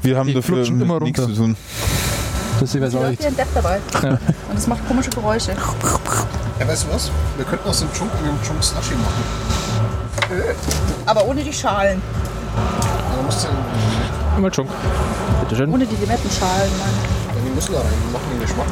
[0.01, 1.33] Wir haben Die dafür flutschen immer nichts runter.
[1.33, 1.55] zu tun.
[2.59, 3.25] Das Da auch nicht.
[3.25, 3.79] einen Depp dabei.
[4.49, 5.51] Und es macht komische Geräusche.
[6.59, 7.11] Ja, weißt du was?
[7.35, 9.23] Wir könnten aus dem Chunk einen Chunk Slushy machen.
[11.05, 12.01] Aber ohne die Schalen.
[12.55, 13.47] Ja, dann musst du
[14.35, 14.67] Einmal schon.
[15.41, 15.73] Bitte schön.
[15.73, 16.89] Ohne die Limettenschalen, Mann.
[17.35, 18.67] dann die Nüsse da rein, die machen den Geschmack.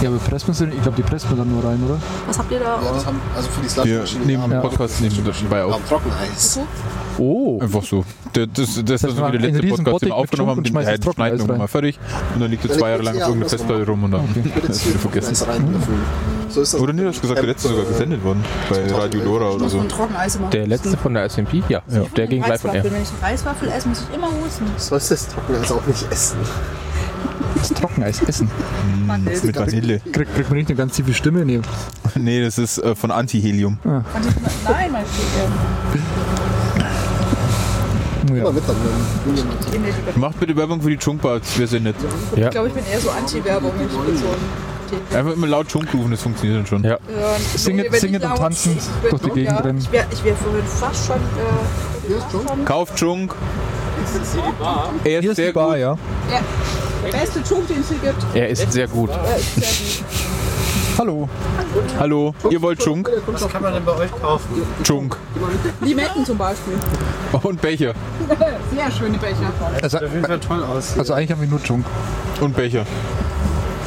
[0.00, 1.98] Ja, aber presst man sie, ich glaube, die presst man dann nur rein, oder?
[2.26, 2.80] Was habt ihr da?
[2.80, 3.70] Ja, das haben, also für die Wir
[4.06, 4.24] Slushy-Maschine.
[4.26, 5.72] nehmen wir- Podcast nehmen wir das dabei auf.
[5.72, 6.60] haben Trockeneis.
[7.18, 7.58] Oh.
[7.60, 8.04] Einfach so.
[8.32, 10.62] Das, das, das, ist heißt, so wie der letzte Podcast, den wir aufgenommen haben.
[10.62, 11.98] Den das den schneiden wir Trockeneis mal fertig.
[12.34, 14.24] Und dann liegt er zwei Jahre lang auf irgendeiner Festplatte rum und dann
[14.68, 15.34] ist wieder vergessen.
[16.48, 16.80] So ist das.
[16.80, 18.44] Oder nee, du hast gesagt, der letzte sogar gesendet worden.
[18.70, 19.84] Bei Radio Dora oder so.
[20.52, 21.62] Der letzte von der SMP?
[21.68, 21.82] Ja,
[22.16, 22.72] der ging live von.
[22.72, 24.64] Wenn ich Reiswaffel esse, muss ich immer husten.
[24.76, 26.38] Sollst das Trockeneis auch nicht essen.
[27.56, 28.50] Das Trockeneis essen.
[29.06, 30.00] Mann, Mit Vanille.
[30.12, 31.44] Kriegt, kriegt man nicht eine ganz tiefe Stimme?
[31.44, 31.60] Nee.
[32.14, 33.78] Nee, das ist äh, von Antihelium.
[33.84, 34.04] Nein,
[34.92, 35.98] mein ja.
[38.34, 38.52] Lieber.
[40.16, 41.94] Macht bitte Werbung für die Chunkbar, wir sind nett.
[42.36, 43.72] Ich glaube, ich bin eher so Anti-Werbung.
[45.14, 46.82] Einfach immer laut Chunk rufen, das funktioniert dann schon.
[46.82, 46.90] Ja.
[46.92, 46.98] Ja,
[47.38, 48.20] ich singend und bin-
[49.10, 49.78] durch die Gegend ja, rennen.
[49.78, 51.16] Ich wäre wär vorhin fast schon.
[51.16, 53.34] Äh, Kauft Chunk.
[55.04, 55.78] Er Hier ist ist die sehr Bar, gut.
[55.78, 55.98] ja.
[56.32, 56.40] ja,
[57.04, 58.24] der beste Chunk, den es hier gibt.
[58.34, 59.10] Er ist sehr gut.
[60.98, 61.28] Hallo.
[61.98, 63.08] Hallo, ihr wollt Chunk?
[63.26, 64.62] Was kann man denn bei euch kaufen?
[64.82, 65.16] Chunk.
[65.80, 66.74] Limetten zum Beispiel.
[67.42, 67.94] Und Becher.
[68.74, 69.52] Sehr schöne Becher.
[69.80, 70.98] Also, Auf jeden Fall toll aus.
[70.98, 71.84] also eigentlich haben wir nur Junk.
[72.40, 72.84] Und Becher.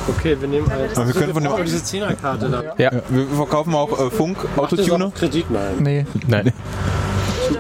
[0.08, 0.98] Okay, wir nehmen halt.
[0.98, 2.64] Aber wir können von dem, diese Zehnerkarte da.
[2.78, 5.12] ja, wir verkaufen auch äh, Funk, Autotuner.
[5.12, 5.50] Kredit?
[5.52, 5.76] Nein.
[5.80, 6.54] Nee, Nein.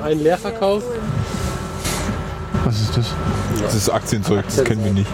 [0.04, 0.84] Einen Leerverkauf?
[2.72, 3.06] Was ist das?
[3.62, 5.10] Das ist Aktienzeug, das kennen wir nicht.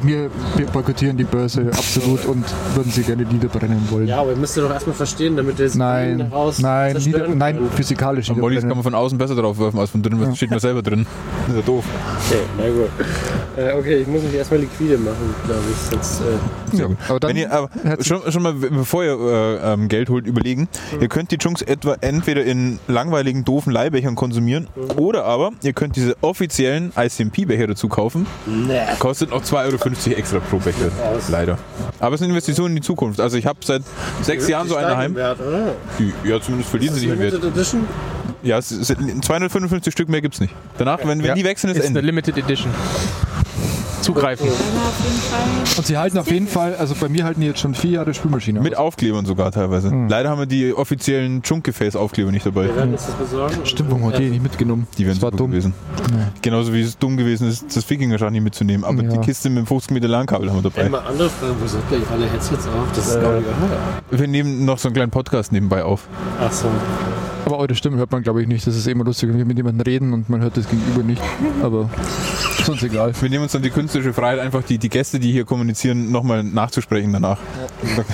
[0.00, 4.06] Wir, wir boykottieren die Börse absolut und würden sie gerne niederbrennen wollen.
[4.06, 7.28] Ja, aber ihr müsst ja doch erstmal verstehen, damit ihr das Nein, Haus nein, nieder,
[7.28, 10.36] nein, physikalisch Am Bollis kann man von außen besser drauf werfen als von drinnen, was
[10.36, 11.06] steht man selber drin.
[11.46, 11.84] Das ist ja doof.
[12.26, 12.90] Okay, na gut.
[13.56, 15.76] Äh, okay, ich muss mich erstmal liquide machen, glaube ich.
[15.76, 16.96] Sonst, äh, gut.
[17.08, 17.68] Aber dann, Wenn ihr, aber
[18.00, 20.68] schon, schon mal, bevor ihr äh, ähm, Geld holt, überlegen.
[21.00, 25.96] Ihr könnt die Chunks etwa entweder in langweiligen, doofen Leihbechern konsumieren oder aber ihr könnt
[25.96, 28.26] diese offiziellen ICMP-Becher dazu kaufen.
[28.98, 29.78] Kostet noch 2,50 Euro
[30.16, 30.90] extra pro Becher.
[31.28, 31.58] Leider.
[31.98, 33.20] Aber es ist eine Investition in die Zukunft.
[33.20, 33.82] Also ich habe seit
[34.22, 35.12] sechs Jahren so eine heim.
[35.12, 35.38] im Wert,
[36.24, 37.42] ja, zumindest verlieren sie nicht mehr Wert.
[37.42, 37.88] Limited Edition?
[38.42, 40.52] Ja, es sind 255 Stück mehr gibt's nicht.
[40.78, 41.34] Danach, wenn, wenn Ja.
[41.34, 42.00] die wechseln, ist Ist eine Ende.
[42.00, 42.72] Limited Edition.
[44.02, 44.48] Zugreifen.
[45.76, 48.12] und sie halten auf jeden Fall, also bei mir halten die jetzt schon vier Jahre
[48.14, 48.60] Spülmaschine.
[48.60, 48.82] Mit aus.
[48.92, 49.92] Aufklebern sogar teilweise.
[50.08, 52.64] Leider haben wir die offiziellen Chunk-Gefäß-Aufkleber nicht dabei.
[52.66, 53.54] Wir werden das besorgen.
[53.64, 54.86] Stimmt, warum hat die nicht mitgenommen?
[54.98, 55.50] Die wären das war super dumm.
[55.52, 55.72] gewesen.
[56.42, 58.84] Genauso wie es dumm gewesen ist, das Wikinger-Schach nicht mitzunehmen.
[58.84, 59.10] Aber Ja.
[59.10, 60.86] die Kiste mit dem 50 Meter LAN-Kabel haben wir dabei.
[60.86, 62.72] Immer andere Fragen, wo sagt ihr alle Headsets auf?
[62.94, 63.46] Das ist gar nicht
[64.10, 66.06] Wir nehmen noch so einen kleinen Podcast nebenbei auf.
[66.40, 66.66] Ach so.
[67.44, 68.66] Aber eure Stimmen hört man, glaube ich, nicht.
[68.66, 71.22] Das ist immer lustig, wenn wir mit jemandem reden und man hört das Gegenüber nicht.
[71.62, 71.90] Aber
[72.64, 73.12] sonst egal.
[73.20, 76.44] Wir nehmen uns dann die künstlerische Freiheit, einfach die, die Gäste, die hier kommunizieren, nochmal
[76.44, 77.38] nachzusprechen danach.
[77.96, 78.04] Da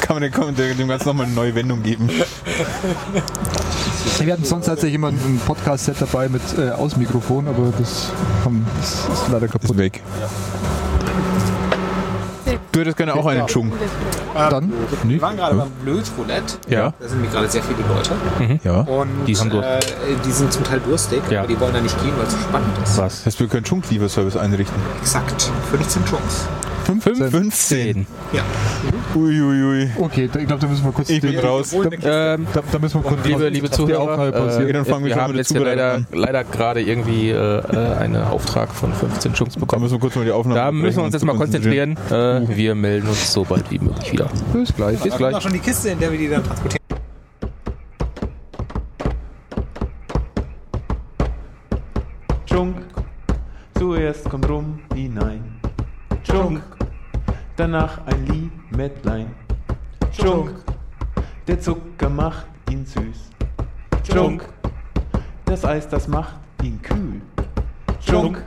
[0.00, 2.08] kann man dem, Ganzen nochmal eine neue Wendung geben.
[4.18, 8.10] Wir hatten sonst tatsächlich immer ein Podcast-Set dabei mit äh, Außenmikrofon, aber das,
[8.44, 9.76] haben, das ist leider Ist kaputt.
[9.76, 10.02] weg.
[12.74, 13.70] Du hättest gerne auch einen Chung.
[14.34, 14.72] Dann,
[15.04, 16.54] Wir waren gerade beim Blöds Roulette.
[16.68, 16.92] Ja.
[16.98, 18.10] Da sind mir gerade sehr viele Leute.
[18.64, 18.80] Ja.
[18.80, 19.68] Und Die haben Durst.
[19.68, 19.80] Äh,
[20.26, 21.40] die sind zum Teil durstig, Ja.
[21.40, 22.98] aber die wollen da nicht gehen, weil es so spannend ist.
[22.98, 23.18] Was?
[23.18, 24.76] Das heißt, wir können Chunk-Lieferservice einrichten.
[25.00, 25.50] Exakt.
[25.70, 26.48] 15 Chunks.
[26.84, 27.30] 15.
[27.30, 28.06] 15.
[28.32, 28.42] Ja.
[29.14, 29.90] Uiuiui.
[29.98, 31.08] Okay, da, ich glaube, da müssen wir kurz.
[31.10, 31.72] Ich bin raus.
[31.72, 35.34] Ähm, da, da müssen wir kurz liebe, liebe Zuhörer, äh, dann fangen wir wir haben
[35.34, 39.82] hier leider, leider gerade irgendwie äh, äh, einen Auftrag von 15 Chunks Da bekommen.
[39.82, 41.96] müssen wir kurz mal die Aufnahme Da müssen wir uns jetzt mal konzentrieren.
[42.10, 44.28] Äh, wir melden uns so bald wie möglich wieder.
[44.52, 44.98] Bis gleich.
[45.00, 45.32] Bis Da gleich.
[45.32, 46.80] kommt auch schon die Kiste, in der wir die dann transportieren.
[52.46, 52.76] Chunk,
[53.78, 55.53] zuerst kommt Rum hinein.
[56.24, 56.62] Chunk,
[57.54, 59.26] danach ein Limettlein.
[60.10, 60.54] Chunk,
[61.46, 63.30] der Zucker macht ihn süß.
[64.10, 64.48] Chunk,
[65.44, 67.20] das Eis, das macht ihn kühl.
[68.04, 68.42] Chunk,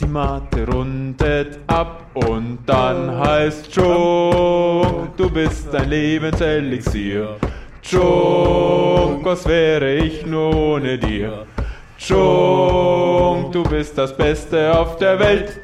[0.00, 7.36] die Mate rundet ab und dann heißt Chunk, du bist ein Lebenselixier.
[7.82, 11.46] Chunk, was wäre ich nur ohne dir?
[11.98, 15.60] Chunk, du bist das Beste auf der Welt.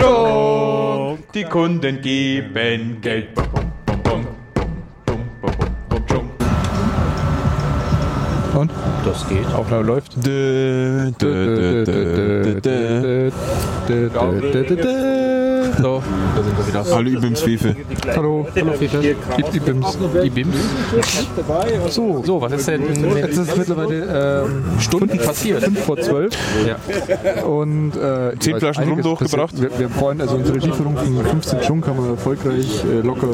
[0.00, 3.28] Chunk, die Kunden geben Geld.
[8.60, 8.70] Und?
[9.06, 9.46] Das geht.
[9.54, 10.12] Aufnahme läuft.
[15.80, 16.02] So,
[16.36, 16.84] da sind wir wieder.
[16.94, 17.76] Hallo Ibims Fefe.
[18.14, 18.72] Hallo, hallo.
[18.72, 19.98] Ib- Ibims.
[20.24, 20.56] Ibims.
[21.88, 22.82] So, So, was ist denn
[23.16, 25.62] jetzt ist es mittlerweile ähm, Stunden passiert?
[25.62, 26.34] 5 vor 12
[26.66, 27.44] Ja.
[27.44, 29.60] und äh, Zehn Flaschen Rum durchgebracht.
[29.60, 33.28] Wir, wir freuen, also unsere Lieferung von 15 Schunk haben wir erfolgreich äh, locker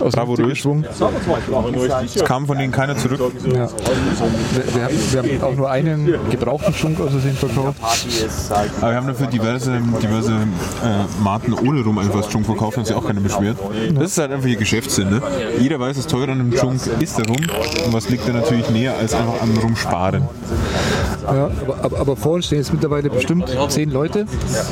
[0.00, 0.84] aus dem Bravo, geschwungen.
[2.04, 3.20] Es kam von denen keiner zurück.
[3.54, 3.68] Ja.
[4.72, 7.78] Wir, haben, wir haben auch nur einen gebrauchten Schunk aus Versehen verkauft.
[8.80, 12.86] Aber wir haben dafür diverse, diverse äh, Marken ohne Rum einfach als Chunk verkauft, hat
[12.86, 13.58] sich auch keiner beschwert.
[13.94, 15.10] Das ist halt einfach ihr Geschäftssinn.
[15.10, 15.22] Ne?
[15.58, 17.36] Jeder weiß, das teure an einem Chunk ist der Rum.
[17.86, 20.28] Und was liegt da natürlich näher als einfach am Rum sparen.
[21.24, 24.26] Ja, aber, aber, aber vor uns stehen jetzt mittlerweile bestimmt 10 Leute.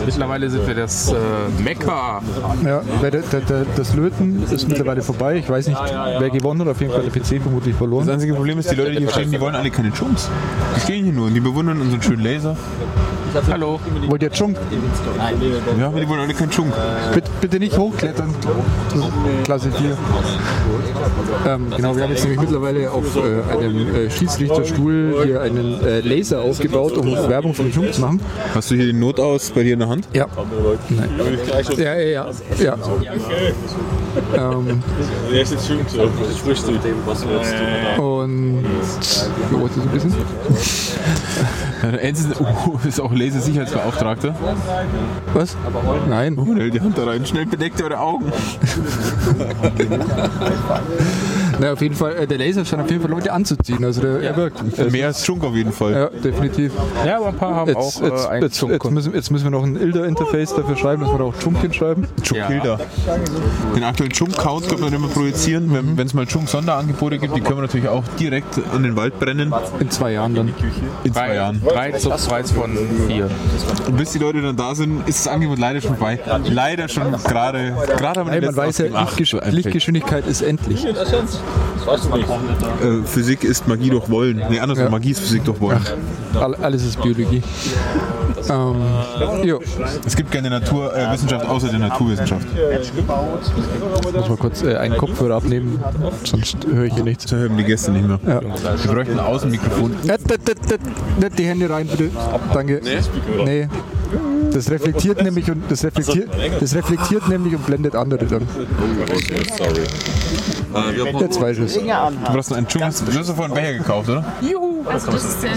[0.05, 1.15] Mittlerweile sind wir das äh,
[1.63, 2.21] Mekka.
[2.65, 5.37] Ja, der, der, der, das Löten ist mittlerweile vorbei.
[5.37, 6.69] Ich weiß nicht, wer gewonnen hat.
[6.69, 8.09] Auf jeden Fall der PC vermutlich Das verloren.
[8.11, 10.29] einzige Problem ist, die Leute, die hier stehen, die wollen alle keine Chunks.
[10.77, 12.57] Die stehen hier nur und die bewundern unseren schönen Laser.
[13.51, 13.81] Hallo.
[14.09, 14.57] Wollt ihr Chunk?
[15.79, 16.73] Ja, aber die wollen alle keinen Chunk.
[17.15, 18.35] Bitte, bitte nicht hochklettern.
[19.45, 19.97] Klasse 4.
[21.47, 26.01] Ähm, genau, wir haben jetzt nämlich mittlerweile auf äh, einem äh, Schiedsrichterstuhl hier einen äh,
[26.01, 28.21] Laser aufgebaut, um Werbung für den Schunk zu machen.
[28.55, 30.09] Hast du hier den Not aus bei dir in der Hand?
[30.13, 30.27] Ja.
[30.89, 31.09] Nein.
[31.77, 32.31] Ja, ja, ja.
[32.59, 32.77] ja.
[34.37, 34.83] Ähm,
[37.99, 38.65] und
[39.51, 40.15] wie wollte so ein bisschen?
[42.01, 44.37] Enz ist, oh, ist auch Lasersicherheitsbeauftragter.
[45.35, 45.57] Was?
[46.09, 46.39] Nein.
[46.39, 47.27] Oh, die Hand da rein.
[47.27, 48.27] Schnell bedeckt eure Augen.
[51.63, 53.85] Na, auf jeden Fall, äh, der Laser scheint auf jeden Fall Leute anzuziehen.
[53.85, 54.91] Also der, er wirkt.
[54.91, 55.93] Mehr als Schunk auf jeden Fall.
[55.93, 56.73] Ja, definitiv.
[57.07, 59.51] Ja, aber ein paar haben Jetzt, auch jetzt, äh, jetzt, jetzt, müssen, jetzt müssen wir
[59.51, 62.09] noch ein ILDA-Interface dafür schreiben, dass wir da auch Chunk schreiben.
[62.21, 62.81] Chunk-Hilda.
[63.77, 65.97] Den aktuellen Chunk-Count können wir nicht mehr projizieren.
[65.97, 69.55] Wenn es mal Chunk-Sonderangebote gibt, die können wir natürlich auch direkt an den Wald brennen.
[69.79, 70.53] In zwei Jahren dann.
[71.05, 71.63] In zwei Jahren.
[71.65, 73.31] Drei Subsprites von vier.
[73.87, 76.19] Und bis die Leute dann da sind, ist das Angebot leider schon vorbei.
[76.45, 77.73] Leider schon gerade.
[77.97, 79.87] Gerade haben wir man weiß ja, aus dem Acht Lichtgesch
[81.53, 81.87] einfällt.
[81.87, 82.21] Lichtgeschwindigkeit
[82.61, 83.03] ist endlich.
[83.03, 84.43] Äh, Physik ist Magie durch Wollen.
[84.51, 84.91] Nee, andersrum, Ja.
[84.91, 85.81] Magie ist Physik durch Wollen.
[86.41, 87.43] All, alles ist Biologie.
[88.51, 88.75] Ähm,
[89.45, 89.61] jo,
[90.05, 92.47] Es gibt keine Naturwissenschaft außer der Naturwissenschaft.
[92.83, 92.93] ich
[94.17, 95.79] muss mal kurz äh, einen Kopfhörer abnehmen,
[96.25, 97.29] sonst höre ich hier nichts.
[97.31, 98.19] So hören die Gäste nicht mehr.
[98.27, 98.41] Ja.
[98.43, 99.93] Wir bräuchten ein Außenmikrofon.
[100.09, 100.79] Äh, d- d- d-
[101.21, 102.11] Nicht die Hände rein, bitte.
[102.53, 102.81] Danke.
[103.45, 103.69] Nee.
[104.53, 106.31] Das reflektiert nämlich und das reflektiert,
[106.61, 108.47] das reflektiert nämlich und blendet andere dann.
[111.21, 111.75] Jetzt weiß ich es.
[111.75, 112.85] Du hast einen Chunk.
[113.07, 114.25] Du hast vorhin einen Becher gekauft, oder?
[114.41, 115.51] Juhu, also das ist der.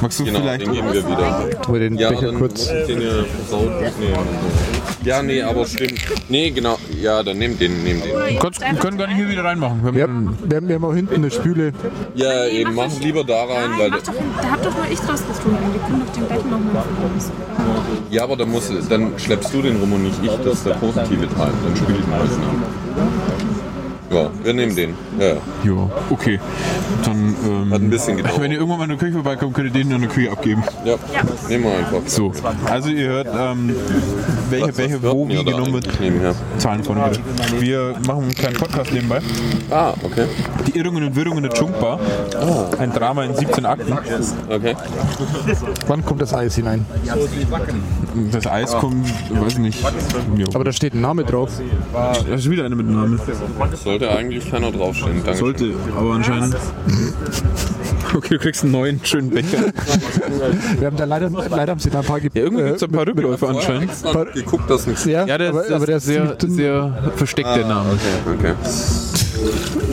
[0.00, 0.62] Magst du vielleicht?
[0.66, 1.50] Den geben wir wieder.
[1.62, 2.66] Tu mal den Ja, Becher dann kurz.
[2.66, 4.16] den ja versaut mitnehmen.
[5.04, 6.00] Ja, nee, aber stimmt.
[6.28, 6.78] Nee, genau.
[7.00, 8.38] Ja, dann nehmt den, nehmt den.
[8.40, 9.84] Kannst, wir können gar nicht hier wieder reinmachen.
[9.84, 11.72] Wir Wir haben, haben, wir haben, wir haben auch hinten eine Spüle.
[12.14, 13.90] Ja, eben, mach lieber da rein, weil.
[13.90, 14.12] Mach doch,
[14.42, 15.72] da habt doch nur ich draus getrunken.
[15.72, 17.30] Wir können doch den gleichen nochmal von uns.
[18.10, 20.30] Ja, aber dann, musst, dann schleppst du den rum und nicht ich.
[20.44, 21.50] Das ist der positive Teil.
[21.64, 23.55] Dann spiele ich den alles nach.
[24.10, 24.94] Ja, wir nehmen den.
[25.18, 25.34] Ja, ja.
[25.64, 26.38] ja, okay.
[27.04, 28.40] Dann, ähm, Hat ein bisschen gedauert.
[28.40, 30.62] wenn ihr irgendwann mal in der Küche vorbeikommt, könnt ihr den in der Küche abgeben.
[30.84, 30.96] ja.
[31.48, 32.00] nehmen wir einfach.
[32.06, 32.32] So,
[32.70, 33.74] also ihr hört, ähm,
[34.50, 36.00] welche Becher wo wie genommen wird.
[36.00, 36.34] Nebenher.
[36.58, 37.20] Zahlen von bitte.
[37.60, 39.20] Wir machen einen kleinen Podcast nebenbei.
[39.70, 40.26] Ah, okay.
[40.66, 41.98] Die Irrungen und Wirrungen der Chunkbar.
[42.78, 43.92] Ein Drama in 17 Akten.
[44.48, 44.76] Okay.
[45.86, 46.86] Wann kommt das Eis hinein?
[48.32, 49.82] Das Eis kommt, weiß ich nicht.
[50.36, 50.46] Jo.
[50.54, 51.50] Aber da steht ein Name drauf.
[51.92, 53.20] da ist wieder eine mit Namen.
[53.82, 55.22] Sollte eigentlich keiner draufstehen.
[55.24, 55.38] Danke.
[55.38, 56.56] Sollte, aber anscheinend.
[58.14, 59.58] Okay, du kriegst einen neuen schönen Becher.
[60.78, 62.76] Wir haben da leider, leider haben sie da ein paar ge- Ja, irgendwie äh, gibt
[62.76, 63.90] es ein paar Rückläufe anscheinend.
[63.90, 65.04] Extra geguckt, dass nichts.
[65.04, 67.90] Ja, Ja, der, aber, ist- aber der ist sehr, ziemlich sehr versteckt, der Name.
[67.90, 68.54] Okay, okay.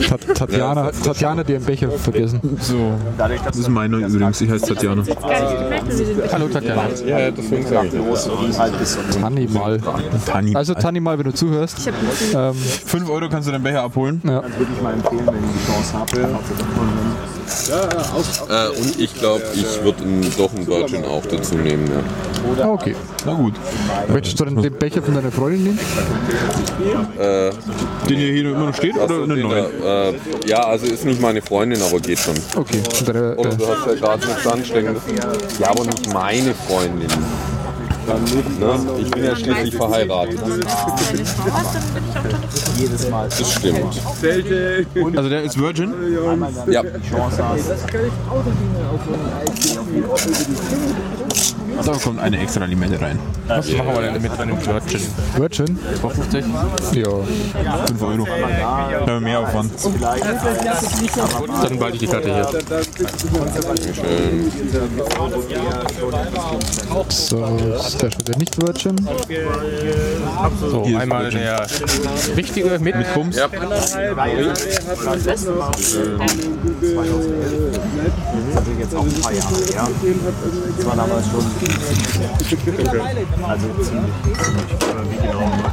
[0.08, 2.40] Tat, Tatjana, Tatjana hat ihren Becher vergessen.
[2.60, 4.40] So, das ist meiner übrigens.
[4.40, 5.02] Ich heiße Tatjana.
[5.02, 6.82] Den Hallo Tatjana.
[7.06, 9.20] Ja, deswegen sage ich.
[9.20, 9.80] Tanni mal.
[10.26, 10.54] Tani.
[10.54, 11.88] Also Tanni mal, wenn du zuhörst.
[12.34, 14.20] Ähm, 5 Euro kannst du den Becher abholen.
[14.24, 14.42] ja.
[18.48, 20.02] Äh, und ich glaube, ich würde
[20.36, 21.86] doch einen Virgin auch dazu nehmen.
[21.86, 22.02] Ja.
[22.62, 22.94] Ah, okay.
[23.24, 23.54] Na gut.
[24.08, 25.78] Möchtest du dann den Becher von deiner Freundin nehmen?
[28.08, 29.66] Den hier, hier immer noch steht oder einen neuen?
[29.80, 30.14] da, äh,
[30.46, 32.34] ja, also ist nicht meine Freundin, aber geht schon.
[32.56, 32.82] Okay.
[32.98, 35.02] Und deine, Oder äh, du hast ja gerade nichts ansteckendes.
[35.58, 37.08] Ja, aber nicht meine Freundin.
[38.06, 38.78] Ne?
[39.00, 40.34] Ich bin ja schließlich verheiratet.
[40.34, 41.68] Ich auch
[43.00, 45.16] doch Das stimmt.
[45.16, 45.94] Also der ist Virgin.
[46.68, 46.82] Ja.
[51.82, 53.18] Da kommt eine extra Limette rein.
[53.46, 55.00] Was machen wir denn mit einem Virgin?
[55.36, 55.78] Virgin?
[56.00, 56.44] 50?
[56.92, 57.86] Ja.
[57.86, 58.26] 5 Euro.
[59.06, 59.72] Wir mehr Aufwand.
[61.62, 62.48] Dann behalte ich die Karte hier.
[63.94, 64.50] Schön.
[67.08, 68.96] So, das ist der schon der nicht Virgin.
[70.60, 71.66] So, Hier einmal der
[72.36, 73.36] richtige mit, mit Bums.
[73.36, 73.48] Ja.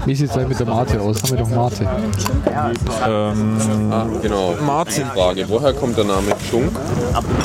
[0.06, 1.22] Wie sieht es denn mit der Mate aus?
[1.22, 1.88] Haben wir doch Mate.
[3.08, 3.58] Ähm,
[3.92, 4.56] Ah, genau.
[4.66, 5.06] Martin.
[5.14, 6.72] Frage, woher kommt der Name Chunk?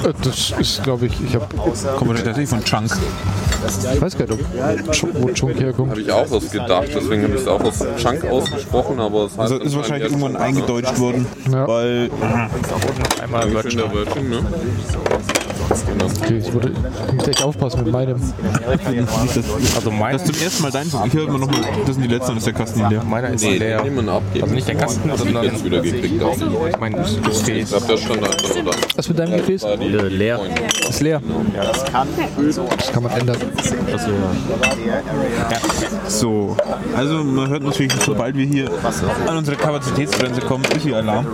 [0.05, 1.47] Äh, Das ist, glaube ich, ich habe,
[1.97, 2.91] Kommt tatsächlich von Chunk.
[3.95, 4.45] ich weiß gar nicht,
[4.87, 5.91] ob Chunk- wo Chunk herkommt.
[5.91, 9.33] Habe ich auch was gedacht, deswegen habe ich es auch als Chunk ausgesprochen, aber es
[9.33, 11.67] heißt Also ist wahrscheinlich irgendwann eingedeutscht worden, Ja.
[11.69, 12.11] weil
[13.23, 14.39] Einmal Virgin, ne?
[15.69, 18.21] Okay, ich, ich muss echt aufpassen mit meinem.
[19.77, 20.87] Also meiner, das ist zum ersten Mal dein.
[21.07, 23.05] Ich höre immer noch mal, das sind die letzten, das ist der Kasten hier leer.
[23.05, 23.83] meiner ist Nee, leer.
[23.83, 26.23] Also nicht der Kasten, Ich sondern jetzt wieder gekriegt
[26.71, 27.69] ich meine das Ich Gefäß.
[27.71, 28.79] glaube, der stand einfach nur da.
[28.97, 29.67] Was mit deinem Gefäß?
[29.81, 30.41] Die Leer.
[30.89, 31.21] Ist leer.
[31.55, 31.85] Das
[32.93, 33.37] kann man ändern.
[36.09, 36.57] So,
[36.97, 38.71] also man hört natürlich, sobald wir hier
[39.27, 41.27] an unsere Kapazitätsgrenze kommen, ist hier Alarm.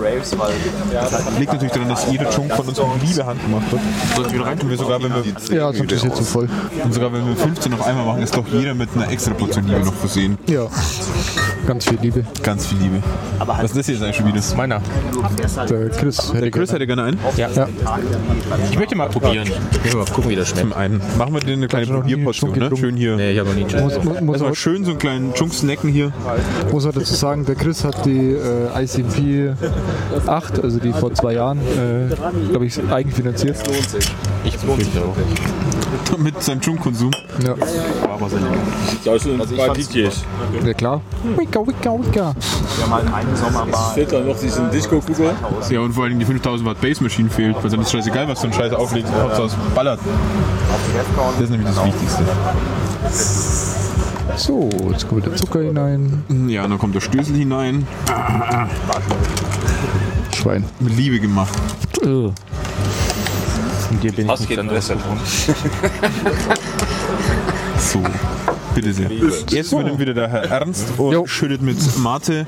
[1.38, 3.82] Liegt natürlich daran, dass jeder Chunk von uns mit Liebe handgemacht wird.
[4.26, 6.48] Ich wieder Und wir sogar, wenn wir, Ja, sonst ist jetzt so voll.
[6.84, 9.66] und sogar wenn wir 15 auf einmal machen, ist doch jeder mit einer extra Portion
[9.66, 10.38] Liebe noch versehen.
[10.46, 10.66] Ja.
[11.66, 12.24] Ganz viel Liebe.
[12.42, 13.02] Ganz viel Liebe.
[13.38, 14.56] Was ist das hier jetzt eigentlich schon wieder?
[14.56, 14.80] Meiner.
[15.68, 17.18] Der Chris hätte Chris hätte gerne einen.
[17.36, 17.48] Ja.
[17.50, 17.68] Ja.
[18.70, 19.48] Ich möchte mal probieren.
[19.84, 20.62] Ja, mal gucken, wie das schmeckt.
[20.62, 21.00] Zum einen.
[21.18, 22.70] Machen wir dir eine kleine Probierportion, ne?
[22.76, 23.16] Schön hier.
[23.16, 25.90] Nee, ich habe noch nie einen Muss, muss, muss, Erstmal schön so einen kleinen Chunk-Snacken
[25.90, 26.12] hier.
[26.70, 29.52] muss man dazu sagen, der Chris hat die äh, ICP
[30.26, 32.14] 8, also die vor zwei Jahren, äh,
[32.50, 33.56] glaube ich, eigenfinanziert.
[34.44, 35.16] Ich befürchte auch.
[36.18, 37.10] Mit seinem Chunk-Konsum.
[37.44, 40.24] Ja, Das sind zwei DJs.
[40.64, 41.00] ja klar.
[41.36, 42.34] Wicka, wicka, wicka.
[43.94, 45.34] Fehlt da noch diesen Disco-Kugeln?
[45.70, 48.46] Ja, und vor allem die 5000 Watt Bass-Maschine fehlt, weil dann ist scheißegal, was du
[48.46, 50.00] einen Scheiß auflegst, Hauptsache es ballert.
[51.34, 52.22] Das ist nämlich das Wichtigste.
[54.36, 56.24] So, jetzt kommt der Zucker hinein.
[56.48, 57.86] Ja, dann kommt der Stößel hinein.
[60.34, 60.64] Schwein.
[60.80, 61.52] Mit Liebe gemacht.
[63.92, 64.98] Von dir bin ich nicht entrüstet.
[67.82, 68.00] So,
[68.74, 69.10] bitte sehr.
[69.50, 71.26] Jetzt übernimmt wieder der Herr Ernst und Jo.
[71.26, 72.46] schüttet mit Mate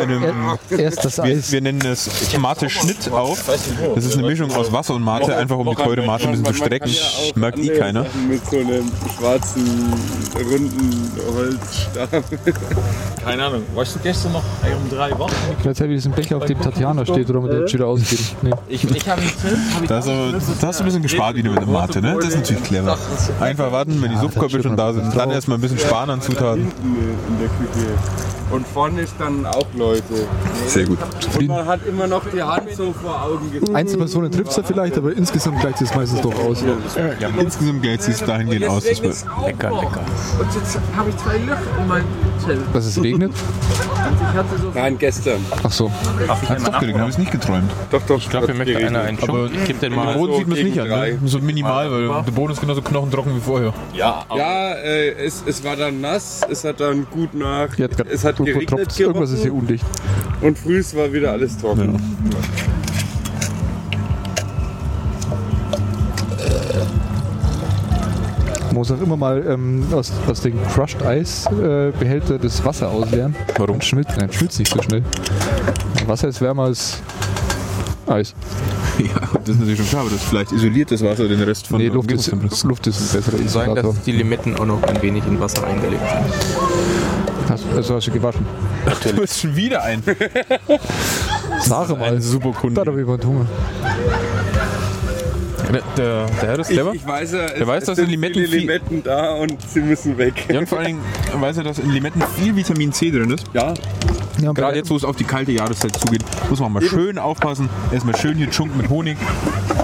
[0.00, 0.22] einem,
[0.70, 1.52] Erst das wir, Eis.
[1.52, 2.08] wir nennen es
[2.38, 3.44] Mate-Schnitt auf.
[3.94, 6.46] Das ist eine Mischung aus Wasser und Mate, einfach um die teure Mate ein bisschen
[6.46, 6.90] zu strecken.
[7.34, 8.06] Merkt eh keiner.
[8.28, 9.92] Mit so einem schwarzen,
[10.36, 12.24] runden Holzstab.
[13.24, 13.62] Keine Ahnung.
[13.74, 15.30] Warst du gestern noch um drei wach?
[15.62, 18.24] Jetzt habe ich diesen Becher, auf dem Tatjana steht, oder mit dem jetzt wieder ausgeben.
[18.42, 18.50] Nee.
[18.68, 19.22] Ich, ich habe
[19.86, 22.16] Da hast, du, ein bisschen gespart wieder mit der Mate, ne?
[22.16, 22.98] Das ist natürlich clever.
[23.38, 24.16] Einfach warten, wenn die
[24.62, 25.16] Schon da sind.
[25.16, 26.62] Dann erstmal ein bisschen sparen an Zutaten.
[26.82, 27.88] in der Küche.
[28.50, 30.02] Und vorne standen auch Leute.
[30.66, 30.98] Sehr gut.
[31.38, 33.74] Und man hat immer noch die Hand so vor Augen gezogen.
[33.74, 36.62] Einzelpersonen trifft es ja vielleicht, aber insgesamt gleicht es meistens doch aus.
[37.38, 40.04] Insgesamt gleicht es dahingehend aus, dass Lecker, lecker.
[40.38, 42.04] Und jetzt habe ich zwei Löcher in meinem
[42.44, 42.60] Zelt.
[42.74, 43.32] Dass es regnet?
[44.02, 45.44] Ich so Nein, gestern.
[45.62, 45.90] Ach so.
[46.28, 47.70] Hat's doch geregnet, habe ich nicht geträumt.
[47.90, 48.18] Doch, doch.
[48.18, 49.18] Ich glaube, wir möchten einer einen.
[49.18, 50.14] Ich gebe den mal.
[50.14, 51.18] Boden sieht man es nicht an, ne?
[51.24, 53.72] So minimal, weil der Boden ist genauso knochentrocken wie vorher.
[53.94, 57.78] Ja, aber Ja, äh, es, es war dann nass, es hat dann gut nach.
[57.78, 58.98] Hat es hat geregnet.
[58.98, 59.84] Irgendwas ist hier undicht.
[60.40, 61.92] und früh war wieder alles trocken.
[61.92, 62.81] Man
[68.82, 73.36] muss auch immer mal ähm, aus, aus dem Crushed Eis äh, Behälter das Wasser ausleeren.
[73.56, 73.80] Warum?
[73.80, 75.04] Schmilzt, nein, schmilzt nicht so schnell.
[76.08, 77.00] Wasser ist wärmer als
[78.08, 78.34] Eis.
[78.98, 79.06] Ja,
[79.38, 81.84] das ist natürlich schon klar, aber das vielleicht isoliert das Wasser den Rest von nee,
[81.84, 82.30] der Luft ist.
[82.64, 83.94] Luft ist ein besserer Sagen, Isolator.
[83.94, 87.48] dass die Limetten auch noch ein wenig in Wasser eingelegt sind.
[87.48, 88.44] Hast, also hast du gewaschen.
[89.04, 90.02] Du bist schon wieder ein.
[91.60, 92.14] Sag mal.
[92.14, 92.80] Ein super Da Kunde.
[92.82, 93.46] habe ich mal Hunger.
[95.72, 96.92] Der, der, der Herr ist clever.
[96.94, 100.18] Ich, ich weiß ja, Der weiß, dass sind in Limetten Limetten da und sie müssen
[100.18, 100.34] weg.
[100.48, 101.00] Ja, und vor allen Dingen
[101.34, 103.44] weiß er, dass in Limetten viel Vitamin C drin ist.
[103.54, 103.72] Ja,
[104.40, 107.68] Ja, Gerade jetzt, wo es auf die kalte Jahreszeit zugeht, muss man mal schön aufpassen.
[107.92, 109.16] Erstmal schön hier Chunk mit Honig.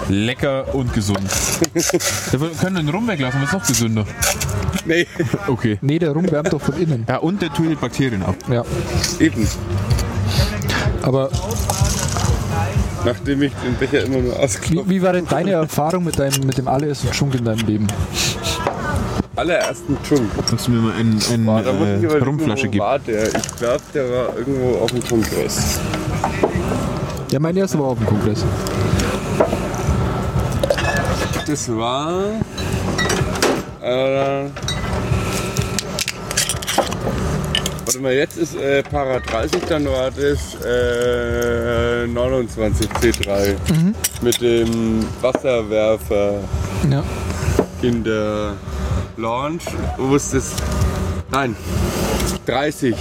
[0.09, 1.21] Lecker und gesund.
[1.75, 4.05] Wir können den Rum weglassen, wird noch gesünder.
[4.85, 5.07] nee,
[5.47, 5.79] Okay.
[5.81, 7.05] Nee, der Rum wärmt doch von innen.
[7.09, 8.37] Ja, und der tötet Bakterien ab.
[8.51, 8.65] Ja.
[9.21, 9.47] eben.
[11.03, 11.31] Aber
[13.05, 14.91] Nachdem ich den Becher immer nur wie, ausklopfe.
[14.91, 17.87] wie war denn deine Erfahrung mit, deinem, mit dem allerersten Schunk in deinem Leben?
[19.37, 20.29] Allerersten Chunk.
[20.49, 22.85] Kannst du mir mal eine ein, Boah, da muss ich äh, überlegen, Rumflasche wo geben?
[22.85, 23.29] war der?
[23.29, 25.79] Ich glaube, der war irgendwo auf dem Kongress.
[27.31, 28.45] Ja, mein erster war auf dem Kongress.
[31.47, 32.25] Das war.
[33.81, 34.47] Äh,
[37.89, 43.55] warte mal, jetzt ist äh, Para 30, dann war das äh, 29 C3
[44.21, 46.35] mit dem Wasserwerfer
[46.91, 47.03] Ja.
[47.81, 48.53] in der
[49.17, 49.65] Launch.
[49.97, 50.53] Wo ist das?
[51.31, 51.57] Nein,
[52.45, 52.95] 30.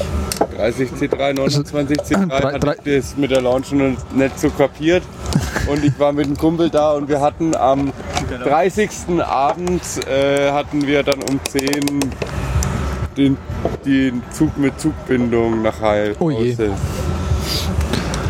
[0.58, 5.04] 30 C3, 29 C3 drei- hatte ich das mit der Launch noch nicht so kapiert.
[5.68, 7.92] Und ich war mit einem Kumpel da und wir hatten am
[8.42, 8.90] 30.
[9.20, 12.00] Abend äh, hatten wir dann um 10
[13.18, 13.38] den,
[13.86, 16.16] den Zug mit Zugbindung nach Heil.
[16.20, 16.56] Oh je.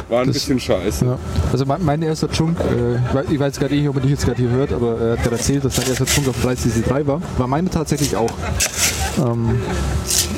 [0.09, 1.05] War ein Das- bisschen scheiße.
[1.05, 1.19] Ja.
[1.51, 2.95] Also mein, mein erster Chunk, äh,
[3.29, 5.35] ich weiß- gerade nicht, ob man dich jetzt gerade hier hört, aber er hat gerade
[5.35, 7.21] erzählt, dass sein erster Chunk auf 30C3 war.
[7.37, 8.31] War meine tatsächlich auch.
[9.17, 9.59] Ähm,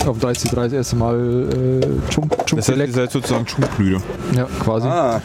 [0.07, 4.01] auf 30C3 das erste Mal äh, Chunk, Chunk Das heißt, ihr seid sozusagen Chunkbrüder.
[4.35, 4.87] Ja, quasi.
[4.87, 5.21] Ah,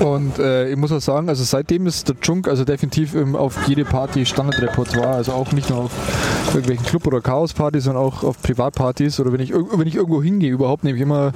[0.00, 3.56] Und äh, ich muss auch sagen, also seitdem ist der Chunk also definitiv im, auf
[3.68, 5.90] jede Party Standardrepertoire, also auch nicht nur auf
[6.54, 10.50] irgendwelchen Club- oder Chaos-Partys, sondern auch auf Privatpartys oder wenn ich, wenn ich irgendwo hingehe
[10.50, 11.32] überhaupt, nehme ich immer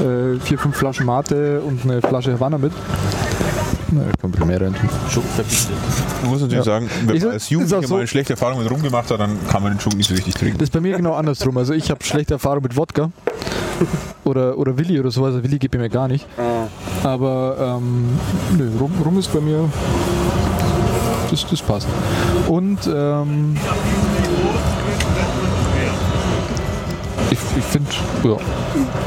[0.00, 2.72] äh, vier, fünf Flaschen Mate und eine Flasche Havanna mit.
[3.92, 4.74] Na, ich bisschen mehr rein.
[5.10, 5.68] Schunk verbietet.
[6.22, 6.72] Man muss natürlich Ja.
[6.72, 9.18] sagen, wenn Ist- man als Jugendlicher so- mal eine schlechte Erfahrung mit Rum gemacht hat,
[9.20, 10.58] dann kann man den Chunk nicht so richtig trinken.
[10.58, 11.56] Das ist bei mir genau andersrum.
[11.58, 13.10] Also ich habe schlechte Erfahrung mit Wodka
[14.24, 15.34] oder, oder Willi oder sowas.
[15.34, 16.24] Also Willi gibt mir gar nicht.
[17.02, 18.08] Aber ähm,
[18.56, 19.68] nö, rum, rum ist bei mir
[21.30, 21.88] das, das passt.
[22.48, 23.56] Und ähm,
[27.30, 27.90] ich, ich finde,
[28.24, 28.36] ja,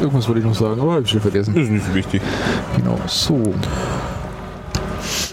[0.02, 1.54] irgendwas wollte ich noch sagen, aber habe ich schon vergessen.
[1.54, 2.22] Das ist nicht so wichtig.
[2.78, 3.54] Genau, so.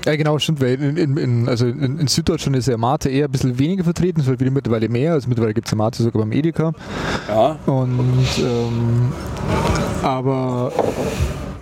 [0.06, 3.26] Ja, genau, stimmt, weil in, in, in, also in, in Süddeutschland ist ja Mate eher
[3.26, 6.02] ein bisschen weniger vertreten, es wird wieder mittlerweile mehr, also mittlerweile gibt es ja Mate
[6.02, 6.72] sogar beim Edeka.
[7.28, 7.58] Ja.
[7.66, 9.12] Und, ähm,
[10.02, 10.72] aber,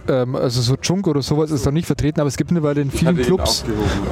[0.08, 2.90] ähm, also so Junk oder sowas ist da nicht vertreten, aber es gibt mittlerweile in
[2.90, 3.64] vielen Clubs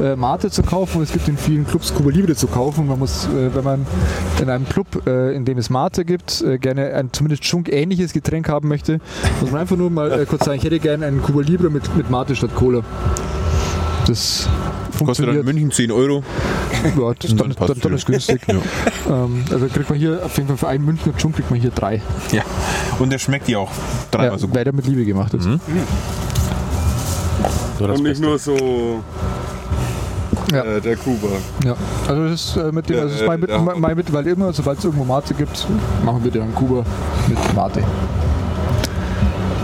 [0.03, 2.87] äh, Mate zu kaufen und es gibt in vielen Clubs Cuba Libre zu kaufen.
[2.87, 3.87] Man muss, äh, wenn man
[4.41, 8.49] in einem Club, äh, in dem es Mate gibt, äh, gerne ein zumindest Junk-ähnliches Getränk
[8.49, 9.01] haben möchte,
[9.41, 11.95] muss man einfach nur mal äh, kurz sagen, ich hätte gerne einen Cuba Libre mit,
[11.97, 12.83] mit Mate statt Cola.
[14.07, 14.49] Das
[15.05, 15.45] Kostet dann in funktioniert.
[15.45, 16.23] München 10 Euro.
[16.97, 18.43] Ja, das, Und dann, dann dann, dann ist günstig.
[18.49, 21.71] Ähm, also kriegt man hier auf jeden Fall für einen Münchner Junk kriegt man hier
[21.71, 22.01] drei.
[22.33, 22.43] Ja.
[22.99, 23.71] Und der schmeckt dir auch
[24.11, 24.57] dreimal Ja, so gut.
[24.57, 25.47] weil der mit Liebe gemacht ist.
[25.47, 25.61] Mhm.
[27.79, 28.25] So das Und nicht Beste.
[28.25, 29.03] nur so
[30.53, 30.63] Ja.
[30.65, 31.29] äh, der Kuba.
[31.65, 31.75] Ja,
[32.09, 33.59] also das ist äh, mit dem, Ja, also das äh, mein, mit, ja.
[33.59, 35.67] mein, mein mittlerweile immer, sobald es irgendwo Mate gibt,
[36.05, 36.85] machen wir dann Kuba
[37.29, 37.83] mit Mate.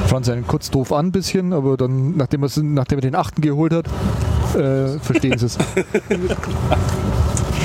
[0.08, 2.42] Franz einen kurz doof an ein bisschen, aber dann, nachdem,
[2.74, 3.86] nachdem er den achten geholt hat,
[4.54, 5.58] äh, verstehen sie es.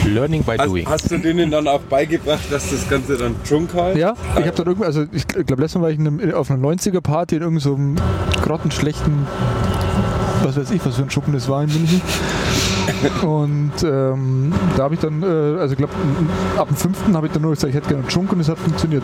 [0.05, 0.87] Learning by Hast, doing.
[0.87, 3.97] hast du denen dann auch beigebracht, dass das Ganze dann Junk heißt?
[3.97, 6.49] Ja, ich habe dann irgendwie, also ich glaube, letztes Mal war ich in einem, auf
[6.49, 9.27] einer 90er-Party in irgendeinem so grottenschlechten,
[10.43, 12.01] was weiß ich, was für ein Schuppen das war in München.
[13.23, 15.93] Und ähm, da habe ich dann, äh, also ich glaube,
[16.55, 18.47] ab dem fünften habe ich dann nur gesagt, ich hätte gerne einen Schunk und es
[18.47, 19.03] hat funktioniert.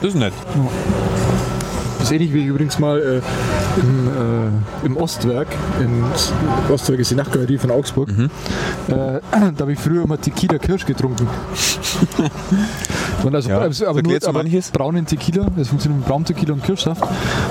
[0.00, 0.32] Das ist nett.
[0.32, 0.56] Das
[2.10, 5.48] ist ähnlich wie ich übrigens mal äh, im, äh, im Ostwerk,
[5.80, 6.04] in
[6.72, 8.22] Ostwerk ist die Nachtgalerie von Augsburg, äh,
[8.90, 11.28] da habe ich früher immer Tequila Kirsch getrunken.
[13.22, 14.70] Und also, Ja, also, aber nur aber manches?
[14.70, 17.04] braunen Tequila, das funktioniert mit Brauntequila und Kirschsaft.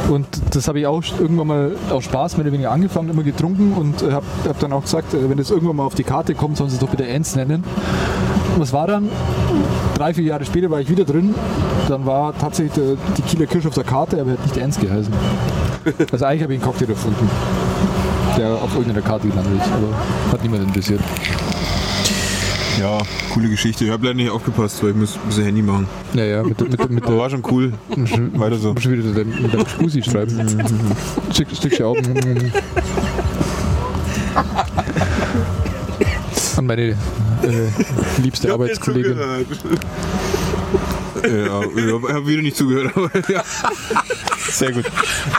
[0.09, 3.73] Und das habe ich auch irgendwann mal aus Spaß mehr oder weniger angefangen, immer getrunken
[3.73, 6.33] und äh, habe hab dann auch gesagt, äh, wenn das irgendwann mal auf die Karte
[6.33, 7.63] kommt, sollen sie es doch bitte Ernst nennen.
[8.57, 9.09] Was war dann?
[9.99, 11.35] Drei, vier Jahre später war ich wieder drin.
[11.89, 15.11] Dann war tatsächlich der Tequila Kirsch auf der Karte, aber er hat nicht Ernst geheißen.
[16.13, 17.29] Also eigentlich habe ich einen Cocktail erfunden,
[18.37, 21.01] der auf irgendeiner Karte gelandet ist, aber hat niemand interessiert.
[22.79, 22.97] Ja,
[23.33, 23.83] coole Geschichte.
[23.83, 25.85] Ich habe leider nicht aufgepasst, weil ich muss ein bisschen Handy machen.
[26.13, 27.73] Ja, ja, mit, der- mit, mit Aber war schon cool.
[28.35, 28.73] Weiter so.
[28.73, 30.31] muss schon wieder mit deinem Spusi schreiben.
[31.33, 32.51] Stück, Stückchen Augen.
[36.59, 36.95] An meine äh,
[38.21, 39.17] liebste Arbeitskollegin.
[41.23, 42.95] Ja, ich habe wieder nicht zugehört.
[42.95, 43.43] Aber ja.
[44.51, 44.85] Sehr gut.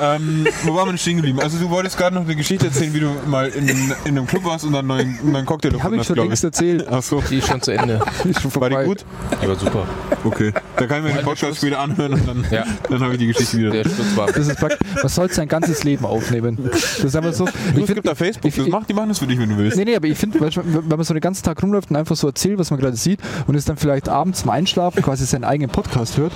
[0.01, 1.41] Ähm, wo waren wir denn stehen geblieben?
[1.41, 4.45] Also du wolltest gerade noch eine Geschichte erzählen, wie du mal in, in einem Club
[4.45, 6.87] warst und dann einen neuen, neuen Cocktail Die habe ich schon längst erzählt.
[6.91, 8.01] Ach so, Die ist schon zu Ende.
[8.25, 8.85] Ist schon war die vorbei.
[8.85, 9.05] gut?
[9.43, 9.85] Die war super.
[10.25, 10.53] Okay.
[10.77, 12.65] Da kann ich mir den Podcast später anhören und dann, Ja.
[12.89, 13.71] dann habe ich die Geschichte wieder.
[13.71, 14.27] Der Sturz war.
[14.31, 16.59] Das ist praktisch, man sollte sein ganzes Leben aufnehmen.
[16.71, 17.45] Das ist einfach so.
[17.47, 19.39] Du, Ich es find, gibt da Facebook, ich- das macht, die machen das für dich,
[19.39, 19.77] wenn du willst.
[19.77, 22.27] Nee, nee, aber ich finde, wenn man so den ganzen Tag rumläuft und einfach so
[22.29, 25.71] erzählt, was man gerade sieht und es dann vielleicht abends zum Einschlafen quasi seinen eigenen
[25.71, 26.33] Podcast hört,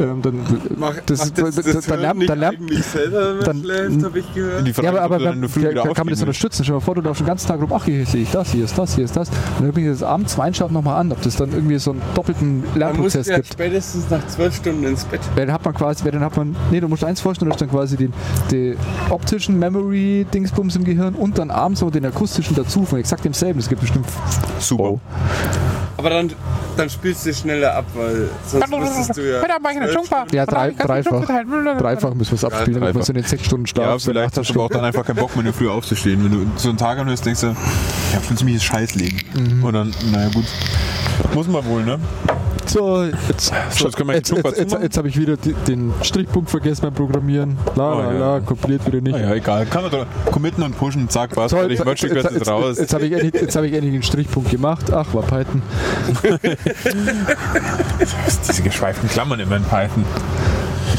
[0.00, 0.40] ähm, dann,
[0.76, 3.36] Mach, das, ach, das, das, dann, dann, hört lernt, nicht dann lernt eigentlich selber, wenn
[3.36, 4.66] man dann- schläft, habe ich gehört.
[4.66, 6.64] Die ja, aber, aber du dann da, wieder da kann man das unterstützen.
[6.64, 8.50] Stell dir mal vor, du darfst den ganzen Tag rum, ach, hier sehe ich das,
[8.52, 9.28] hier ist das, hier ist das.
[9.28, 9.36] Und
[9.66, 12.02] dann bringe ich das abends zum Einschlafen nochmal an, ob das dann irgendwie so einen
[12.14, 13.52] doppelten Man muss Lernprozess ja gibt.
[13.52, 15.20] spätestens nach zwölf Stunden ins Bett.
[15.34, 17.60] Weil dann hat man quasi, dann hat man, nee, du musst eins vorstellen, du hast
[17.60, 18.12] dann quasi den,
[18.50, 18.76] den
[19.10, 23.58] optischen Memory-Dingsbums im Gehirn und dann abends noch den akustischen dazu von exakt demselben.
[23.58, 24.06] Es gibt bestimmt
[24.58, 24.98] Super.
[25.96, 26.32] Aber dann,
[26.76, 29.40] dann spielst du schneller ab, weil sonst müsstest du ja.
[30.32, 31.24] Ja, drei, dreifach.
[31.24, 34.36] Dreifach müssen wir es abspielen, damit wir so in den sechs Stunden Schlaf Ja, vielleicht
[34.36, 36.24] hast du aber auch dann einfach keinen Bock mehr, in der Früh aufzustehen.
[36.24, 37.56] Wenn du so einen Tag anhörst, denkst du, ja,
[38.10, 39.20] ich hab ein ziemliches Scheißleben.
[39.34, 39.64] Mhm.
[39.64, 40.44] Und dann, naja gut.
[41.32, 41.98] Muss man wohl, ne?
[42.74, 46.92] So, jetzt, So, jetzt jetzt, jetzt jetzt, habe ich wieder die, den Strichpunkt vergessen beim
[46.92, 47.56] Programmieren.
[47.76, 48.18] La Oh, la ja.
[48.18, 49.12] la, kompiliert wieder nicht.
[49.12, 49.64] Naja, egal.
[49.66, 51.52] Kann man doch committen und pushen, zack, was.
[51.52, 52.76] Fertig, jetzt, Magic jetzt, jetzt, raus.
[52.80, 54.92] jetzt habe ich, hab ich endlich den Strichpunkt gemacht.
[54.92, 55.62] Ach, war Python.
[58.48, 60.04] Diese geschweiften Klammern immer in Python.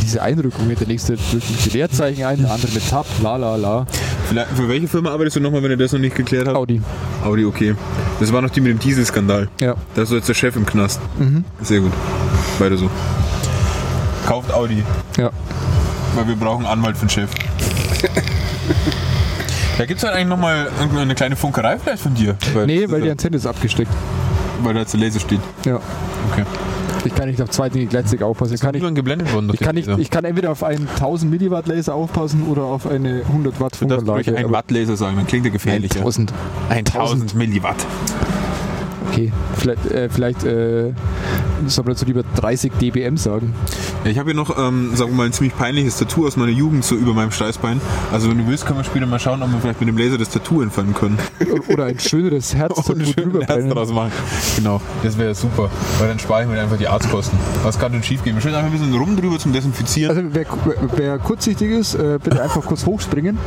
[0.02, 3.56] Diese Einrückung mit der nächste drückt mit Leerzeichen ein, der andere mit Tab, la la
[3.56, 3.86] la.
[4.56, 6.56] Für welche Firma arbeitest du nochmal, wenn ihr das noch nicht geklärt habt?
[6.58, 6.82] Audi.
[7.24, 7.76] Audi, okay.
[8.20, 9.50] Das war noch die mit dem Dieselskandal.
[9.60, 9.76] Ja.
[9.96, 11.00] Da ist so jetzt der Chef im Knast.
[11.62, 11.92] Sehr gut.
[12.60, 12.90] Weiter so.
[14.28, 14.84] Kauft Audi,
[15.18, 15.30] Ja.
[16.16, 17.30] weil wir brauchen einen Anwalt für den Chef.
[19.78, 22.38] Da gibt es halt eigentlich nochmal eine kleine Funkerei vielleicht von dir.
[22.54, 23.92] Weil Nee, weil die Antenne ist abgesteckt.
[24.64, 25.42] weil da jetzt der Laser steht.
[25.66, 25.82] Ja.
[26.32, 26.44] Okay.
[27.06, 28.56] Ich kann nicht auf zwei Dinge gleichzeitig aufpassen.
[28.56, 29.52] Ich kann, nicht, geblendet worden.
[29.54, 33.22] ich, kann nicht, ich kann entweder auf einen 1000 Milliwatt Laser aufpassen oder auf eine
[33.28, 34.48] 100 Watt Du darfst ruhig Funkanlage.
[34.48, 36.00] ein Watt Laser sagen, dann klingt der gefährlicher.
[36.00, 36.34] 1000.
[36.70, 37.78] 1000 Milliwatt.
[39.16, 40.92] Okay, vielleicht, äh, vielleicht äh,
[41.68, 43.54] soll man dazu lieber 30 dBm sagen.
[44.04, 46.52] Ja, ich habe hier noch, ähm, sagen wir mal, ein ziemlich peinliches Tattoo aus meiner
[46.52, 47.80] Jugend so über meinem Steißbein.
[48.12, 50.18] Also wenn du willst, können wir später mal schauen, ob wir vielleicht mit dem Laser
[50.18, 51.18] das Tattoo entfernen können.
[51.70, 54.12] Oder ein schöneres Herz Und ein schönes Herz draus machen.
[54.58, 55.70] Genau, das wäre super.
[56.00, 57.40] Weil dann spare ich mir einfach die Arztkosten.
[57.64, 58.36] Was kann denn schief gehen?
[58.36, 60.18] Wir stellen einfach ein bisschen rum drüber zum Desinfizieren.
[60.18, 60.46] Also wer,
[60.98, 63.38] wer kurzsichtig ist, äh, bitte einfach kurz hochspringen.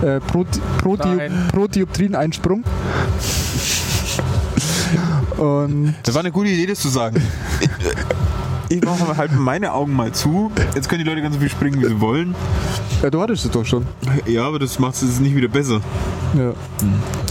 [0.00, 0.46] Äh, pro,
[0.78, 1.20] pro, Diop,
[1.52, 2.64] pro Dioptrin ein Sprung.
[5.38, 7.20] Und Das war eine gute Idee, das zu sagen.
[8.70, 10.50] Ich mache halt meine Augen mal zu.
[10.74, 12.34] Jetzt können die Leute ganz so viel springen, wie sie wollen.
[13.02, 13.86] ja, du hattest es doch schon.
[14.26, 15.80] Ja, aber das macht es nicht wieder besser.
[16.36, 16.52] Ja.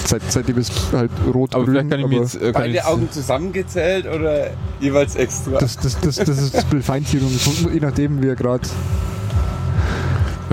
[0.05, 2.35] Seit, seitdem ist halt rot Aber grün, vielleicht kann ich mir jetzt.
[2.35, 5.57] Äh, Beide Augen zusammengezählt oder jeweils extra?
[5.57, 7.39] das, das, das, das ist ein bisschen Feintuning,
[7.73, 8.63] je nachdem wie er gerade.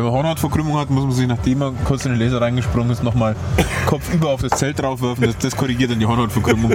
[0.00, 3.02] Wenn man Hornhautverkrümmung hat, muss man sich, nachdem man kurz in den Laser reingesprungen ist,
[3.02, 3.36] nochmal
[3.86, 5.24] kopfüber auf das Zelt draufwerfen.
[5.24, 6.72] Das, das korrigiert dann die Hornhautverkrümmung.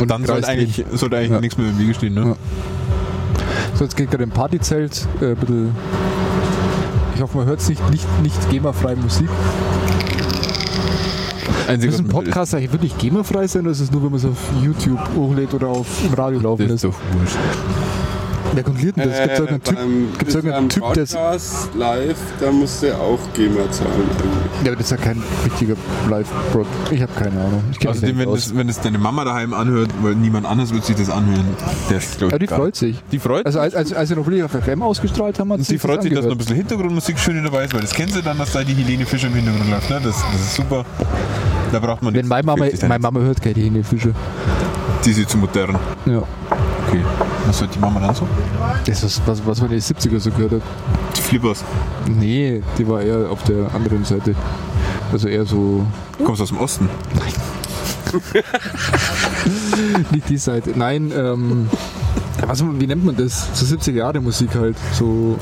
[0.00, 1.40] Und dann sollte eigentlich, sollte eigentlich Ja.
[1.40, 2.14] nichts mehr im Wege stehen.
[2.14, 2.20] Ne?
[2.26, 2.36] Ja.
[3.74, 5.06] So, jetzt geht gerade im Partyzelt.
[5.20, 5.76] Äh, ein bisschen,
[7.14, 9.28] ich hoffe, man hört es nicht, nicht, nicht GEMA-freie Musik.
[11.68, 14.24] Einzig, Ist ein Podcast eigentlich wirklich GEMA-frei sein oder ist es nur, wenn man es
[14.26, 16.96] auf YouTube hochlädt oder auf Radio laufen Das ist lässt?
[16.96, 17.36] doch wurscht.
[18.54, 19.18] Wer kontrolliert denn das?
[19.18, 21.00] Gibt es irgendeinen Typ, gibt's irgendeinen Typ der.
[21.02, 23.90] Podcast live, da musst du auch GEMA zahlen.
[23.92, 24.64] eigentlich.
[24.64, 25.74] Ja, aber das ist ja kein richtiger
[26.10, 26.66] Live-Prod.
[26.90, 27.64] Ich habe keine Ahnung.
[27.86, 30.96] Außerdem, nicht wenn das, wenn das deine Mama daheim anhört, weil niemand anders wird sich
[30.96, 31.44] das anhören.
[31.90, 33.02] Der ich, Ja, die freut sich.
[33.10, 35.64] Die freut Also als, als, als wir noch wirklich auf FM ausgestrahlt haben, hat Und
[35.64, 38.12] sie das freut sich, dass noch ein bisschen Hintergrundmusik schön dabei ist, weil das kennt
[38.12, 39.90] sie dann, dass da die Helene Fischer im Hintergrund läuft.
[39.90, 40.00] Ne?
[40.04, 40.84] Das, das ist super.
[41.72, 44.10] Da braucht man Wenn meine Mama, sich meine Mama hört keine Helene Fischer.
[45.04, 45.78] Die ist zu modern.
[46.06, 46.22] Ja.
[46.92, 47.02] Okay.
[47.46, 48.28] Was hört die Mama dann so?
[48.84, 50.62] Das ist was, was man in den 70er so gehört hat.
[51.16, 51.64] Die Flippers.
[52.06, 54.34] Nee, die war eher auf der anderen Seite.
[55.10, 55.86] Also eher so.
[56.18, 56.88] Du kommst aus dem Osten.
[60.12, 60.72] Nicht die Seite.
[60.76, 61.70] Nein, ähm.
[62.46, 63.48] Was, wie nennt man das?
[63.54, 64.76] So 70er Jahre Musik halt.
[64.92, 65.38] So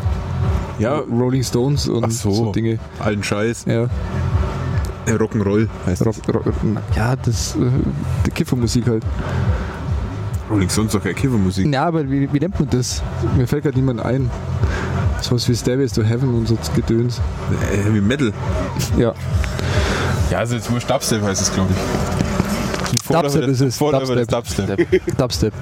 [0.78, 2.32] Ja, Rolling Stones und Ach so.
[2.32, 2.52] so.
[2.52, 2.78] Dinge.
[3.00, 3.64] alten Scheiß.
[3.66, 3.86] Ja.
[5.06, 6.44] Rock'n'Roll heißt Rock, Rock,
[6.94, 7.56] ja, das.
[7.56, 7.58] Äh,
[8.26, 9.02] die Kiffermusik halt.
[10.50, 11.72] Rolling Stones ist doch keine Kiffermusik.
[11.72, 13.02] Ja, aber wie, wie nennt man das?
[13.36, 14.28] Mir fällt gerade niemand ein.
[15.20, 17.20] Sowas wie Stairways to Heaven und so Gedöns.
[17.72, 18.32] Äh, Heavy Metal.
[18.98, 19.14] Ja.
[20.30, 23.02] Ja, also jetzt wurscht Dubstep heißt es, glaube ich.
[23.04, 23.76] Vorläufer Dubstep ist es.
[23.76, 25.16] Vorläufer des Dubstep.
[25.16, 25.54] Dubstep.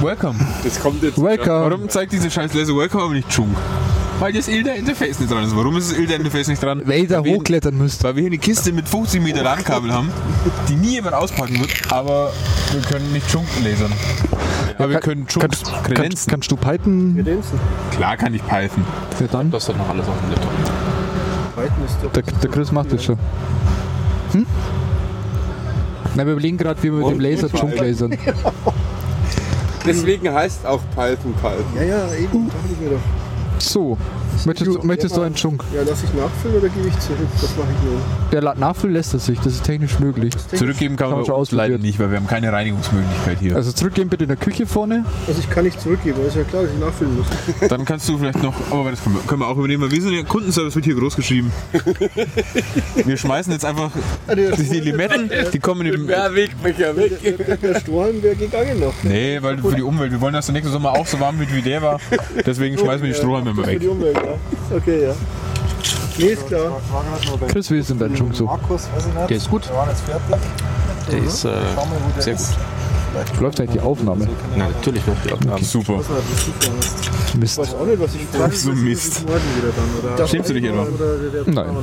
[0.00, 0.38] Welcome.
[0.62, 1.20] Das kommt jetzt.
[1.20, 1.70] Welcome.
[1.70, 3.56] Warum zeigt diese scheiß Laser Welcome aber nicht Chunk?
[4.20, 5.56] Weil das Ilda Interface nicht dran ist.
[5.56, 6.82] Warum ist das Ilda Interface nicht dran?
[6.84, 8.04] Weil ihr da wir- hochklettern müsst.
[8.04, 10.10] Weil wir hier eine Kiste mit 50 Meter LAN-Kabel haben,
[10.68, 12.32] die nie jemand auspacken wird, aber
[12.72, 13.92] wir können nicht Chunk lasern.
[14.78, 16.30] Aber wir können Chunks Kannst, kannst, kredenzen.
[16.30, 17.24] kannst du Python?
[17.92, 18.84] Klar kann ich Python.
[19.20, 19.50] Ja, dann.
[19.50, 20.50] Das dann noch alles auf dem Laptop.
[21.56, 23.18] Python ist doch Der, der Chris macht das schon.
[24.32, 24.46] Hm?
[26.16, 28.16] Na, wir überlegen gerade, wie wir mit dem Laser Junk lasern.
[29.86, 31.64] Deswegen heißt auch Python Python.
[31.76, 33.00] Ja, ja, eben, dachte ich mir doch.
[33.64, 33.96] So,
[34.46, 35.64] möchtest, du- möchtest du einen Junk?
[35.74, 37.18] Ja, lass ich nachfüllen oder gebe ich zurück?
[37.40, 38.00] Das mache ich nur.
[38.32, 40.32] Der Nachfüllen lässt es sich, das ist technisch möglich.
[40.54, 43.56] Zurückgeben kann Kann man schon leider nicht, weil wir haben keine Reinigungsmöglichkeit hier.
[43.56, 45.04] Also zurückgehen bitte in der Küche vorne.
[45.26, 47.26] Also ich kann nicht zurückgeben, aber ist ja klar, dass ich nachfüllen muss.
[47.68, 50.02] Dann kannst du vielleicht noch, aber das können wir, können wir auch übernehmen, weil wir
[50.02, 51.52] sind ja Kundenservice wird hier groß geschrieben.
[53.04, 53.90] Wir schmeißen jetzt einfach
[54.34, 56.08] die Limetten, die kommen im.
[56.08, 57.12] Ja, Wegbecher weg.
[57.22, 58.94] Der, der Strohhalm wäre gegangen noch.
[59.02, 60.12] Nee, weil für die Umwelt.
[60.12, 62.00] Wir wollen, dass der nächste Sommer auch so warm wird wie der war.
[62.46, 63.82] Deswegen schmeißen wir die Strohhalme immer Für weg.
[64.24, 64.76] Ja.
[64.76, 65.14] Okay, ja.
[66.18, 66.80] Nee, ist klar.
[67.48, 68.44] Chris, wie ist denn dein Junk so?
[68.44, 69.30] Markus, weiß ich nicht.
[69.30, 69.68] Der ist gut.
[69.68, 70.36] Wir waren jetzt fertig.
[71.10, 71.52] Der ist äh, wo
[72.14, 72.48] der sehr ist.
[72.50, 73.40] gut.
[73.40, 74.26] Läuft eigentlich die Aufnahme?
[74.56, 75.62] Na, natürlich läuft die Aufnahme.
[75.62, 76.00] Super.
[77.38, 77.58] Mist.
[77.58, 78.56] Ich weiß auch nicht, was ich frage.
[78.56, 79.22] So Mist.
[79.26, 80.26] Morgen wieder dann, oder?
[80.26, 80.72] Schämst du dich der
[81.52, 81.76] Nein.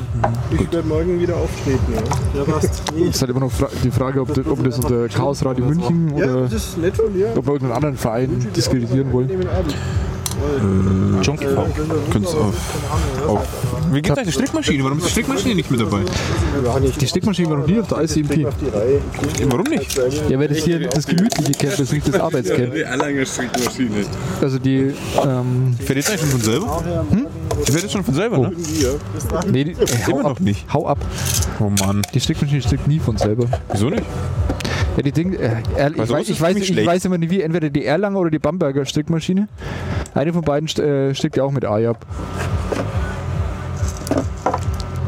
[0.51, 1.93] Ich werde morgen wieder auftreten,
[2.35, 2.43] ja.
[2.43, 2.81] Passt.
[2.95, 3.51] Es ist halt immer noch
[3.83, 7.13] die Frage, ob, das- ob das unter Chaos Radio München oder das ist nett von
[7.13, 7.27] dir.
[7.35, 9.29] ob wir irgendeinen anderen Verein diskreditieren wollen.
[10.41, 12.89] Äh, wir Könnt's runter- auf- keine
[13.27, 13.93] Ahnung, ja.
[13.93, 14.83] Wie geht's eigentlich die Strickmaschine?
[14.83, 15.99] Warum ist die Strickmaschine nicht mit dabei?
[16.99, 18.45] Die Stickmaschine war noch nie auf der ICMP.
[18.47, 18.53] Auf.
[19.49, 19.99] Warum nicht?
[20.29, 22.73] Ja, weil das hier das Gemütliche kennt, das nicht das Arbeitscamp.
[22.73, 24.05] Die Erlanger Strickmaschine.
[24.41, 26.83] Also die, ähm, Fährt jetzt eigentlich schon von selber?
[27.67, 28.51] Die fährt jetzt schon von selber, ne?
[29.51, 29.75] nee, die,
[30.07, 30.65] hau Immer noch nicht.
[30.73, 30.97] hau ab.
[31.59, 32.01] Oh Mann.
[32.13, 33.45] Die Stickmaschine strickt nie von selber.
[33.71, 34.03] Wieso nicht?
[34.97, 37.69] Ja, die Ding, äh, ich, Also, weiß, ich, weiß, ich weiß immer nicht wie, entweder
[37.69, 39.47] die Erlanger oder die Bamberger Strickmaschine.
[40.13, 41.97] Eine von beiden äh, strickt ja auch mit AJAB.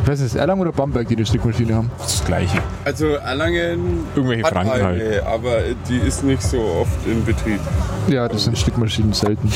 [0.03, 1.89] Ich weiß nicht, ist Erlangen oder Bamberg, die die Strickmaschine haben?
[1.97, 2.57] Das ist das Gleiche.
[2.83, 5.23] Also Erlangen Irgendwelche Franken eine, halt.
[5.23, 7.59] aber die ist nicht so oft in Betrieb.
[8.09, 9.49] Ja, das sind Strickmaschinen selten.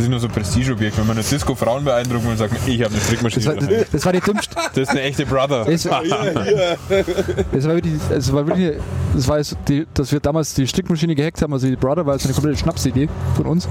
[0.00, 0.96] Das ist nur so ein Prestigeobjekt.
[0.96, 3.44] Wenn man eine Disco Frauen beeindrucken will, sagt man, ich habe eine Strickmaschine.
[3.44, 4.56] Das war, das war die dümmste.
[4.56, 5.66] Das ist eine echte Brother.
[5.66, 6.02] Das war,
[7.52, 8.76] das war wirklich, das war wirklich,
[9.14, 12.24] das war die, dass wir damals die Strickmaschine gehackt haben, also die Brother war jetzt
[12.24, 13.68] eine komplette Schnapsidee von uns.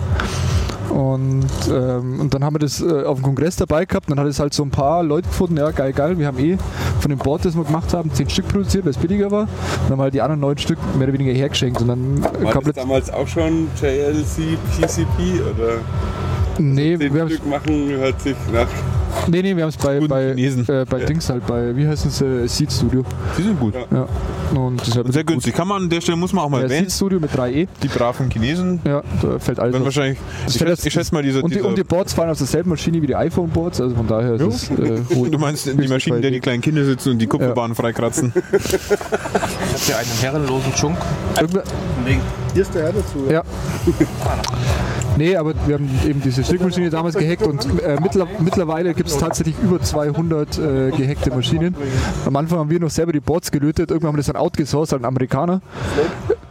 [0.90, 4.10] Und, ähm, und dann haben wir das äh, auf dem Kongress dabei gehabt.
[4.10, 6.18] Dann hat es halt so ein paar Leute gefunden, ja geil, geil.
[6.18, 6.58] Wir haben eh
[7.00, 9.42] von dem Board, das wir gemacht haben, zehn Stück produziert, weil es billiger war.
[9.44, 9.50] Und
[9.84, 11.82] dann haben wir halt die anderen neun Stück mehr oder weniger hergeschenkt.
[11.82, 15.80] Und dann War das damals auch schon JLC, PCP oder
[16.60, 18.68] Nee, den wir haben Stück machen hört sich nach
[19.28, 22.22] nee, nee, wir haben es bei, bei, äh, bei Dings halt, bei, wie heißt es,
[22.22, 23.04] äh, Seed Studio.
[23.38, 23.74] Die sind gut.
[23.76, 24.08] Ja.
[24.58, 25.54] Und halt Sehr günstig.
[25.56, 26.86] Kann man an der Stelle, muss man auch mal Ja, erwähnen.
[26.90, 27.68] Seed Studio mit 3E.
[27.84, 28.80] Die braven Chinesen.
[28.86, 31.54] Ja, da fällt alles Wenn wahrscheinlich, Das ich, fällt schätze, ich schätze mal, diese, und,
[31.54, 34.42] die, und die Boards fallen auf derselben Maschine wie die iPhone-Boards, also von daher ist
[34.42, 35.00] es äh,
[35.32, 38.34] du meinst die Maschinen, in der die kleinen Kinder sitzen und die Kupferbahnen freikratzen.
[38.52, 40.98] Habt ihr einen herrenlosen Schunk?
[41.36, 41.64] Irgendwer-
[42.54, 43.26] Hier ist der Herr dazu.
[43.30, 43.44] Ja.
[45.20, 49.18] Nee, aber wir haben eben diese Strickmaschine damals gehackt und äh, mittler, mittlerweile gibt es
[49.18, 51.76] tatsächlich über 200 äh, gehackte Maschinen.
[52.26, 54.94] Am Anfang haben wir noch selber die Boards gelötet, irgendwann haben wir das dann outgesourced
[54.94, 55.60] an Amerikaner.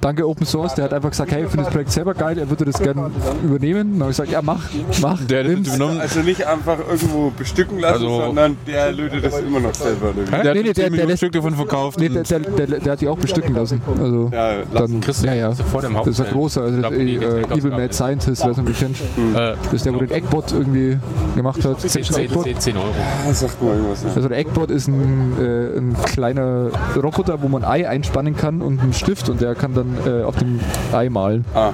[0.00, 2.48] Danke Open Source, der hat einfach gesagt, hey, ich finde das Projekt selber geil, er
[2.48, 3.10] würde das gerne
[3.42, 3.94] übernehmen.
[3.94, 4.62] Dann habe ich gesagt, ja mach,
[5.02, 5.20] mach.
[5.24, 5.68] Der hat das nimm's.
[5.74, 6.00] übernommen.
[6.00, 10.12] Also nicht einfach irgendwo bestücken lassen, Also- sondern der lötet das immer noch selber.
[10.14, 11.98] Der Nee, hat nee, 10 der- der lässt- Stück davon verkauft.
[11.98, 13.82] Nee, der, der, der, der hat die auch bestücken lassen.
[14.00, 15.48] Also Ja, dann, ja, ja.
[15.48, 16.30] Das ist ein Hauptfeld?
[16.30, 18.96] großer, also glaub, äh, Evil Mad ist- Scientist, wer noch nicht kennt.
[19.00, 20.98] Äh, Das ist der, wo den Eggbot irgendwie
[21.34, 21.80] gemacht hat.
[21.80, 22.86] 10, 10, 10 Euro.
[23.28, 24.02] Ah, sagt mal irgendwas.
[24.02, 24.11] Ja.
[24.14, 28.61] Also der Eggbot ist ein, äh, ein kleiner Roboter, wo man ein Ei einspannen kann
[28.61, 30.61] und einen Stift und der kann dann äh, auf dem
[30.92, 31.44] Ei malen.
[31.54, 31.72] Ah,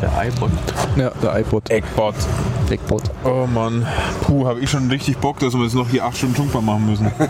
[0.00, 0.50] Der iPod.
[0.96, 1.68] Ja, der iPod.
[1.70, 2.14] Eggbot.
[2.70, 3.02] Eggbot.
[3.24, 3.84] Oh Mann.
[4.22, 6.86] Puh, habe ich schon richtig Bock, dass wir jetzt noch hier 8 Stunden Schunkbar machen
[6.86, 7.10] müssen.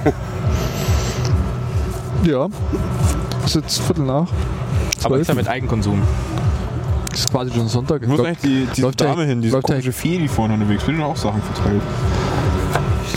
[2.25, 2.49] Ja.
[3.47, 4.27] Ist jetzt Viertel nach.
[5.05, 6.03] Aber ist ja mit Eigenkonsum.
[7.13, 8.03] ist quasi schon Sonntag.
[8.03, 10.83] Ich muss Glaub- eigentlich die, diese läuft Dame hin, diese komische Fee, die vorne unterwegs
[10.83, 10.89] ist.
[10.89, 11.83] Will auch Sachen verteilt.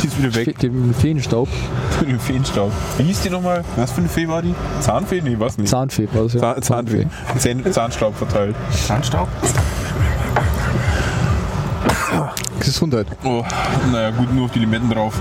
[0.02, 0.58] Die ist wieder weg.
[0.60, 1.48] Dem Feenstaub.
[2.00, 2.72] Mit dem Feenstaub.
[2.98, 3.64] Wie hieß die nochmal?
[3.76, 4.56] Was für eine Fee war die?
[4.80, 5.22] Zahnfee?
[5.22, 5.70] Nee, was nicht.
[5.70, 6.40] Zahnfee war das ja.
[6.40, 7.08] Zahn, Zahnfee.
[7.38, 8.56] Zahn, Zahnstaub verteilt.
[8.88, 9.28] Zahnstaub?
[12.60, 13.08] Gesundheit.
[13.24, 13.44] Oh,
[13.92, 15.14] naja, gut, nur auf die Limetten drauf.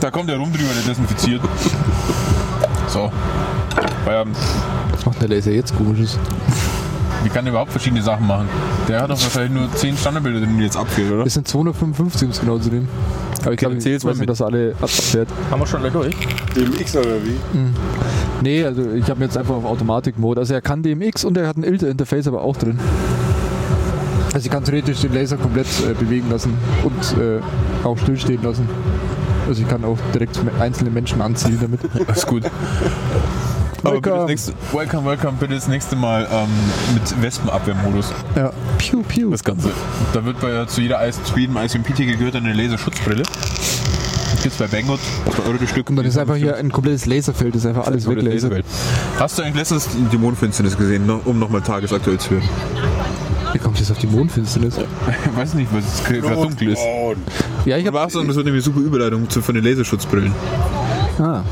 [0.00, 1.40] Da kommt der rum drüber, der desinfiziert.
[2.88, 3.10] So.
[4.04, 6.18] Was macht der Laser jetzt komisches?
[7.22, 8.48] Wie kann der überhaupt verschiedene Sachen machen?
[8.88, 11.24] Der hat doch wahrscheinlich nur 10 Standardbilder, die jetzt abfehlt, oder?
[11.24, 12.88] Das sind 255, um es genau zu nehmen.
[13.42, 15.28] Aber ich glaube, ich weiß nicht, dass er alle abfährt.
[15.50, 16.14] Haben wir schon alle durch?
[16.56, 17.38] DMX oder wie?
[18.42, 20.40] Nee, also ich habe jetzt einfach auf Automatik-Mode.
[20.40, 22.78] Also er kann DMX und er hat ein ILTA-Interface aber auch drin.
[24.32, 27.40] Also ich kann theoretisch den Laser komplett äh, bewegen lassen und äh,
[27.84, 28.68] auch stillstehen lassen.
[29.48, 31.80] Also ich kann auch direkt einzelne Menschen anziehen damit.
[32.08, 32.44] Ist gut.
[33.82, 34.26] Aber bitte das Welcome.
[34.30, 36.48] nächste, welcome, welcome, bitte das nächste Mal ähm,
[36.94, 38.12] mit Wespenabwehrmodus.
[38.36, 38.52] Ja.
[38.78, 39.30] Piu, piu.
[39.30, 39.70] Das Ganze.
[40.12, 43.22] Da wird bei, zu, jeder, Eis- zu jedem ICMP-Ticket gehört eine Laserschutzbrille.
[43.22, 45.00] Das gibt's bei Banggood.
[45.34, 45.90] 2 Euro Stück.
[45.90, 48.64] Und dann ist einfach hier ein komplettes Laserfeld, das ist einfach alles weglasert.
[49.18, 52.48] Hast du eigentlich letztens die Dämonenfinsternis gesehen, noch- um nochmal tagesaktuell zu werden?
[53.52, 54.76] Wie kommt jetzt auf die Mondfinsternis?
[54.78, 56.80] Ich weiß nicht, weil es gerade dunkel ist.
[57.64, 60.32] Ja, ich habe auch sagen, das wird eine super Überleitung zu, von den Laserschutzbrillen.
[61.18, 61.42] ah,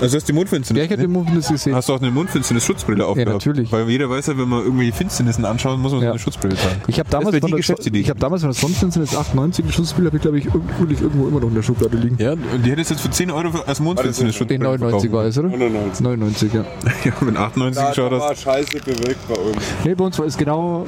[0.00, 1.74] Also du hast die Mondfinsternis ja, ich habe die Mondfinsternis gesehen.
[1.74, 3.32] Hast du auch eine Mondfinsternis-Schutzbrille aufgehabt?
[3.32, 3.70] natürlich.
[3.70, 6.10] Weil jeder weiß ja, wenn man irgendwelche Finsternissen anschaut, muss man so Ja.
[6.12, 6.80] eine Schutzbrille tragen.
[6.86, 10.16] Ich habe damals, von der, ich hab damals von der Sonnenfinsternis 98 die Schutzbild, habe
[10.16, 12.16] ich glaube ich irgendwo, irgendwo immer noch in der Schublade liegen.
[12.18, 15.48] Ja, und die hättest jetzt für 10 Euro als Mondfinsternis-Schutzbrille Den 99 war es, oder?
[15.48, 16.00] 99.
[16.00, 16.64] 99, ja.
[17.04, 18.20] Ja, wenn 98 Da, geschaut hast.
[18.20, 19.56] war Scheiße bewirkt bei uns.
[19.84, 20.86] Nee, bei uns war es genau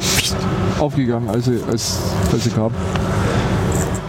[0.79, 1.99] aufgegangen, als sie, als,
[2.33, 2.73] als sie kam.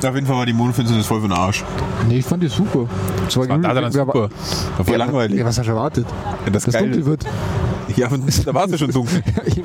[0.05, 1.63] Auf jeden Fall war die Mondfinsternis voll für den Arsch.
[2.07, 2.85] Nee, ich fand die super.
[3.25, 4.29] Das war, War da dann wer- super.
[4.77, 5.39] War voll Ja, langweilig.
[5.39, 6.05] Ja, was hast du erwartet?
[6.45, 7.25] Ja, das Das geil dunkel wird.
[7.95, 9.23] Ja, da war es ja schon dunkel.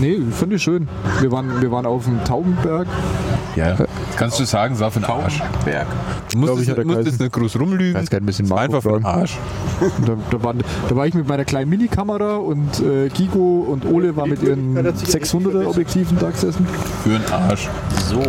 [0.00, 0.86] Nee, ich fand die schön.
[1.20, 2.86] Wir waren, wir waren auf dem Taubenberg.
[3.56, 3.76] Ja,
[4.16, 5.42] kannst du sagen, sah für den Arsch.
[5.64, 5.86] Berg.
[6.30, 8.00] Du musst, Glaub ich, jetzt- musst jetzt nicht groß rumlügen.
[8.00, 9.04] Nicht, ein bisschen Marco Einfach für den.
[9.04, 9.36] Arsch.
[10.06, 10.54] Da, da, war,
[10.88, 14.76] da war ich mit meiner kleinen Minikamera und äh, Gigo und Ole war mit ihren
[14.76, 16.66] 600er Objektiven da gesessen.
[17.04, 17.68] Für den Arsch.
[18.10, 18.22] So.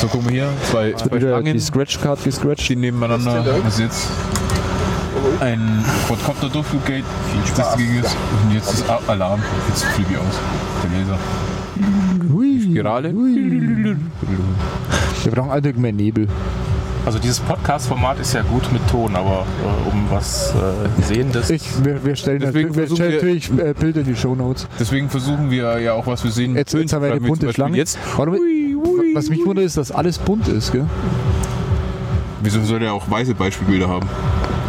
[0.00, 0.48] So, guck mal hier.
[0.70, 2.62] Zwei, zwei Wieder Schlangen, die Scratch-Card gescratcht.
[2.62, 3.44] stehen nebeneinander.
[3.64, 4.08] Das ist jetzt
[5.40, 7.04] ein Quadcopter-Durchfluggate,
[7.56, 8.16] das dagegen ist.
[8.44, 9.40] Und jetzt ist A- Alarm.
[9.68, 10.24] Jetzt fliege ich aus.
[10.82, 11.18] Der Laser.
[12.70, 13.12] Spirale.
[13.14, 13.96] Wir
[15.32, 16.28] brauchen eigentlich mehr Nebel.
[17.06, 21.50] Also dieses Podcast-Format ist ja gut mit Ton, aber äh, um was äh, Sehendes.
[21.50, 24.66] Ich, wir, wir stellen, Deswegen natürlich, wir stellen wir- natürlich äh, Bilder in die Shownotes.
[24.80, 26.56] Deswegen versuchen wir ja auch, was wir sehen.
[26.56, 27.76] Jetzt, jetzt haben wir eine bunte Schlange.
[27.76, 27.98] Jetzt.
[28.16, 28.36] Warum,
[29.14, 30.72] was mich wundert, ist, dass alles bunt ist.
[30.72, 30.86] Gell?
[32.42, 34.08] Wieso soll der auch weiße Beispielbilder haben?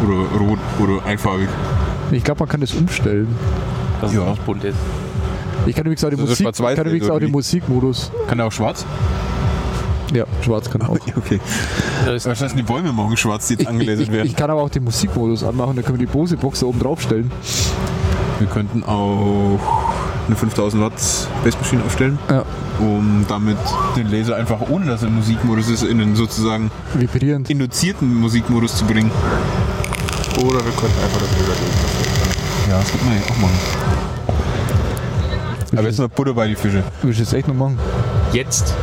[0.06, 1.48] Oder rot oder einfarbig?
[2.10, 3.28] Ich glaube, man kann das umstellen.
[4.02, 4.24] dass Ja.
[4.24, 4.76] es nicht bunt ist.
[5.66, 7.30] Ich kann übrigens auch den, Also Musik, kann übrigens auch den.
[7.30, 8.10] Musikmodus.
[8.28, 8.84] Kann er auch schwarz?
[10.14, 10.96] Ja, schwarz kann auch.
[11.16, 11.40] Okay.
[12.06, 14.26] Was heißt, die Bäume morgen schwarz, die jetzt Ich, ich, angelasert ich, werden?
[14.26, 17.30] ich kann aber auch den Musikmodus anmachen, dann können wir die Bose-Box da oben draufstellen.
[18.38, 19.58] Wir könnten auch
[20.26, 20.92] eine 5000 Watt
[21.44, 22.44] Bassmaschine aufstellen, Ja.
[22.78, 23.56] um damit
[23.96, 27.48] den Laser einfach ohne dass er im Musikmodus ist, in einen sozusagen Vibrierend.
[27.50, 29.10] induzierten Musikmodus zu bringen.
[30.38, 32.70] Oder wir könnten einfach das überlegen.
[32.70, 34.15] Ja, das könnte man ja auch machen.
[35.78, 36.82] Aber jetzt mal Butter bei die Fische.
[37.02, 37.78] Willst du das echt noch machen?
[38.32, 38.74] Jetzt,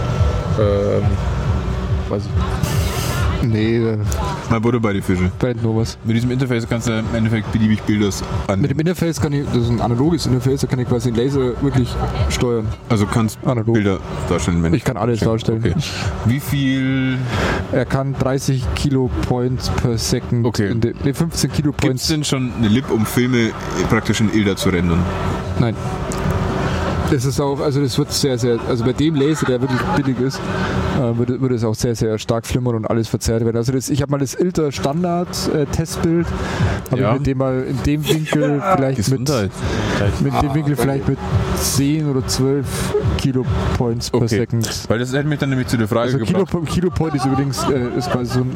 [0.60, 1.04] ähm,
[2.10, 2.74] weiß ich
[3.46, 3.98] Nee, da
[4.50, 5.32] Mal Butter bei die Fische.
[5.40, 5.98] brennt nur was.
[6.06, 8.10] Mit diesem Interface kannst du im Endeffekt beliebig Bilder
[8.48, 8.62] an.
[8.62, 11.24] Mit dem Interface kann ich, das ist ein analoges Interface, da kann ich quasi den
[11.24, 11.90] Laser wirklich
[12.30, 12.68] steuern.
[12.90, 13.74] Also kannst Analog.
[13.74, 14.64] Bilder darstellen.
[14.64, 15.60] Wenn Ich kann alles darstellen.
[15.60, 15.76] Okay.
[16.26, 17.18] Wie viel
[17.72, 20.46] Er kann 30 Kilo Points per Second.
[20.46, 20.72] Okay.
[20.72, 22.08] In de, nee, 15 Kilo gibt es Points.
[22.08, 23.52] denn schon eine Lib, um Filme
[23.90, 25.00] praktisch in ILDA zu rendern?
[25.60, 25.76] Nein.
[27.12, 30.20] Das ist auch, also das wird sehr, sehr, also bei dem Laser, der wirklich billig
[30.20, 30.40] ist,
[30.98, 33.58] äh, würde, würde es auch sehr, sehr stark flimmern und alles verzerrt werden.
[33.58, 36.26] Also das, ich habe mal das Ilter Standard äh, Testbild,
[36.92, 37.12] habe Ja.
[37.14, 39.52] ich mit dem mal in dem Winkel vielleicht Gesundheit.
[40.22, 41.20] mit, mit dem Winkel vielleicht mit
[41.62, 42.66] 10 oder 12
[43.18, 43.46] Kilo
[43.78, 44.28] Points per Okay.
[44.40, 44.90] Second.
[44.90, 46.66] Weil das hätte mich dann nämlich zu der Frage Also Kilo, gebracht.
[46.68, 48.52] Kilo Point ist übrigens äh, ist quasi so ein,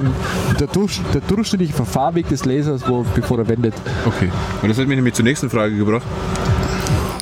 [0.59, 3.73] der, durch, der durchschnittliche Verfahrweg des Lasers, wo, bevor er wendet.
[4.05, 4.29] Okay.
[4.61, 6.03] Weil das hat mich nämlich zur nächsten Frage gebracht.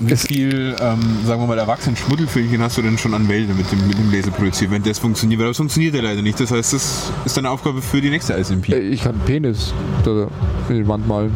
[0.07, 3.71] Wie viel, ähm, sagen wir mal, erwachsenen Schmuddelfilmchen hast du denn schon an Wälder mit
[3.71, 5.39] dem, mit dem Laser projiziert, wenn das funktioniert?
[5.39, 6.39] Weil das funktioniert ja leider nicht.
[6.39, 8.69] Das heißt, das ist eine Aufgabe für die nächste ISMP.
[8.69, 9.73] Äh, ich kann einen Penis
[10.69, 11.33] in die Wand malen.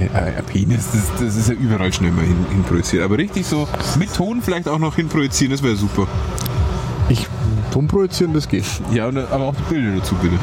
[0.00, 3.02] Ja, ja, Penis, das, das ist ja überall schnell mal hin, hin projiziert.
[3.02, 3.66] Aber richtig so
[3.98, 6.06] mit Ton vielleicht auch noch hin projizieren, das wäre super.
[7.08, 7.26] Ich
[7.72, 8.64] Ton projizieren, das geht.
[8.92, 10.36] Ja, und, aber auch die Bilder dazu bitte.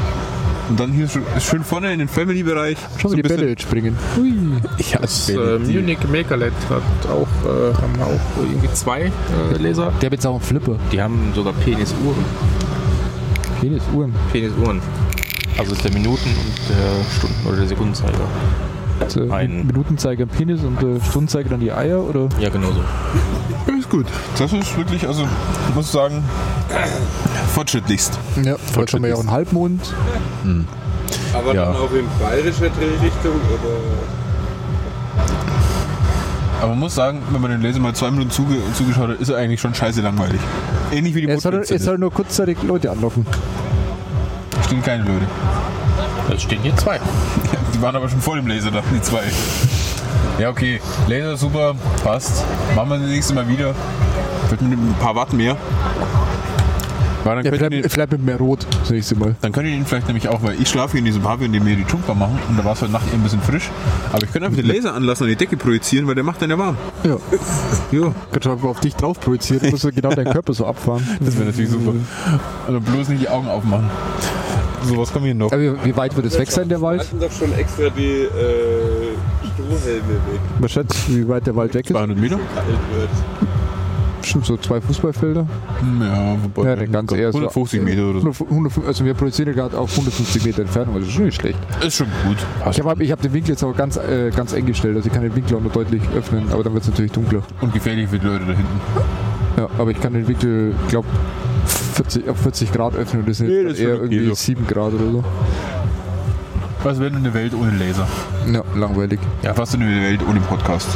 [0.68, 2.78] Und dann hier schön, vorne in den Family-Bereich.
[2.98, 3.96] Schau so die Bälle jetzt springen.
[4.16, 4.32] Hui.
[4.90, 9.10] Ja, Das äh, Munich Makerlet hat auch, äh, haben auch irgendwie zwei äh,
[9.58, 9.92] Laser.
[10.00, 10.76] Der hat jetzt auch einen Flipper.
[10.90, 12.24] Die haben sogar Penisuhren.
[13.60, 14.14] Penisuhren.
[14.32, 14.80] Penisuhren.
[15.58, 18.26] Also ist der Minuten- und der Stunden- oder der Sekundenzeiger.
[19.00, 22.28] Also Ein- Minutenzeiger Penis und der Stundenzeiger dann die Eier oder?
[22.40, 23.72] Ja, genau so.
[23.72, 24.06] Ist gut.
[24.38, 25.26] Das ist wirklich, also,
[25.68, 26.22] ich muss sagen,
[27.54, 28.18] fortschrittlichst.
[28.42, 29.80] Ja, heute haben wir ja auch einen Halbmond.
[31.34, 31.66] Aber Ja.
[31.66, 33.74] dann auch in bayerischer Drehrichtung oder.
[36.60, 39.28] Aber man muss sagen, wenn man den Laser mal zwei Minuten zuge zugeschaut hat, ist
[39.28, 40.40] er eigentlich schon scheiße langweilig.
[40.92, 41.84] Ähnlich wie die soll, er Mondfinsternis.
[41.84, 43.26] soll nur kurzzeitig Leute anlocken.
[44.64, 45.26] Stehen keine Leute.
[46.34, 47.00] Es stehen hier zwei.
[47.84, 49.24] Waren aber schon vor dem Laser da, die zwei.
[50.38, 50.80] Ja, okay.
[51.06, 52.42] Laser super, passt.
[52.74, 53.74] Machen wir das nächste Mal wieder.
[54.46, 55.54] Vielleicht mit ein paar Watt mehr.
[57.24, 59.36] Weil dann, Ja, ihr den, vielleicht, vielleicht mit mehr Rot, das nächste Mal.
[59.42, 61.60] dann könnt ihr den vielleicht nämlich auch, weil ich schlafe hier in diesem Pavillon, in
[61.60, 63.70] dem wir die Jumper machen und da war es heute Nacht eher ein bisschen frisch.
[64.12, 66.48] Aber ich könnte einfach den Laser anlassen und die Decke projizieren, weil der macht dann
[66.50, 66.76] ja warm.
[67.02, 67.16] Ja.
[67.92, 71.06] Ja, Kannst du einfach auf dich drauf projizieren, du musst genau deinen Körper so abfahren.
[71.20, 71.92] das wäre natürlich super.
[72.66, 73.90] Also bloß nicht die Augen aufmachen.
[74.84, 75.50] So, was kommen hier noch?
[75.52, 77.00] Wie, wie weit wird es weg sein, der Wir Wald?
[77.00, 78.28] hatten doch schon extra die äh,
[79.54, 80.40] Strohhelme weg.
[80.60, 81.92] Was schätzt wie weit der Wald weg ist?
[81.92, 82.36] 200 Meter?
[82.54, 83.08] Kalt wird.
[84.20, 85.46] Bestimmt so zwei Fußballfelder.
[86.00, 86.68] Ja, wobei.
[86.68, 87.38] Ja, dann ganz eher so.
[87.38, 88.28] 150 Meter oder so.
[88.44, 91.58] 100 100 Also wir projizieren ja gerade auf 150 Meter Entfernung, also schon nicht schlecht.
[91.84, 92.38] Ist schon gut.
[92.70, 95.12] Ich habe ich hab den Winkel jetzt aber ganz, äh, ganz eng gestellt, also ich
[95.12, 97.42] kann den Winkel auch nur deutlich öffnen, aber dann wird es natürlich dunkler.
[97.60, 98.80] Und gefährlich für die Leute da hinten.
[99.58, 101.06] Ja, aber ich kann den Winkel, glaube
[101.94, 104.34] 40, auf 40 Grad öffnen und das sind Nee, das ist eher irgendwie so.
[104.34, 105.24] 7 Grad oder so.
[106.82, 108.06] Was wäre denn eine Welt ohne Laser?
[108.52, 109.18] Ja, langweilig.
[109.42, 110.88] Ja, was denn eine Welt ohne Podcast?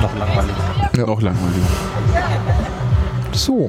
[0.00, 0.54] Noch langweilig.
[0.96, 1.06] Ja.
[1.06, 1.66] Noch langweiliger.
[3.32, 3.68] So.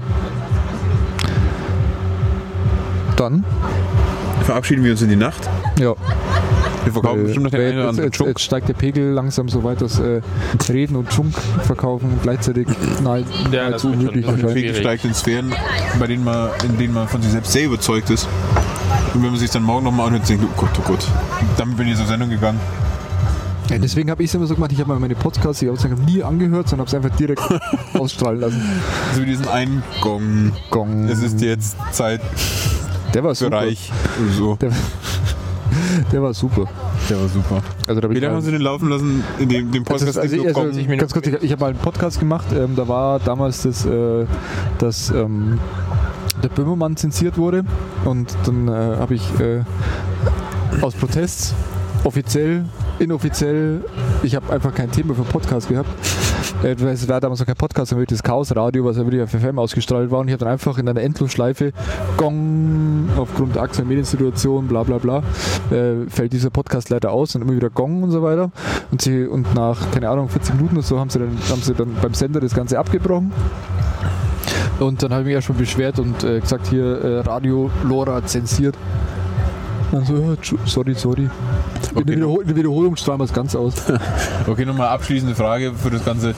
[3.16, 3.44] Dann,
[4.44, 5.49] Verabschieden wir uns in die Nacht.
[5.80, 5.94] ja.
[6.86, 8.28] Wir verkaufen Weil- bestimmt noch den einen oder jetzt, anderen jetzt, Chunk.
[8.30, 10.22] jetzt steigt der Pegel langsam so weit, dass äh,
[10.70, 11.34] Reden und Chunk
[11.64, 12.68] verkaufen gleichzeitig
[13.03, 14.56] nahe, Ja, nahezu unmöglich wahrscheinlich.
[14.56, 14.78] Weg schwierig.
[14.78, 15.53] steigt in Sphären,
[15.99, 18.28] bei denen man, in denen man von sich selbst sehr überzeugt ist.
[19.14, 21.07] Und wenn man sich dann morgen nochmal anhört, denkt, oh Gott, oh Gott.
[21.57, 22.60] Damit bin ich zur Sendung gegangen.
[23.70, 26.06] Ja, deswegen habe ich es immer so gemacht, ich habe mal meine Podcasts, die ich
[26.06, 27.41] nie angehört, sondern habe es einfach direkt
[27.95, 28.62] ausstrahlen lassen.
[29.16, 30.52] So wie diesen einen Gong.
[30.70, 31.10] Gong.
[31.10, 32.22] Es ist jetzt Zeit
[33.16, 33.57] Der war für super.
[33.57, 33.91] Reich.
[34.24, 34.56] Oder so.
[34.57, 34.70] Der,
[36.12, 36.66] der war super.
[37.10, 37.62] Der war super.
[37.88, 40.36] Also da Wie lange haben Sie den laufen lassen, in dem, dem Also, Podcast also,
[40.44, 41.00] also, so kommt?
[41.00, 44.26] ganz kurz, ich, ich habe mal einen Podcast gemacht, ähm, da war damals das, äh,
[44.80, 45.60] dass ähm,
[46.44, 47.64] der Böhmermann zensiert wurde
[48.06, 49.62] und dann äh, habe ich äh,
[50.82, 51.54] aus Protest
[52.04, 52.66] offiziell,
[53.00, 53.84] inoffiziell,
[54.24, 55.90] ich habe einfach kein Thema für Podcast gehabt,
[56.66, 59.60] Es war damals noch kein Podcast, sondern wirklich das Chaos-Radio, was ja wirklich auf FM
[59.60, 60.22] ausgestrahlt war.
[60.22, 61.74] Und ich habe dann einfach in einer Endlosschleife,
[62.18, 65.22] Gong, aufgrund der aktuellen Mediensituation, bla bla bla,
[65.70, 68.50] äh, fällt dieser Podcast leider aus und immer wieder Gong und so weiter.
[68.90, 71.76] Und, sie, und nach, keine Ahnung, 40 Minuten oder so haben sie dann, haben sie
[71.76, 73.32] dann beim Sender das Ganze abgebrochen.
[74.80, 78.76] Und dann habe ich mich erstmal beschwert und äh, gesagt, hier äh, Radio Lora zensiert.
[79.96, 81.30] Also, ja, tschu- sorry, sorry.
[81.96, 83.76] In, der Wiederhol in der Wiederholung strahlen wir es ganz aus.
[84.48, 86.36] Okay, nochmal abschließende Frage für das Ganze.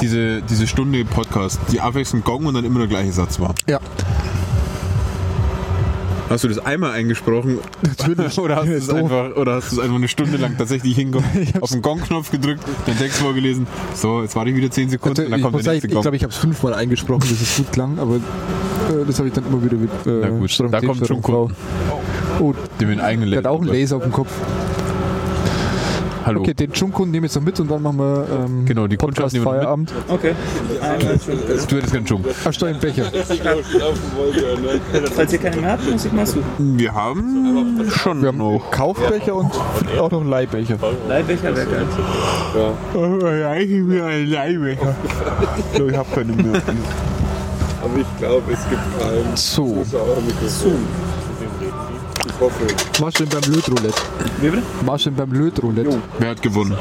[0.00, 3.54] Diese, diese Stunde Podcast, die abwechselnd Gong und dann immer der gleiche Satz war.
[3.68, 3.80] Ja.
[6.30, 7.58] Hast du das einmal eingesprochen?
[7.82, 8.38] Natürlich.
[8.38, 11.82] Oder hast du es einfach, oder hast einfach eine Stunde lang tatsächlich hingekommen, auf den
[11.82, 13.66] Gong-Knopf gedrückt, den Text vorgelesen,
[13.96, 16.02] so, jetzt warte ich wieder 10 Sekunden und dann ich kommt der nächste ich Gong.
[16.02, 18.20] glaube, ich habe es fünfmal eingesprochen, dass es gut klang, aber
[19.06, 21.50] das habe ich dann immer wieder mit äh, Na gut, Strom- da kommt schon Frau.
[22.40, 24.30] Oh, Dem den eigenen der hat auch einen Laser auf dem Kopf.
[26.26, 26.40] Hallo.
[26.42, 28.98] Okay, den Chunkun nehme ich jetzt noch mit und dann machen wir ähm, Genau, die
[28.98, 29.90] Podcast Kundschaft nehmen wir mit.
[29.90, 29.92] Feierabend.
[30.08, 30.34] Okay.
[31.68, 32.26] Du hättest keinen Schunk.
[32.44, 33.04] Ach, Steuer im Becher.
[35.14, 36.44] Falls ihr keine mehr habt, muss ich mal suchen.
[36.78, 38.70] Wir haben schon Wir haben noch.
[38.70, 39.50] Kaufbecher und
[39.98, 40.76] auch noch einen Leihbecher.
[41.08, 43.46] Leihbecher wäre geil.
[43.46, 44.94] Eigentlich mir ein Leihbecher.
[45.74, 46.62] Ich habe keine mehr.
[47.82, 49.36] Aber ich glaube, es gibt keinen.
[49.82, 51.09] Ich hoffe.
[52.40, 53.94] Du denn beim Lötroulette?
[54.40, 54.62] Wie bitte?
[55.04, 55.98] Denn beim Lötroulette?
[56.18, 56.74] Wer hat gewonnen?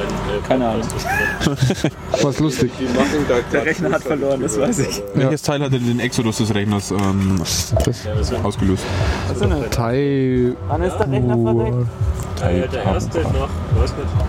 [0.48, 0.84] Keine Ahnung.
[2.22, 2.72] Was lustig.
[3.52, 5.04] Der Rechner hat verloren, das weiß ich.
[5.16, 7.42] Welches Teil hat denn den Exodus des Rechners ähm,
[8.44, 8.84] ausgelöst?
[9.72, 10.54] Tai.
[10.68, 11.88] Wann ist der Rechner verreckt?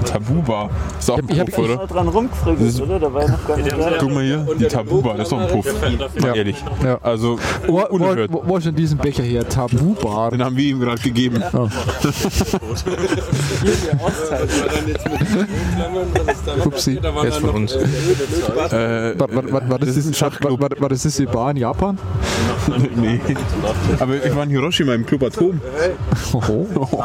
[0.04, 0.68] Tabuba.
[0.98, 1.86] Ist auch ein Ich hab- Puff, ich- oder?
[1.86, 2.98] Dran rumgefrickelt, oder?
[2.98, 3.90] Da war noch gar nicht da.
[4.00, 5.66] Guck mal hier, die Tabuba, das ist doch ein Puff.
[6.24, 6.34] Ja.
[6.34, 6.56] ehrlich.
[6.82, 6.98] Ja.
[7.02, 8.32] Also, wo, unerhört.
[8.32, 9.48] wo, wo ist denn diesen Becher her?
[9.48, 10.30] Tabu-Bar.
[10.30, 11.19] Den haben wir ihm gerade gegeben.
[16.64, 17.00] Upsi.
[17.00, 17.72] Der ist von uns.
[17.74, 20.60] Äh, War, war, war, war, das, Das ist ein war, Schachclub.
[20.60, 21.98] war, war das diese Bar in Japan?
[22.96, 23.20] nee.
[23.98, 25.60] Aber ich war in Hiroshima im Club Atom.
[26.32, 26.66] Oho.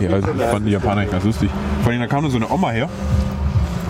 [0.00, 1.50] Ja, also ich fand die Japaner echt ganz lustig.
[1.82, 2.88] Vor allem, da kam dann so eine Oma her.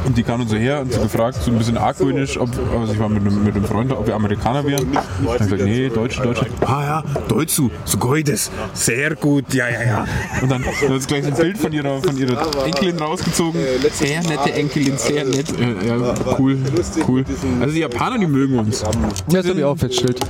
[0.07, 2.49] Und die kam dann so her und so gefragt, so ein bisschen argwöhnisch, ob,
[2.79, 4.87] also ich war mit einem, mit einem Freund, ob wir Amerikaner wären.
[5.23, 6.47] Ich gesagt, nee, Deutsche, Deutsche.
[6.65, 10.05] Ah ja, Deutsche, so goides, sehr gut, ja, ja, ja.
[10.41, 13.61] Und dann hat sie gleich ein Bild von ihrer, von ihrer Enkelin rausgezogen.
[13.93, 15.47] Sehr nette Enkelin, sehr nett.
[15.87, 16.59] Ja, ja, cool,
[17.07, 17.25] cool.
[17.61, 18.83] Also die Japaner, die mögen uns.
[18.83, 18.89] Ja,
[19.29, 20.21] das habe ich auch festgestellt.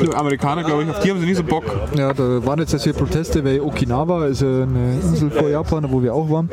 [0.00, 1.64] Die Amerikaner, glaube ich, auf die haben sie nicht so Bock.
[1.94, 6.14] Ja, da waren jetzt hier Proteste, weil Okinawa ist eine Insel vor Japan, wo wir
[6.14, 6.48] auch waren.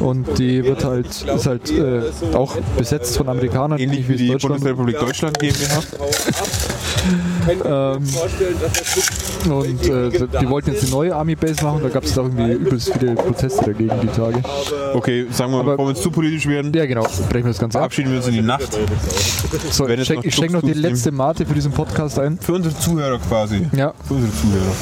[0.00, 2.02] Und die wird halt, ist halt äh,
[2.34, 4.34] auch besetzt von Amerikanern, Ähnlich wie die.
[4.36, 5.82] Bundesrepublik Deutschland GmbH.
[7.46, 8.02] Ähm,
[9.52, 10.10] und äh,
[10.40, 13.62] die wollten jetzt eine neue Army-Base machen, da gab es da irgendwie übelst viele Proteste
[13.66, 14.40] dagegen die Tage.
[14.94, 17.76] Okay, sagen wir mal, bevor wir zu politisch werden, Ja, genau, brechen wir das Ganze
[17.76, 17.82] ab.
[17.82, 18.68] verabschieden wir uns in die Nacht.
[19.70, 22.38] So, ich schenke noch schenk noch die letzte Mate für diesen Podcast ein.
[22.38, 23.66] Für unsere Zuhörer quasi.
[23.76, 24.72] Ja, Für unsere Zuhörer.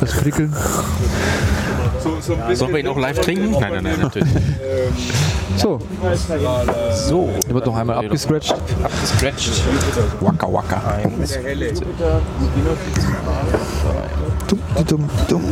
[0.00, 0.54] das Prickeln.
[2.54, 3.52] Sollen wir ihn auch live trinken?
[3.52, 4.28] Nein, nein, nein, natürlich.
[5.56, 5.78] So,
[6.92, 8.54] So, der wird noch einmal abgescratcht.
[8.82, 9.62] abgescratcht.
[10.20, 10.82] Waka waka.
[14.46, 15.44] Dumm, dumm, dumm, Dumm,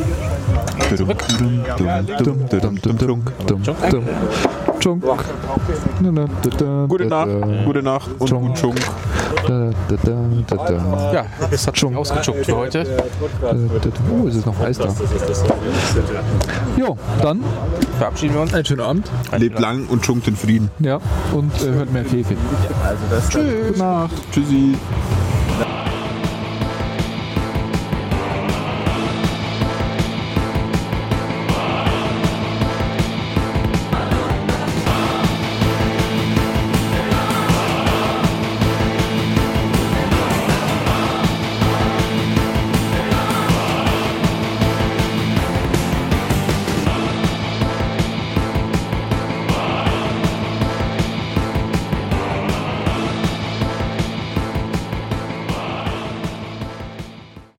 [6.88, 7.28] Gute Nacht,
[7.64, 8.46] gute Nacht und Chunk.
[8.46, 8.76] gut Schunk.
[9.46, 10.16] da, da, da,
[10.46, 11.12] da, da.
[11.12, 12.86] Ja, das hat schon ausgechuckt für heute.
[13.42, 14.88] Oh, es ist noch heiß da.
[16.76, 17.40] Jo, dann
[17.98, 18.54] Verabschieden wir uns.
[18.54, 19.10] einen schönen Abend.
[19.36, 20.70] Lebt lang und schunkt in Frieden.
[20.80, 21.00] Ja,
[21.32, 22.34] und äh, hört mehr Fefe.
[23.30, 23.68] Tschüss.
[23.68, 24.12] Gute Nacht.
[24.32, 24.76] Tschüssi.